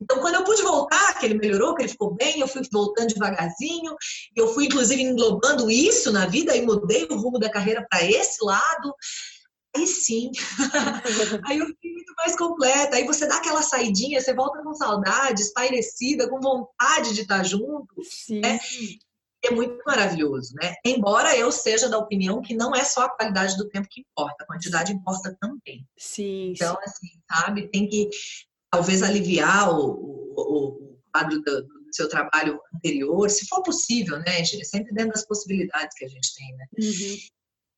Então, 0.00 0.18
quando 0.18 0.34
eu 0.34 0.44
pude 0.44 0.62
voltar, 0.62 1.16
que 1.18 1.26
ele 1.26 1.38
melhorou, 1.38 1.76
que 1.76 1.82
ele 1.82 1.88
ficou 1.88 2.14
bem, 2.14 2.40
eu 2.40 2.48
fui 2.48 2.62
voltando 2.72 3.14
devagarzinho, 3.14 3.94
eu 4.34 4.52
fui 4.52 4.64
inclusive 4.64 5.00
englobando 5.00 5.70
isso 5.70 6.10
na 6.10 6.26
vida 6.26 6.56
e 6.56 6.62
mudei 6.62 7.06
o 7.08 7.16
rumo 7.16 7.38
da 7.38 7.48
carreira 7.48 7.86
para 7.88 8.04
esse 8.04 8.44
lado. 8.44 8.94
Aí 9.76 9.86
sim, 9.86 10.30
aí 11.46 11.58
eu 11.58 11.66
fiquei 11.66 11.92
muito 11.92 12.12
mais 12.16 12.36
completa. 12.36 12.96
Aí 12.96 13.06
você 13.06 13.26
dá 13.26 13.36
aquela 13.36 13.62
saidinha, 13.62 14.20
você 14.20 14.34
volta 14.34 14.62
com 14.62 14.74
saudade, 14.74 15.42
espairecida, 15.42 16.28
com 16.28 16.40
vontade 16.40 17.14
de 17.14 17.22
estar 17.22 17.42
junto. 17.42 17.94
Sim. 18.02 18.40
Né? 18.40 18.58
É 19.44 19.50
muito 19.50 19.82
maravilhoso, 19.84 20.54
né? 20.54 20.74
Embora 20.84 21.36
eu 21.36 21.50
seja 21.50 21.88
da 21.88 21.98
opinião 21.98 22.40
que 22.40 22.54
não 22.54 22.74
é 22.76 22.84
só 22.84 23.02
a 23.02 23.10
qualidade 23.10 23.56
do 23.56 23.68
tempo 23.68 23.88
que 23.90 24.02
importa, 24.02 24.44
a 24.44 24.46
quantidade 24.46 24.92
importa 24.92 25.36
também. 25.40 25.84
Sim. 25.98 26.52
Então, 26.52 26.78
assim, 26.84 27.08
sabe, 27.28 27.68
tem 27.68 27.88
que 27.88 28.08
talvez 28.70 29.02
aliviar 29.02 29.74
o, 29.74 29.84
o, 29.84 30.92
o 30.94 30.98
quadro 31.12 31.40
do, 31.40 31.62
do, 31.62 31.82
seu 31.92 32.08
trabalho 32.08 32.58
anterior, 32.74 33.28
se 33.28 33.46
for 33.46 33.62
possível, 33.62 34.18
né, 34.20 34.42
Sempre 34.44 34.94
dentro 34.94 35.12
das 35.12 35.26
possibilidades 35.26 35.94
que 35.94 36.06
a 36.06 36.08
gente 36.08 36.34
tem, 36.34 36.56
né? 36.56 36.66
Uhum. 36.80 37.16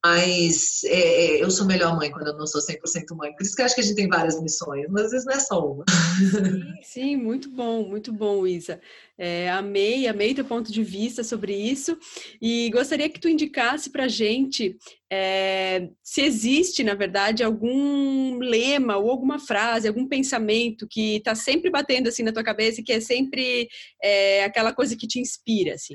Mas 0.05 0.85
é, 0.85 0.91
é, 1.39 1.43
eu 1.43 1.51
sou 1.51 1.67
melhor 1.67 1.97
mãe 1.97 2.11
quando 2.11 2.27
eu 2.27 2.37
não 2.37 2.47
sou 2.47 2.61
100% 2.61 3.17
mãe. 3.17 3.33
Por 3.33 3.43
isso 3.43 3.57
que 3.57 3.63
eu 3.63 3.65
acho 3.65 3.75
que 3.75 3.81
a 3.81 3.85
gente 3.85 3.97
tem 3.97 4.07
várias 4.07 4.39
missões, 4.39 4.85
mas 4.91 5.07
às 5.07 5.11
vezes 5.13 5.27
não 5.27 5.33
é 5.33 5.41
só 5.41 5.67
uma. 5.67 5.85
Sim, 5.89 6.63
sim 6.83 7.17
muito 7.17 7.49
bom, 7.49 7.89
muito 7.89 8.13
bom, 8.13 8.47
Isa. 8.47 8.79
É, 9.17 9.51
amei, 9.51 10.07
amei 10.07 10.35
teu 10.35 10.45
ponto 10.45 10.71
de 10.71 10.83
vista 10.83 11.25
sobre 11.25 11.57
isso. 11.57 11.97
E 12.39 12.69
gostaria 12.71 13.09
que 13.09 13.19
tu 13.19 13.31
indicasse 13.31 13.89
para 13.89 14.07
gente 14.07 14.77
é, 15.11 15.89
se 16.03 16.21
existe, 16.21 16.85
na 16.85 16.95
verdade, 16.95 17.43
algum 17.43 18.37
lema 18.41 18.99
ou 18.99 19.11
alguma 19.11 19.39
frase, 19.39 19.89
algum 19.89 20.07
pensamento 20.07 20.87
que 20.87 21.17
está 21.17 21.35
sempre 21.35 21.71
batendo 21.71 22.09
assim 22.09 22.23
na 22.23 22.33
tua 22.33 22.45
cabeça 22.45 22.83
e 22.83 22.85
que 22.85 22.93
é 22.93 23.01
sempre 23.01 23.69
é, 24.03 24.45
aquela 24.45 24.75
coisa 24.75 24.95
que 24.97 25.07
te 25.07 25.19
inspira, 25.19 25.73
assim. 25.73 25.95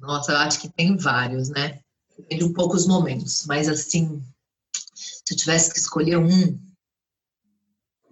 Nossa, 0.00 0.32
eu 0.32 0.36
acho 0.38 0.60
que 0.60 0.68
tem 0.68 0.96
vários, 0.96 1.50
né? 1.50 1.80
Depende 2.16 2.44
um 2.44 2.52
pouco 2.52 2.74
os 2.74 2.86
momentos, 2.86 3.44
mas 3.46 3.68
assim, 3.68 4.22
se 4.94 5.32
eu 5.32 5.36
tivesse 5.36 5.72
que 5.72 5.78
escolher 5.78 6.16
um, 6.16 6.58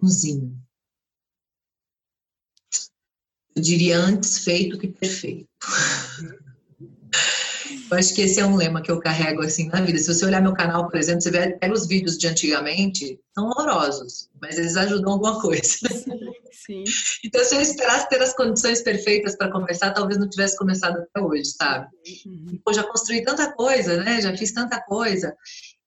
umzinho, 0.01 0.57
eu 3.55 3.61
diria 3.61 3.97
antes 3.99 4.39
feito 4.39 4.77
que 4.77 4.87
perfeito. 4.87 5.49
Eu 7.89 7.97
acho 7.97 8.13
que 8.13 8.21
esse 8.21 8.39
é 8.39 8.45
um 8.45 8.55
lema 8.55 8.81
que 8.81 8.91
eu 8.91 8.99
carrego 8.99 9.41
assim 9.41 9.67
na 9.67 9.81
vida. 9.81 9.97
Se 9.97 10.13
você 10.13 10.25
olhar 10.25 10.41
meu 10.41 10.53
canal, 10.53 10.87
por 10.87 10.97
exemplo, 10.97 11.21
você 11.21 11.31
vê 11.31 11.51
pega 11.51 11.73
os 11.73 11.87
vídeos 11.87 12.17
de 12.17 12.27
antigamente, 12.27 13.19
são 13.33 13.47
horrorosos, 13.47 14.29
mas 14.39 14.57
eles 14.57 14.77
ajudam 14.77 15.13
alguma 15.13 15.41
coisa. 15.41 15.63
Sim. 16.51 16.83
Então, 17.25 17.43
se 17.43 17.55
eu 17.55 17.61
esperasse 17.61 18.09
ter 18.09 18.21
as 18.21 18.35
condições 18.35 18.81
perfeitas 18.83 19.35
para 19.35 19.51
começar, 19.51 19.91
talvez 19.91 20.19
não 20.19 20.29
tivesse 20.29 20.55
começado 20.55 20.97
até 20.97 21.19
hoje, 21.19 21.45
sabe? 21.45 21.87
Uhum. 22.25 22.59
Pô, 22.63 22.71
já 22.71 22.83
construí 22.83 23.23
tanta 23.23 23.51
coisa, 23.53 23.97
né? 24.03 24.21
Já 24.21 24.37
fiz 24.37 24.51
tanta 24.51 24.79
coisa. 24.79 25.35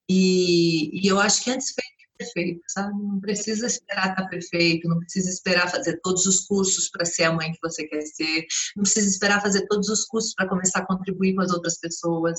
E, 0.09 0.91
e 0.93 1.07
eu 1.07 1.21
acho 1.21 1.45
que 1.45 1.51
antes 1.51 1.69
feito 1.69 2.02
perfeito, 2.23 2.61
sabe? 2.69 2.93
Não 3.03 3.21
precisa 3.21 3.67
esperar 3.67 4.11
estar 4.11 4.29
perfeito, 4.29 4.89
não 4.89 4.99
precisa 4.99 5.31
esperar 5.31 5.71
fazer 5.71 6.01
todos 6.03 6.27
os 6.27 6.41
cursos 6.41 6.89
para 6.91 7.05
ser 7.05 7.25
a 7.25 7.33
mãe 7.33 7.53
que 7.53 7.59
você 7.63 7.87
quer 7.87 8.03
ser, 8.03 8.47
não 8.77 8.83
precisa 8.83 9.09
esperar 9.09 9.41
fazer 9.41 9.67
todos 9.67 9.89
os 9.89 10.05
cursos 10.05 10.35
para 10.35 10.49
começar 10.49 10.81
a 10.81 10.87
contribuir 10.87 11.35
com 11.35 11.43
as 11.43 11.53
outras 11.53 11.79
pessoas. 11.79 12.39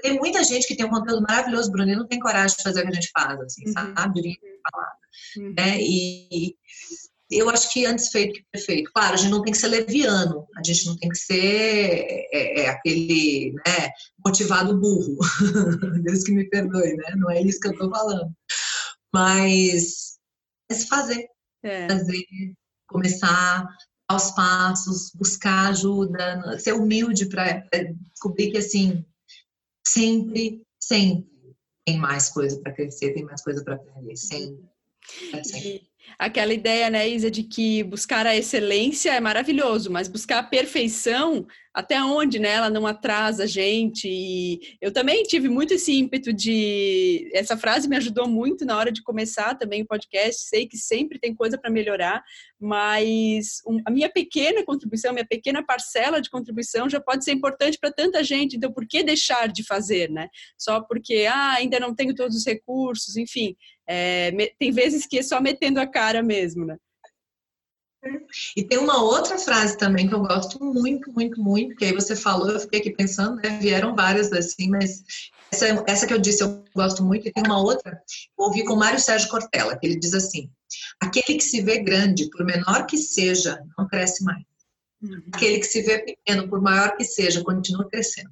Tem 0.00 0.18
muita 0.18 0.42
gente 0.44 0.66
que 0.66 0.76
tem 0.76 0.86
um 0.86 0.90
conteúdo 0.90 1.22
maravilhoso, 1.22 1.70
Bruno, 1.70 1.90
e 1.90 1.96
não 1.96 2.06
tem 2.06 2.18
coragem 2.18 2.56
de 2.56 2.62
fazer 2.62 2.80
o 2.80 2.82
que 2.84 2.90
a 2.90 2.94
gente 2.94 3.10
faz, 3.12 3.40
assim, 3.40 3.64
uhum. 3.66 3.72
sabe? 3.72 4.38
Uhum. 5.36 5.54
Né? 5.56 5.78
E 5.80 6.54
eu 7.30 7.48
acho 7.48 7.72
que 7.72 7.86
antes 7.86 8.08
feito 8.08 8.34
que 8.34 8.44
perfeito. 8.52 8.90
Claro, 8.94 9.14
a 9.14 9.16
gente 9.16 9.30
não 9.30 9.42
tem 9.42 9.52
que 9.52 9.58
ser 9.58 9.68
leviano, 9.68 10.46
a 10.56 10.62
gente 10.62 10.86
não 10.86 10.96
tem 10.96 11.08
que 11.08 11.16
ser 11.16 12.06
é, 12.32 12.60
é, 12.60 12.68
aquele 12.68 13.52
né, 13.66 13.90
motivado 14.24 14.78
burro. 14.78 15.18
Deus 16.02 16.22
que 16.22 16.32
me 16.32 16.48
perdoe, 16.48 16.94
né? 16.94 17.14
Não 17.16 17.30
é 17.30 17.42
isso 17.42 17.60
que 17.60 17.68
eu 17.68 17.72
estou 17.72 17.90
falando 17.90 18.30
mas, 19.14 20.18
mas 20.68 20.88
fazer, 20.88 21.28
é. 21.62 21.88
fazer, 21.88 22.24
começar 22.88 23.64
aos 24.08 24.32
passos, 24.32 25.12
buscar 25.14 25.68
ajuda, 25.68 26.58
ser 26.58 26.72
humilde 26.72 27.26
para 27.28 27.64
descobrir 28.10 28.50
que 28.50 28.58
assim 28.58 29.04
sempre, 29.86 30.60
sempre 30.82 31.54
tem 31.86 31.96
mais 31.96 32.28
coisa 32.28 32.60
para 32.60 32.72
crescer, 32.72 33.14
tem 33.14 33.24
mais 33.24 33.40
coisa 33.40 33.62
para 33.62 33.76
aprender, 33.76 34.16
sempre. 34.16 34.68
É 35.32 35.44
sempre 35.44 35.88
aquela 36.18 36.52
ideia, 36.52 36.90
né, 36.90 37.08
Isa, 37.08 37.30
de 37.30 37.42
que 37.42 37.82
buscar 37.82 38.26
a 38.26 38.36
excelência 38.36 39.12
é 39.12 39.20
maravilhoso, 39.20 39.90
mas 39.90 40.08
buscar 40.08 40.38
a 40.38 40.42
perfeição, 40.42 41.46
até 41.72 42.00
onde, 42.02 42.38
né, 42.38 42.50
ela 42.50 42.70
não 42.70 42.86
atrasa 42.86 43.42
a 43.44 43.46
gente. 43.46 44.08
E 44.08 44.76
eu 44.80 44.92
também 44.92 45.24
tive 45.24 45.48
muito 45.48 45.74
esse 45.74 45.92
ímpeto 45.92 46.32
de. 46.32 47.28
Essa 47.34 47.56
frase 47.56 47.88
me 47.88 47.96
ajudou 47.96 48.28
muito 48.28 48.64
na 48.64 48.78
hora 48.78 48.92
de 48.92 49.02
começar 49.02 49.56
também 49.56 49.82
o 49.82 49.86
podcast. 49.86 50.42
Sei 50.42 50.68
que 50.68 50.78
sempre 50.78 51.18
tem 51.18 51.34
coisa 51.34 51.58
para 51.58 51.70
melhorar, 51.70 52.22
mas 52.60 53.60
a 53.84 53.90
minha 53.90 54.08
pequena 54.08 54.64
contribuição, 54.64 55.12
minha 55.12 55.26
pequena 55.26 55.64
parcela 55.64 56.20
de 56.20 56.30
contribuição 56.30 56.88
já 56.88 57.00
pode 57.00 57.24
ser 57.24 57.32
importante 57.32 57.76
para 57.78 57.90
tanta 57.90 58.22
gente. 58.22 58.56
Então, 58.56 58.72
por 58.72 58.86
que 58.86 59.02
deixar 59.02 59.48
de 59.48 59.64
fazer, 59.64 60.08
né? 60.08 60.28
Só 60.56 60.80
porque 60.80 61.26
ah, 61.28 61.54
ainda 61.54 61.80
não 61.80 61.92
tenho 61.92 62.14
todos 62.14 62.36
os 62.36 62.46
recursos, 62.46 63.16
enfim. 63.16 63.56
É, 63.86 64.32
tem 64.58 64.70
vezes 64.70 65.06
que 65.06 65.18
é 65.18 65.22
só 65.22 65.40
metendo 65.40 65.80
a 65.80 65.86
cara 65.86 66.22
mesmo, 66.22 66.64
né? 66.64 66.78
E 68.56 68.62
tem 68.62 68.78
uma 68.78 69.02
outra 69.02 69.38
frase 69.38 69.78
também 69.78 70.06
que 70.06 70.14
eu 70.14 70.20
gosto 70.20 70.62
muito, 70.62 71.10
muito, 71.10 71.40
muito, 71.40 71.74
que 71.74 71.84
aí 71.84 71.92
você 71.92 72.14
falou, 72.14 72.50
eu 72.50 72.60
fiquei 72.60 72.80
aqui 72.80 72.90
pensando, 72.90 73.36
né? 73.36 73.58
Vieram 73.60 73.94
várias 73.94 74.32
assim, 74.32 74.68
mas 74.68 75.02
essa, 75.50 75.84
essa 75.86 76.06
que 76.06 76.12
eu 76.12 76.18
disse 76.18 76.42
eu 76.42 76.62
gosto 76.74 77.02
muito, 77.02 77.26
e 77.26 77.32
tem 77.32 77.42
uma 77.46 77.60
outra, 77.60 77.92
eu 78.38 78.44
ouvi 78.44 78.64
com 78.64 78.76
Mário 78.76 79.00
Sérgio 79.00 79.28
Cortella, 79.28 79.78
que 79.78 79.86
ele 79.86 79.98
diz 79.98 80.12
assim: 80.12 80.50
aquele 81.00 81.38
que 81.38 81.44
se 81.44 81.62
vê 81.62 81.78
grande, 81.78 82.28
por 82.30 82.44
menor 82.44 82.86
que 82.86 82.98
seja, 82.98 83.62
não 83.78 83.88
cresce 83.88 84.22
mais. 84.22 84.44
Uhum. 85.02 85.22
Aquele 85.32 85.58
que 85.58 85.66
se 85.66 85.82
vê 85.82 85.98
pequeno, 85.98 86.48
por 86.48 86.60
maior 86.60 86.96
que 86.96 87.04
seja, 87.04 87.42
continua 87.42 87.88
crescendo. 87.88 88.30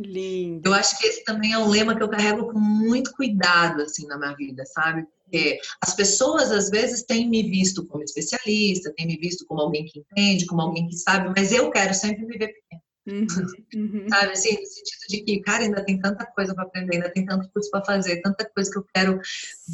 Lindo. 0.00 0.70
Eu 0.70 0.74
acho 0.74 0.98
que 0.98 1.06
esse 1.06 1.22
também 1.24 1.52
é 1.52 1.58
um 1.58 1.68
lema 1.68 1.94
que 1.94 2.02
eu 2.02 2.08
carrego 2.08 2.50
com 2.50 2.58
muito 2.58 3.12
cuidado, 3.12 3.82
assim, 3.82 4.06
na 4.06 4.16
minha 4.16 4.34
vida, 4.34 4.64
sabe? 4.64 5.06
Porque 5.22 5.58
as 5.82 5.94
pessoas, 5.94 6.50
às 6.50 6.70
vezes, 6.70 7.02
têm 7.02 7.28
me 7.28 7.42
visto 7.42 7.86
como 7.86 8.02
especialista, 8.02 8.92
têm 8.96 9.06
me 9.06 9.18
visto 9.18 9.44
como 9.46 9.60
alguém 9.60 9.84
que 9.84 10.00
entende, 10.00 10.46
como 10.46 10.62
alguém 10.62 10.88
que 10.88 10.96
sabe, 10.96 11.32
mas 11.36 11.52
eu 11.52 11.70
quero 11.70 11.92
sempre 11.92 12.24
me 12.24 12.38
ver 12.38 12.48
pequeno. 12.48 12.82
Uhum, 13.06 13.26
uhum. 13.74 14.06
Sabe, 14.08 14.32
assim, 14.32 14.52
no 14.52 14.66
sentido 14.66 15.00
de 15.08 15.20
que, 15.22 15.40
cara, 15.40 15.64
ainda 15.64 15.84
tem 15.84 16.00
tanta 16.00 16.24
coisa 16.26 16.54
para 16.54 16.64
aprender, 16.64 16.96
ainda 16.96 17.12
tem 17.12 17.26
tanto 17.26 17.50
curso 17.52 17.70
para 17.70 17.84
fazer, 17.84 18.22
tanta 18.22 18.48
coisa 18.54 18.70
que 18.70 18.78
eu 18.78 18.86
quero, 18.94 19.20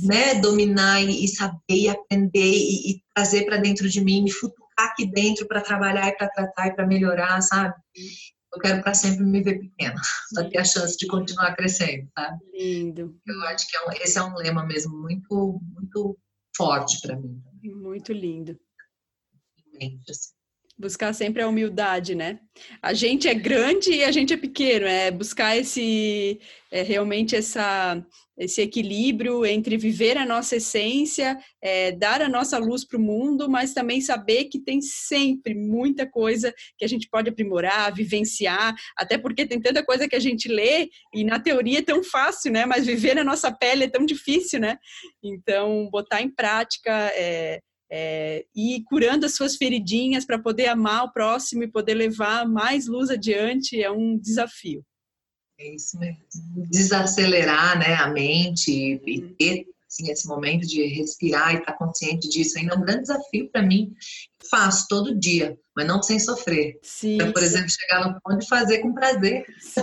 né, 0.03 0.35
dominar 0.41 1.03
e, 1.03 1.24
e 1.24 1.29
saber 1.29 1.59
e 1.68 1.89
aprender 1.89 2.53
e, 2.53 2.91
e 2.91 3.03
trazer 3.14 3.45
para 3.45 3.59
dentro 3.59 3.89
de 3.89 4.01
mim, 4.03 4.24
me 4.24 4.33
futucar 4.33 4.89
aqui 4.89 5.07
dentro 5.07 5.47
para 5.47 5.61
trabalhar 5.61 6.09
e 6.09 6.16
para 6.16 6.29
tratar 6.29 6.66
e 6.68 6.74
para 6.74 6.87
melhorar, 6.87 7.41
sabe? 7.43 7.74
Eu 8.57 8.61
quero 8.61 8.82
para 8.82 8.94
sempre 8.94 9.24
me 9.24 9.42
ver 9.42 9.61
pequena, 9.61 10.00
para 10.34 10.48
ter 10.48 10.59
a 10.59 10.64
chance 10.64 10.96
de 10.96 11.07
continuar 11.07 11.54
crescendo, 11.54 12.09
tá? 12.14 12.36
Lindo. 12.52 13.18
Eu 13.26 13.42
acho 13.42 13.68
que 13.68 13.76
é 13.76 13.80
um, 13.80 13.92
esse 13.92 14.18
é 14.18 14.22
um 14.22 14.34
lema 14.34 14.64
mesmo 14.64 14.96
muito, 14.96 15.61
muito 15.74 16.18
forte 16.57 17.00
para 17.00 17.16
mim. 17.16 17.40
Muito 17.62 18.12
lindo. 18.12 18.59
Assim. 20.09 20.36
Buscar 20.79 21.12
sempre 21.14 21.43
a 21.43 21.49
humildade, 21.49 22.14
né? 22.14 22.39
A 22.83 22.93
gente 22.93 23.27
é 23.27 23.35
grande 23.35 23.91
e 23.93 24.05
a 24.05 24.12
gente 24.12 24.35
é 24.35 24.37
pequeno, 24.37 24.87
é 24.87 25.11
buscar 25.11 25.57
esse, 25.57 26.39
é 26.70 26.83
realmente 26.83 27.35
essa 27.35 28.05
esse 28.39 28.61
equilíbrio 28.61 29.47
entre 29.47 29.77
viver 29.77 30.18
a 30.18 30.27
nossa 30.27 30.57
essência, 30.57 31.39
é, 31.62 31.93
dar 31.93 32.20
a 32.20 32.29
nossa 32.29 32.59
luz 32.59 32.85
para 32.85 32.99
o 32.99 33.03
mundo, 33.03 33.49
mas 33.49 33.72
também 33.72 34.01
saber 34.01 34.45
que 34.45 34.59
tem 34.59 34.81
sempre 34.83 35.55
muita 35.55 36.07
coisa 36.07 36.53
que 36.77 36.85
a 36.85 36.89
gente 36.89 37.09
pode 37.09 37.31
aprimorar, 37.31 37.95
vivenciar, 37.95 38.74
até 38.97 39.16
porque 39.16 39.47
tem 39.47 39.61
tanta 39.61 39.83
coisa 39.83 40.07
que 40.07 40.16
a 40.16 40.20
gente 40.20 40.49
lê 40.49 40.91
e 41.14 41.24
na 41.24 41.41
teoria 41.41 41.79
é 41.79 41.83
tão 41.83 42.05
fácil, 42.05 42.53
né? 42.53 42.66
Mas 42.66 42.85
viver 42.85 43.14
na 43.14 43.24
nossa 43.24 43.51
pele 43.51 43.85
é 43.85 43.89
tão 43.89 44.05
difícil, 44.05 44.61
né? 44.61 44.77
Então, 45.22 45.89
botar 45.91 46.20
em 46.20 46.29
prática 46.29 46.93
é, 47.14 47.61
é, 47.91 48.45
e 48.55 48.82
curando 48.84 49.26
as 49.26 49.34
suas 49.34 49.57
feridinhas 49.57 50.24
para 50.24 50.39
poder 50.39 50.68
amar 50.68 51.05
o 51.05 51.12
próximo 51.12 51.62
e 51.62 51.68
poder 51.68 51.95
levar 51.95 52.47
mais 52.47 52.87
luz 52.87 53.11
adiante 53.11 53.80
é 53.80 53.91
um 53.91 54.18
desafio. 54.18 54.84
É 55.59 55.74
isso 55.74 55.99
mesmo. 55.99 56.22
Desacelerar 56.70 57.78
né, 57.78 57.95
a 57.95 58.09
mente 58.09 58.70
e 58.70 59.20
uhum. 59.20 59.34
ter 59.39 59.66
assim, 59.89 60.11
esse 60.11 60.26
momento 60.26 60.66
de 60.66 60.84
respirar 60.87 61.55
e 61.55 61.59
estar 61.59 61.72
tá 61.72 61.78
consciente 61.78 62.28
disso 62.28 62.59
ainda 62.59 62.74
é 62.74 62.76
um 62.76 62.82
grande 62.82 63.03
desafio 63.03 63.49
para 63.51 63.62
mim. 63.62 63.95
Faço 64.51 64.87
todo 64.89 65.18
dia, 65.18 65.57
mas 65.74 65.87
não 65.87 66.03
sem 66.03 66.18
sofrer. 66.18 66.78
Sim, 66.82 67.14
então, 67.14 67.32
por 67.32 67.41
sim. 67.41 67.47
exemplo, 67.47 67.70
chegar 67.70 68.09
no 68.09 68.20
ponto 68.20 68.41
de 68.41 68.49
fazer 68.49 68.80
com 68.80 68.93
prazer. 68.93 69.45
Sim, 69.61 69.82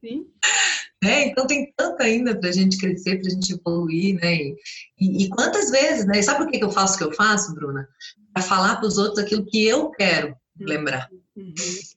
sim. 0.00 0.26
é, 1.06 1.26
então 1.26 1.46
tem 1.46 1.72
tanto 1.76 2.02
ainda 2.02 2.38
para 2.38 2.48
a 2.48 2.52
gente 2.52 2.78
crescer, 2.78 3.20
para 3.20 3.28
a 3.28 3.30
gente 3.30 3.52
evoluir, 3.52 4.20
né? 4.20 4.34
E, 4.34 4.56
e, 4.98 5.24
e, 5.24 5.28
quantas 5.30 5.70
vezes, 5.70 6.06
né? 6.06 6.20
Sabe 6.22 6.44
por 6.44 6.50
que 6.50 6.62
eu 6.62 6.70
faço 6.70 6.94
o 6.94 6.98
que 6.98 7.04
eu 7.04 7.12
faço, 7.12 7.54
Bruna? 7.54 7.88
Para 8.32 8.42
falar 8.42 8.76
para 8.76 8.86
os 8.86 8.98
outros 8.98 9.18
aquilo 9.18 9.46
que 9.46 9.64
eu 9.64 9.90
quero 9.90 10.36
lembrar. 10.58 11.08
Uhum. 11.36 11.54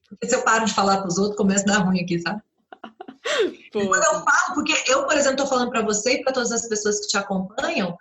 Porque 0.09 0.27
se 0.27 0.35
eu 0.35 0.41
paro 0.43 0.65
de 0.65 0.73
falar 0.73 0.97
para 0.97 1.07
os 1.07 1.17
outros, 1.17 1.37
começa 1.37 1.63
a 1.63 1.77
dar 1.77 1.79
ruim 1.79 2.01
aqui, 2.01 2.19
sabe? 2.19 2.41
Pô. 3.71 3.87
Quando 3.87 4.03
eu 4.03 4.23
falo, 4.23 4.55
porque 4.55 4.73
eu, 4.87 5.05
por 5.05 5.15
exemplo, 5.15 5.33
estou 5.33 5.47
falando 5.47 5.69
para 5.69 5.81
você 5.81 6.13
e 6.13 6.23
para 6.23 6.33
todas 6.33 6.51
as 6.51 6.67
pessoas 6.67 6.99
que 7.01 7.07
te 7.07 7.17
acompanham, 7.17 7.97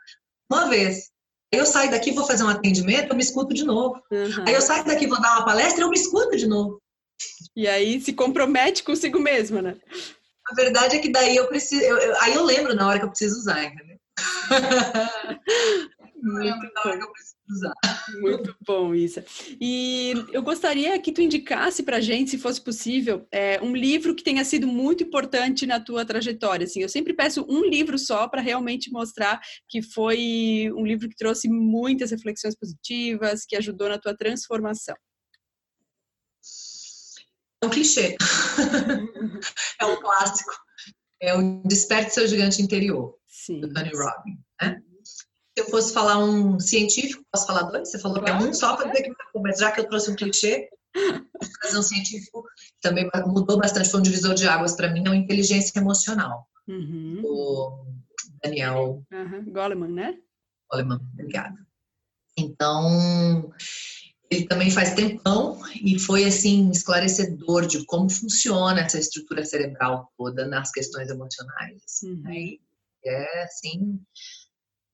uma 0.51 0.69
vez. 0.69 1.11
Aí 1.53 1.61
eu 1.61 1.67
saio 1.67 1.91
daqui, 1.91 2.13
vou 2.13 2.27
fazer 2.27 2.45
um 2.45 2.49
atendimento, 2.49 3.11
eu 3.11 3.17
me 3.17 3.23
escuto 3.23 3.55
de 3.55 3.65
novo. 3.65 4.01
Uhum. 4.11 4.45
Aí 4.47 4.55
eu 4.55 4.61
saio 4.61 4.85
daqui, 4.85 5.07
vou 5.07 5.21
dar 5.21 5.37
uma 5.37 5.45
palestra, 5.45 5.83
eu 5.83 5.91
me 5.91 5.97
escuto 5.97 6.37
de 6.37 6.47
novo. 6.47 6.81
E 7.57 7.67
aí 7.67 8.01
se 8.01 8.13
compromete 8.13 8.83
consigo 8.83 9.19
mesma, 9.19 9.61
né? 9.61 9.77
A 10.51 10.55
verdade 10.55 10.97
é 10.97 10.99
que 10.99 11.11
daí 11.11 11.37
eu 11.37 11.47
preciso. 11.47 11.83
Eu, 11.83 11.99
eu, 11.99 12.21
aí 12.21 12.35
eu 12.35 12.45
lembro 12.45 12.75
na 12.75 12.89
hora 12.89 12.99
que 12.99 13.05
eu 13.05 13.11
preciso 13.11 13.39
usar, 13.39 13.65
entendeu? 13.65 13.99
Muito 16.21 16.69
bom. 16.85 16.99
Muito 18.21 18.57
bom, 18.67 18.95
Isa. 18.95 19.25
E 19.61 20.13
eu 20.33 20.43
gostaria 20.43 20.99
que 20.99 21.13
tu 21.13 21.23
indicasse 21.23 21.83
para 21.83 21.99
a 21.99 22.01
gente, 22.01 22.31
se 22.31 22.39
fosse 22.39 22.61
possível, 22.61 23.27
é, 23.33 23.61
um 23.63 23.75
livro 23.75 24.15
que 24.15 24.23
tenha 24.23 24.45
sido 24.45 24.67
muito 24.67 25.05
importante 25.05 25.67
na 25.67 25.81
tua 25.81 26.05
trajetória. 26.05 26.65
Assim, 26.65 26.83
eu 26.83 26.89
sempre 26.89 27.15
peço 27.15 27.47
um 27.49 27.65
livro 27.65 27.99
só 27.99 28.29
para 28.29 28.43
realmente 28.43 28.91
mostrar 28.91 29.41
que 29.69 29.81
foi 29.81 30.71
um 30.75 30.85
livro 30.85 31.09
que 31.09 31.17
trouxe 31.17 31.49
muitas 31.49 32.11
reflexões 32.11 32.57
positivas, 32.57 33.45
que 33.47 33.57
ajudou 33.57 33.89
na 33.89 33.99
tua 33.99 34.17
transformação. 34.17 34.97
É 37.63 37.67
um 37.67 37.71
clichê. 37.71 38.17
é 39.81 39.87
um 39.87 40.01
clássico. 40.01 40.53
É 41.21 41.35
o 41.35 41.63
Desperte 41.65 42.15
Seu 42.15 42.27
Gigante 42.27 42.63
Interior, 42.63 43.17
Sim. 43.27 43.61
do 43.61 43.73
Tony 43.73 43.91
Robbins. 43.91 44.39
Né? 44.63 44.81
Se 45.05 45.25
eu 45.57 45.67
fosse 45.67 45.93
falar 45.93 46.19
um 46.19 46.61
científico, 46.61 47.25
posso 47.33 47.47
falar 47.47 47.63
dois? 47.63 47.91
Você 47.91 47.99
falou 47.99 48.23
que 48.23 48.31
é 48.31 48.35
um 48.35 48.55
só 48.55 48.77
para 48.77 48.91
dizer 48.91 49.03
que 49.03 49.41
mas 49.41 49.59
já 49.59 49.73
que 49.73 49.81
eu 49.81 49.89
trouxe 49.89 50.11
um 50.11 50.17
clichê, 50.17 50.69
fazer 51.63 51.79
um 51.79 51.83
científico 51.83 52.45
também 52.81 53.09
mudou 53.27 53.59
bastante, 53.59 53.91
foi 53.91 54.01
um 54.01 54.03
divisor 54.03 54.35
de 54.35 54.47
águas 54.47 54.77
para 54.77 54.91
mim, 54.91 55.05
é 55.07 55.11
o 55.11 55.15
inteligência 55.15 55.79
emocional. 55.79 56.49
Uhum. 56.67 57.23
O 57.25 57.87
Daniel 58.43 59.03
uhum. 59.11 59.53
Goleman, 59.53 59.89
né? 59.89 60.19
Goleman, 60.71 61.01
obrigada. 61.15 61.57
Então, 62.37 63.53
ele 64.31 64.47
também 64.47 64.71
faz 64.71 64.95
tempão 64.95 65.59
e 65.83 65.99
foi 65.99 66.25
assim 66.25 66.71
esclarecedor 66.71 67.67
de 67.67 67.85
como 67.87 68.11
funciona 68.11 68.81
essa 68.81 68.99
estrutura 68.99 69.45
cerebral 69.45 70.13
toda 70.17 70.47
nas 70.47 70.71
questões 70.71 71.09
emocionais. 71.09 71.83
Uhum. 72.03 72.23
Né? 72.23 72.57
É 73.05 73.43
assim 73.45 74.01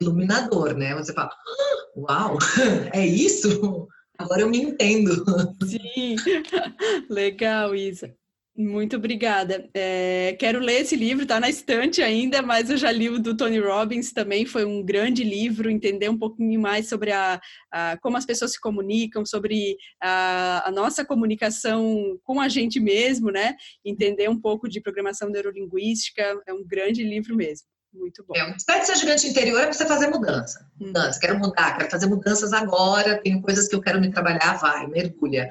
iluminador, 0.00 0.76
né? 0.76 0.94
Você 0.94 1.12
fala, 1.12 1.30
ah, 1.30 1.86
uau, 1.96 2.38
é 2.92 3.06
isso? 3.06 3.88
Agora 4.18 4.42
eu 4.42 4.48
me 4.48 4.58
entendo. 4.58 5.24
Sim, 5.66 6.16
legal, 7.10 7.74
Isa. 7.74 8.14
Muito 8.56 8.94
obrigada. 8.94 9.68
É, 9.74 10.36
quero 10.38 10.60
ler 10.60 10.82
esse 10.82 10.94
livro, 10.94 11.24
está 11.24 11.40
na 11.40 11.50
estante 11.50 12.00
ainda, 12.00 12.40
mas 12.40 12.70
eu 12.70 12.76
já 12.76 12.88
li 12.92 13.08
o 13.08 13.18
do 13.18 13.36
Tony 13.36 13.58
Robbins 13.58 14.12
também, 14.12 14.46
foi 14.46 14.64
um 14.64 14.80
grande 14.80 15.24
livro, 15.24 15.68
entender 15.68 16.08
um 16.08 16.16
pouquinho 16.16 16.60
mais 16.60 16.88
sobre 16.88 17.10
a, 17.10 17.40
a 17.72 17.98
como 18.00 18.16
as 18.16 18.24
pessoas 18.24 18.52
se 18.52 18.60
comunicam, 18.60 19.26
sobre 19.26 19.76
a, 20.00 20.68
a, 20.68 20.70
nossa 20.70 21.04
comunicação 21.04 22.16
com 22.22 22.40
a 22.40 22.48
gente 22.48 22.78
mesmo, 22.78 23.28
né? 23.32 23.56
Entender 23.84 24.30
um 24.30 24.40
pouco 24.40 24.68
de 24.68 24.80
programação 24.80 25.28
neurolinguística, 25.30 26.22
é 26.46 26.52
um 26.54 26.64
grande 26.64 27.02
livro 27.02 27.34
mesmo. 27.34 27.66
Muito 27.94 28.24
bom. 28.26 28.34
É, 28.36 28.44
um 28.44 28.56
espécie 28.56 28.86
ser 28.86 28.96
gigante 28.96 29.28
interior 29.28 29.60
é 29.60 29.64
para 29.64 29.72
você 29.72 29.86
fazer 29.86 30.08
mudança. 30.08 30.68
Mudança, 30.78 31.20
quero 31.20 31.38
mudar, 31.38 31.76
quero 31.76 31.90
fazer 31.90 32.06
mudanças 32.06 32.52
agora, 32.52 33.20
tenho 33.22 33.40
coisas 33.40 33.68
que 33.68 33.74
eu 33.76 33.80
quero 33.80 34.00
me 34.00 34.10
trabalhar, 34.10 34.58
vai, 34.58 34.86
mergulha. 34.88 35.48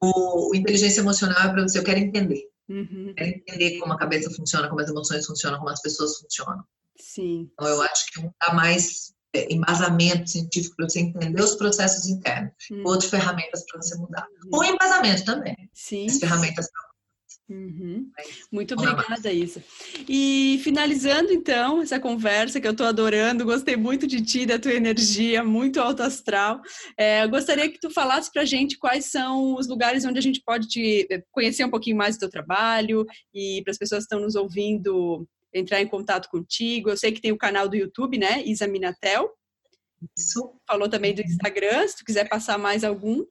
Uhum. 0.00 0.10
O, 0.10 0.50
o, 0.50 0.54
inteligência 0.54 1.00
emocional 1.00 1.50
é 1.50 1.52
para 1.52 1.62
você, 1.62 1.78
eu 1.78 1.84
quero 1.84 2.00
entender. 2.00 2.42
Uhum. 2.68 3.12
Quero 3.16 3.30
entender 3.30 3.78
como 3.78 3.92
a 3.92 3.98
cabeça 3.98 4.30
funciona, 4.30 4.68
como 4.68 4.80
as 4.80 4.88
emoções 4.88 5.26
funcionam, 5.26 5.58
como 5.58 5.70
as 5.70 5.82
pessoas 5.82 6.16
funcionam. 6.18 6.64
Sim. 6.98 7.50
Então 7.52 7.68
eu 7.68 7.82
acho 7.82 8.10
que 8.10 8.20
um 8.20 8.30
dá 8.40 8.54
mais 8.54 9.12
é, 9.34 9.52
embasamento 9.52 10.30
científico 10.30 10.76
para 10.76 10.88
você 10.88 11.00
entender 11.00 11.42
os 11.42 11.56
processos 11.56 12.06
internos, 12.06 12.52
uhum. 12.70 12.82
outras 12.86 13.10
ferramentas 13.10 13.64
para 13.66 13.82
você 13.82 13.94
mudar. 13.96 14.26
Uhum. 14.44 14.50
Ou 14.52 14.64
embasamento 14.64 15.24
também. 15.24 15.56
Sim. 15.74 16.06
As 16.06 16.18
ferramentas 16.18 16.70
para 16.70 16.82
Uhum. 17.48 18.10
Muito 18.50 18.72
obrigada, 18.72 19.30
Isa. 19.30 19.62
E 20.08 20.58
finalizando 20.62 21.30
então 21.30 21.82
essa 21.82 22.00
conversa 22.00 22.58
que 22.58 22.66
eu 22.66 22.72
estou 22.72 22.86
adorando, 22.86 23.44
gostei 23.44 23.76
muito 23.76 24.06
de 24.06 24.22
ti, 24.22 24.46
da 24.46 24.58
tua 24.58 24.72
energia, 24.72 25.44
muito 25.44 25.78
alto 25.80 26.02
astral. 26.02 26.62
É, 26.96 27.22
eu 27.22 27.28
gostaria 27.28 27.70
que 27.70 27.78
tu 27.78 27.90
falasse 27.90 28.32
para 28.32 28.42
a 28.42 28.46
gente 28.46 28.78
quais 28.78 29.06
são 29.06 29.56
os 29.56 29.68
lugares 29.68 30.04
onde 30.06 30.18
a 30.18 30.22
gente 30.22 30.42
pode 30.44 30.68
te 30.68 31.06
eh, 31.10 31.22
conhecer 31.30 31.64
um 31.64 31.70
pouquinho 31.70 31.96
mais 31.96 32.16
do 32.16 32.20
teu 32.20 32.30
trabalho 32.30 33.04
e 33.34 33.60
para 33.62 33.72
as 33.72 33.78
pessoas 33.78 34.04
que 34.04 34.14
estão 34.14 34.20
nos 34.20 34.36
ouvindo 34.36 35.28
entrar 35.52 35.82
em 35.82 35.86
contato 35.86 36.30
contigo. 36.30 36.88
Eu 36.88 36.96
sei 36.96 37.12
que 37.12 37.20
tem 37.20 37.30
o 37.30 37.38
canal 37.38 37.68
do 37.68 37.76
YouTube, 37.76 38.18
né? 38.18 38.42
Isa 38.44 38.66
Minatel. 38.66 39.30
Isso. 40.18 40.50
Falou 40.66 40.88
também 40.88 41.14
do 41.14 41.22
Instagram, 41.22 41.86
se 41.88 41.98
tu 41.98 42.04
quiser 42.04 42.28
passar 42.28 42.58
mais 42.58 42.84
algum. 42.84 43.22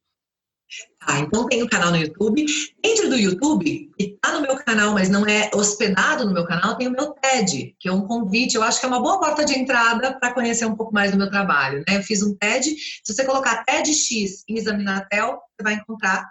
Tá, 1.00 1.20
então 1.20 1.48
tem 1.48 1.62
o 1.62 1.70
canal 1.70 1.92
no 1.92 1.98
YouTube. 1.98 2.46
Dentro 2.82 3.10
do 3.10 3.18
YouTube, 3.18 3.92
que 3.98 4.06
está 4.06 4.32
no 4.34 4.42
meu 4.42 4.56
canal, 4.56 4.94
mas 4.94 5.10
não 5.10 5.28
é 5.28 5.50
hospedado 5.54 6.26
no 6.26 6.34
meu 6.34 6.46
canal, 6.46 6.78
tem 6.78 6.88
o 6.88 6.92
meu 6.92 7.12
TED, 7.12 7.76
que 7.80 7.90
é 7.90 7.92
um 7.92 8.08
convite. 8.08 8.56
Eu 8.56 8.64
acho 8.64 8.80
que 8.80 8.86
é 8.86 8.90
uma 8.90 9.02
boa 9.02 9.20
porta 9.20 9.44
de 9.44 9.58
entrada 9.58 10.18
para 10.18 10.34
conhecer 10.34 10.66
um 10.66 10.76
pouco 10.76 10.94
mais 10.94 11.12
do 11.12 11.18
meu 11.18 11.30
trabalho. 11.30 11.84
Né? 11.88 11.98
Eu 11.98 12.04
fiz 12.04 12.24
um 12.24 12.36
TED. 12.36 12.76
Se 13.04 13.14
você 13.14 13.26
colocar 13.26 13.64
TEDx 13.64 14.44
e 14.48 14.58
Examinatel, 14.58 15.40
você 15.64 15.64
vai 15.64 15.74
encontrar. 15.76 16.28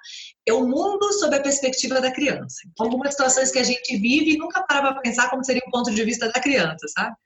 É 0.46 0.52
o 0.52 0.66
mundo 0.66 1.12
sob 1.14 1.34
a 1.34 1.40
perspectiva 1.40 2.00
da 2.00 2.12
criança. 2.12 2.56
Algumas 2.78 3.12
situações 3.12 3.50
que 3.50 3.58
a 3.58 3.64
gente 3.64 3.96
vive 3.96 4.34
e 4.34 4.36
nunca 4.36 4.62
para 4.62 4.92
para 4.92 5.00
pensar 5.00 5.30
como 5.30 5.44
seria 5.44 5.62
o 5.66 5.70
ponto 5.70 5.90
de 5.90 6.04
vista 6.04 6.30
da 6.30 6.40
criança, 6.40 6.86
sabe? 6.88 7.16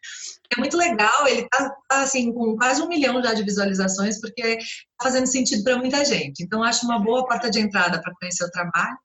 É 0.57 0.61
muito 0.61 0.77
legal, 0.77 1.27
ele 1.27 1.49
tá, 1.49 1.75
tá, 1.89 2.03
assim 2.03 2.33
com 2.33 2.57
quase 2.57 2.81
um 2.81 2.89
milhão 2.89 3.23
já 3.23 3.35
de 3.35 3.43
visualizações, 3.43 4.21
porque 4.21 4.57
tá 4.57 5.05
fazendo 5.05 5.27
sentido 5.27 5.65
para 5.65 5.77
muita 5.77 6.05
gente. 6.05 6.43
Então, 6.43 6.63
acho 6.63 6.87
uma 6.87 7.01
boa 7.01 7.27
porta 7.27 7.51
de 7.51 7.59
entrada 7.59 8.01
para 8.01 8.15
conhecer 8.15 8.45
o 8.45 8.51
trabalho. 8.51 8.97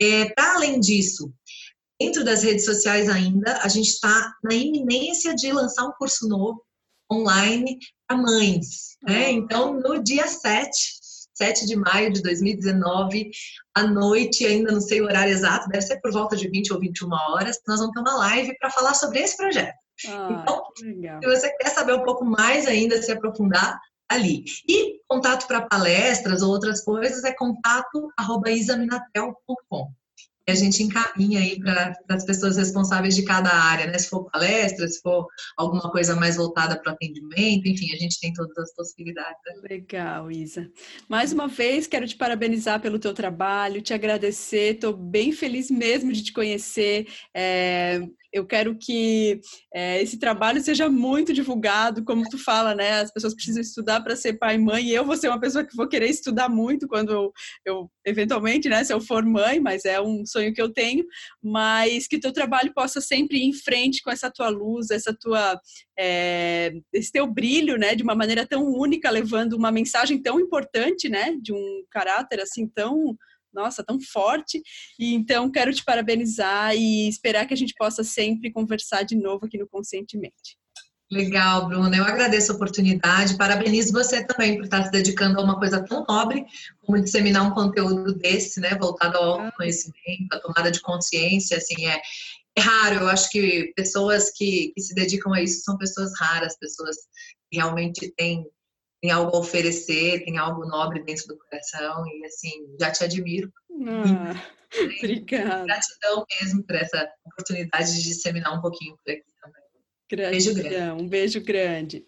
É, 0.00 0.26
para 0.32 0.54
além 0.54 0.78
disso, 0.78 1.32
dentro 2.00 2.24
das 2.24 2.44
redes 2.44 2.64
sociais 2.64 3.08
ainda, 3.08 3.58
a 3.62 3.68
gente 3.68 3.88
está 3.88 4.32
na 4.44 4.54
iminência 4.54 5.34
de 5.34 5.52
lançar 5.52 5.84
um 5.84 5.92
curso 5.92 6.28
novo 6.28 6.62
online 7.12 7.78
para 8.06 8.16
mães. 8.16 8.96
Né? 9.02 9.32
Então, 9.32 9.74
no 9.74 10.02
dia 10.02 10.26
7, 10.26 10.70
7 11.38 11.66
de 11.66 11.76
maio 11.76 12.12
de 12.12 12.20
2019, 12.20 13.30
à 13.74 13.84
noite, 13.84 14.44
ainda 14.44 14.72
não 14.72 14.80
sei 14.80 15.00
o 15.00 15.04
horário 15.04 15.32
exato, 15.32 15.68
deve 15.68 15.82
ser 15.82 16.00
por 16.00 16.12
volta 16.12 16.36
de 16.36 16.48
20 16.48 16.72
ou 16.72 16.80
21 16.80 17.08
horas, 17.12 17.60
nós 17.66 17.78
vamos 17.78 17.94
ter 17.94 18.00
uma 18.00 18.16
live 18.16 18.58
para 18.58 18.70
falar 18.70 18.94
sobre 18.94 19.20
esse 19.20 19.36
projeto. 19.36 19.76
Ah, 20.06 20.28
então, 20.30 20.62
se 20.76 21.28
você 21.28 21.50
quer 21.56 21.70
saber 21.70 21.94
um 21.94 22.02
pouco 22.02 22.24
mais 22.24 22.66
ainda, 22.66 23.00
se 23.00 23.10
aprofundar, 23.10 23.80
ali. 24.08 24.44
E 24.66 25.00
contato 25.06 25.46
para 25.46 25.62
palestras 25.62 26.42
ou 26.42 26.50
outras 26.50 26.82
coisas 26.82 27.24
é 27.24 27.32
contato 27.32 28.10
arroba 28.16 28.48
a 30.50 30.54
gente 30.54 30.82
encaminha 30.82 31.40
aí 31.40 31.58
para 31.58 31.94
as 32.08 32.24
pessoas 32.24 32.56
responsáveis 32.56 33.14
de 33.14 33.24
cada 33.24 33.50
área, 33.50 33.86
né? 33.86 33.98
Se 33.98 34.08
for 34.08 34.30
palestra, 34.30 34.88
se 34.88 35.00
for 35.00 35.26
alguma 35.56 35.90
coisa 35.90 36.14
mais 36.16 36.36
voltada 36.36 36.80
para 36.80 36.92
o 36.92 36.94
atendimento, 36.94 37.68
enfim, 37.68 37.92
a 37.92 37.98
gente 37.98 38.18
tem 38.20 38.32
todas 38.32 38.56
as 38.58 38.74
possibilidades. 38.74 39.38
Legal, 39.68 40.30
Isa. 40.30 40.70
Mais 41.08 41.32
uma 41.32 41.48
vez, 41.48 41.86
quero 41.86 42.06
te 42.06 42.16
parabenizar 42.16 42.80
pelo 42.80 42.98
teu 42.98 43.12
trabalho, 43.12 43.82
te 43.82 43.92
agradecer, 43.92 44.74
estou 44.74 44.96
bem 44.96 45.32
feliz 45.32 45.70
mesmo 45.70 46.12
de 46.12 46.22
te 46.22 46.32
conhecer. 46.32 47.06
É, 47.34 48.00
eu 48.32 48.46
quero 48.46 48.76
que 48.76 49.40
é, 49.74 50.02
esse 50.02 50.18
trabalho 50.18 50.60
seja 50.60 50.88
muito 50.88 51.32
divulgado, 51.32 52.04
como 52.04 52.28
tu 52.28 52.36
fala, 52.38 52.74
né? 52.74 53.00
As 53.00 53.12
pessoas 53.12 53.34
precisam 53.34 53.60
estudar 53.62 54.00
para 54.02 54.16
ser 54.16 54.34
pai 54.34 54.56
e 54.56 54.58
mãe, 54.58 54.84
e 54.86 54.94
eu 54.94 55.04
vou 55.04 55.16
ser 55.16 55.28
uma 55.28 55.40
pessoa 55.40 55.64
que 55.64 55.76
vou 55.76 55.88
querer 55.88 56.08
estudar 56.08 56.48
muito 56.48 56.86
quando 56.86 57.12
eu, 57.12 57.32
eu, 57.64 57.90
eventualmente, 58.04 58.68
né, 58.68 58.84
se 58.84 58.92
eu 58.92 59.00
for 59.00 59.24
mãe, 59.24 59.60
mas 59.60 59.84
é 59.84 60.00
um 60.00 60.24
sonho 60.26 60.52
que 60.52 60.60
eu 60.60 60.72
tenho, 60.72 61.04
mas 61.42 62.06
que 62.06 62.18
teu 62.18 62.32
trabalho 62.32 62.72
possa 62.74 63.00
sempre 63.00 63.38
ir 63.38 63.44
em 63.44 63.52
frente 63.52 64.02
com 64.02 64.10
essa 64.10 64.30
tua 64.30 64.48
luz, 64.48 64.90
essa 64.90 65.14
tua, 65.18 65.58
é, 65.98 66.72
esse 66.92 67.10
teu 67.10 67.26
brilho, 67.26 67.76
né, 67.78 67.94
de 67.94 68.02
uma 68.02 68.14
maneira 68.14 68.46
tão 68.46 68.64
única, 68.64 69.10
levando 69.10 69.54
uma 69.54 69.72
mensagem 69.72 70.20
tão 70.20 70.38
importante, 70.38 71.08
né, 71.08 71.36
de 71.40 71.52
um 71.52 71.84
caráter 71.90 72.40
assim 72.40 72.66
tão 72.66 73.16
nossa, 73.58 73.84
tão 73.84 74.00
forte. 74.00 74.62
E 74.98 75.14
então 75.14 75.50
quero 75.50 75.72
te 75.72 75.84
parabenizar 75.84 76.74
e 76.74 77.08
esperar 77.08 77.46
que 77.46 77.54
a 77.54 77.56
gente 77.56 77.74
possa 77.76 78.04
sempre 78.04 78.52
conversar 78.52 79.02
de 79.02 79.16
novo 79.16 79.46
aqui 79.46 79.58
no 79.58 79.68
Conscientemente. 79.68 80.56
Legal, 81.10 81.66
Bruna. 81.68 81.96
Eu 81.96 82.04
agradeço 82.04 82.52
a 82.52 82.54
oportunidade. 82.54 83.38
Parabenizo 83.38 83.92
você 83.92 84.22
também 84.24 84.56
por 84.56 84.64
estar 84.64 84.84
se 84.84 84.90
dedicando 84.90 85.40
a 85.40 85.42
uma 85.42 85.58
coisa 85.58 85.82
tão 85.82 86.04
nobre 86.06 86.44
como 86.82 87.00
disseminar 87.00 87.46
um 87.46 87.54
conteúdo 87.54 88.14
desse, 88.14 88.60
né, 88.60 88.76
voltado 88.78 89.16
ao 89.16 89.50
conhecimento, 89.52 90.32
à 90.32 90.38
tomada 90.38 90.70
de 90.70 90.80
consciência. 90.82 91.56
Assim, 91.56 91.86
é, 91.86 91.98
é 92.58 92.60
raro. 92.60 92.96
Eu 92.96 93.08
acho 93.08 93.30
que 93.30 93.72
pessoas 93.74 94.30
que, 94.30 94.70
que 94.74 94.82
se 94.82 94.94
dedicam 94.94 95.32
a 95.32 95.40
isso 95.40 95.62
são 95.62 95.78
pessoas 95.78 96.12
raras, 96.18 96.58
pessoas 96.58 96.96
que 97.50 97.56
realmente 97.56 98.12
têm 98.14 98.44
tem 99.00 99.10
algo 99.10 99.36
a 99.36 99.40
oferecer, 99.40 100.24
tem 100.24 100.38
algo 100.38 100.66
nobre 100.66 101.02
dentro 101.02 101.28
do 101.28 101.38
coração 101.38 102.04
e 102.06 102.24
assim, 102.26 102.76
já 102.80 102.90
te 102.90 103.04
admiro. 103.04 103.52
Ah. 103.86 104.34
Obrigada. 104.98 105.64
Gratidão 105.64 106.24
mesmo 106.40 106.62
por 106.62 106.76
essa 106.76 107.10
oportunidade 107.24 107.94
de 107.94 108.02
disseminar 108.02 108.58
um 108.58 108.60
pouquinho 108.60 108.98
por 109.02 109.12
aqui 109.12 109.24
também. 109.40 109.62
Gratidão, 110.10 110.30
beijo 110.30 110.54
grande. 110.54 111.02
Um 111.02 111.08
beijo 111.08 111.40
grande. 111.40 112.06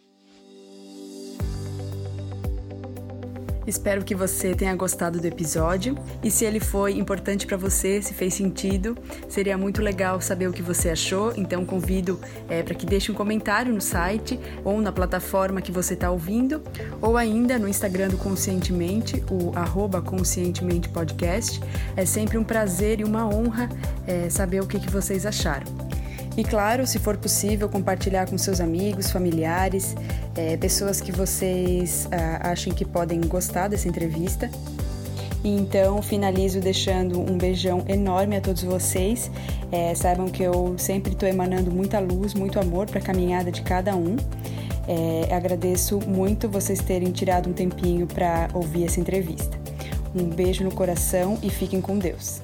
Espero 3.70 4.04
que 4.04 4.16
você 4.16 4.52
tenha 4.52 4.74
gostado 4.74 5.20
do 5.20 5.24
episódio 5.24 5.96
e 6.24 6.28
se 6.30 6.44
ele 6.44 6.58
foi 6.58 6.98
importante 6.98 7.46
para 7.46 7.56
você, 7.56 8.02
se 8.02 8.12
fez 8.12 8.34
sentido, 8.34 8.98
seria 9.28 9.56
muito 9.56 9.80
legal 9.80 10.20
saber 10.20 10.48
o 10.48 10.52
que 10.52 10.60
você 10.60 10.90
achou. 10.90 11.32
Então 11.36 11.64
convido 11.64 12.18
é, 12.48 12.64
para 12.64 12.74
que 12.74 12.84
deixe 12.84 13.12
um 13.12 13.14
comentário 13.14 13.72
no 13.72 13.80
site 13.80 14.40
ou 14.64 14.80
na 14.80 14.90
plataforma 14.90 15.60
que 15.60 15.70
você 15.70 15.94
está 15.94 16.10
ouvindo, 16.10 16.60
ou 17.00 17.16
ainda 17.16 17.60
no 17.60 17.68
Instagram 17.68 18.08
do 18.08 18.16
Conscientemente, 18.16 19.22
o 19.30 19.56
arroba 19.56 20.02
Conscientemente 20.02 20.88
Podcast. 20.88 21.60
É 21.96 22.04
sempre 22.04 22.38
um 22.38 22.42
prazer 22.42 22.98
e 22.98 23.04
uma 23.04 23.24
honra 23.24 23.68
é, 24.04 24.28
saber 24.28 24.60
o 24.60 24.66
que, 24.66 24.80
que 24.80 24.90
vocês 24.90 25.24
acharam. 25.24 25.99
E 26.40 26.42
claro, 26.42 26.86
se 26.86 26.98
for 26.98 27.18
possível, 27.18 27.68
compartilhar 27.68 28.26
com 28.26 28.38
seus 28.38 28.62
amigos, 28.62 29.10
familiares, 29.10 29.94
é, 30.34 30.56
pessoas 30.56 30.98
que 30.98 31.12
vocês 31.12 32.08
ah, 32.10 32.50
achem 32.50 32.72
que 32.72 32.82
podem 32.82 33.20
gostar 33.20 33.68
dessa 33.68 33.86
entrevista. 33.86 34.50
Então 35.44 36.00
finalizo 36.00 36.58
deixando 36.58 37.20
um 37.20 37.36
beijão 37.36 37.84
enorme 37.86 38.38
a 38.38 38.40
todos 38.40 38.62
vocês. 38.62 39.30
É, 39.70 39.94
saibam 39.94 40.28
que 40.28 40.42
eu 40.42 40.76
sempre 40.78 41.12
estou 41.12 41.28
emanando 41.28 41.70
muita 41.70 42.00
luz, 42.00 42.32
muito 42.32 42.58
amor 42.58 42.86
para 42.86 43.00
a 43.00 43.02
caminhada 43.02 43.52
de 43.52 43.60
cada 43.60 43.94
um. 43.94 44.16
É, 44.88 45.34
agradeço 45.34 46.00
muito 46.08 46.48
vocês 46.48 46.80
terem 46.80 47.12
tirado 47.12 47.50
um 47.50 47.52
tempinho 47.52 48.06
para 48.06 48.48
ouvir 48.54 48.84
essa 48.84 48.98
entrevista. 48.98 49.58
Um 50.14 50.24
beijo 50.24 50.64
no 50.64 50.74
coração 50.74 51.36
e 51.42 51.50
fiquem 51.50 51.82
com 51.82 51.98
Deus. 51.98 52.40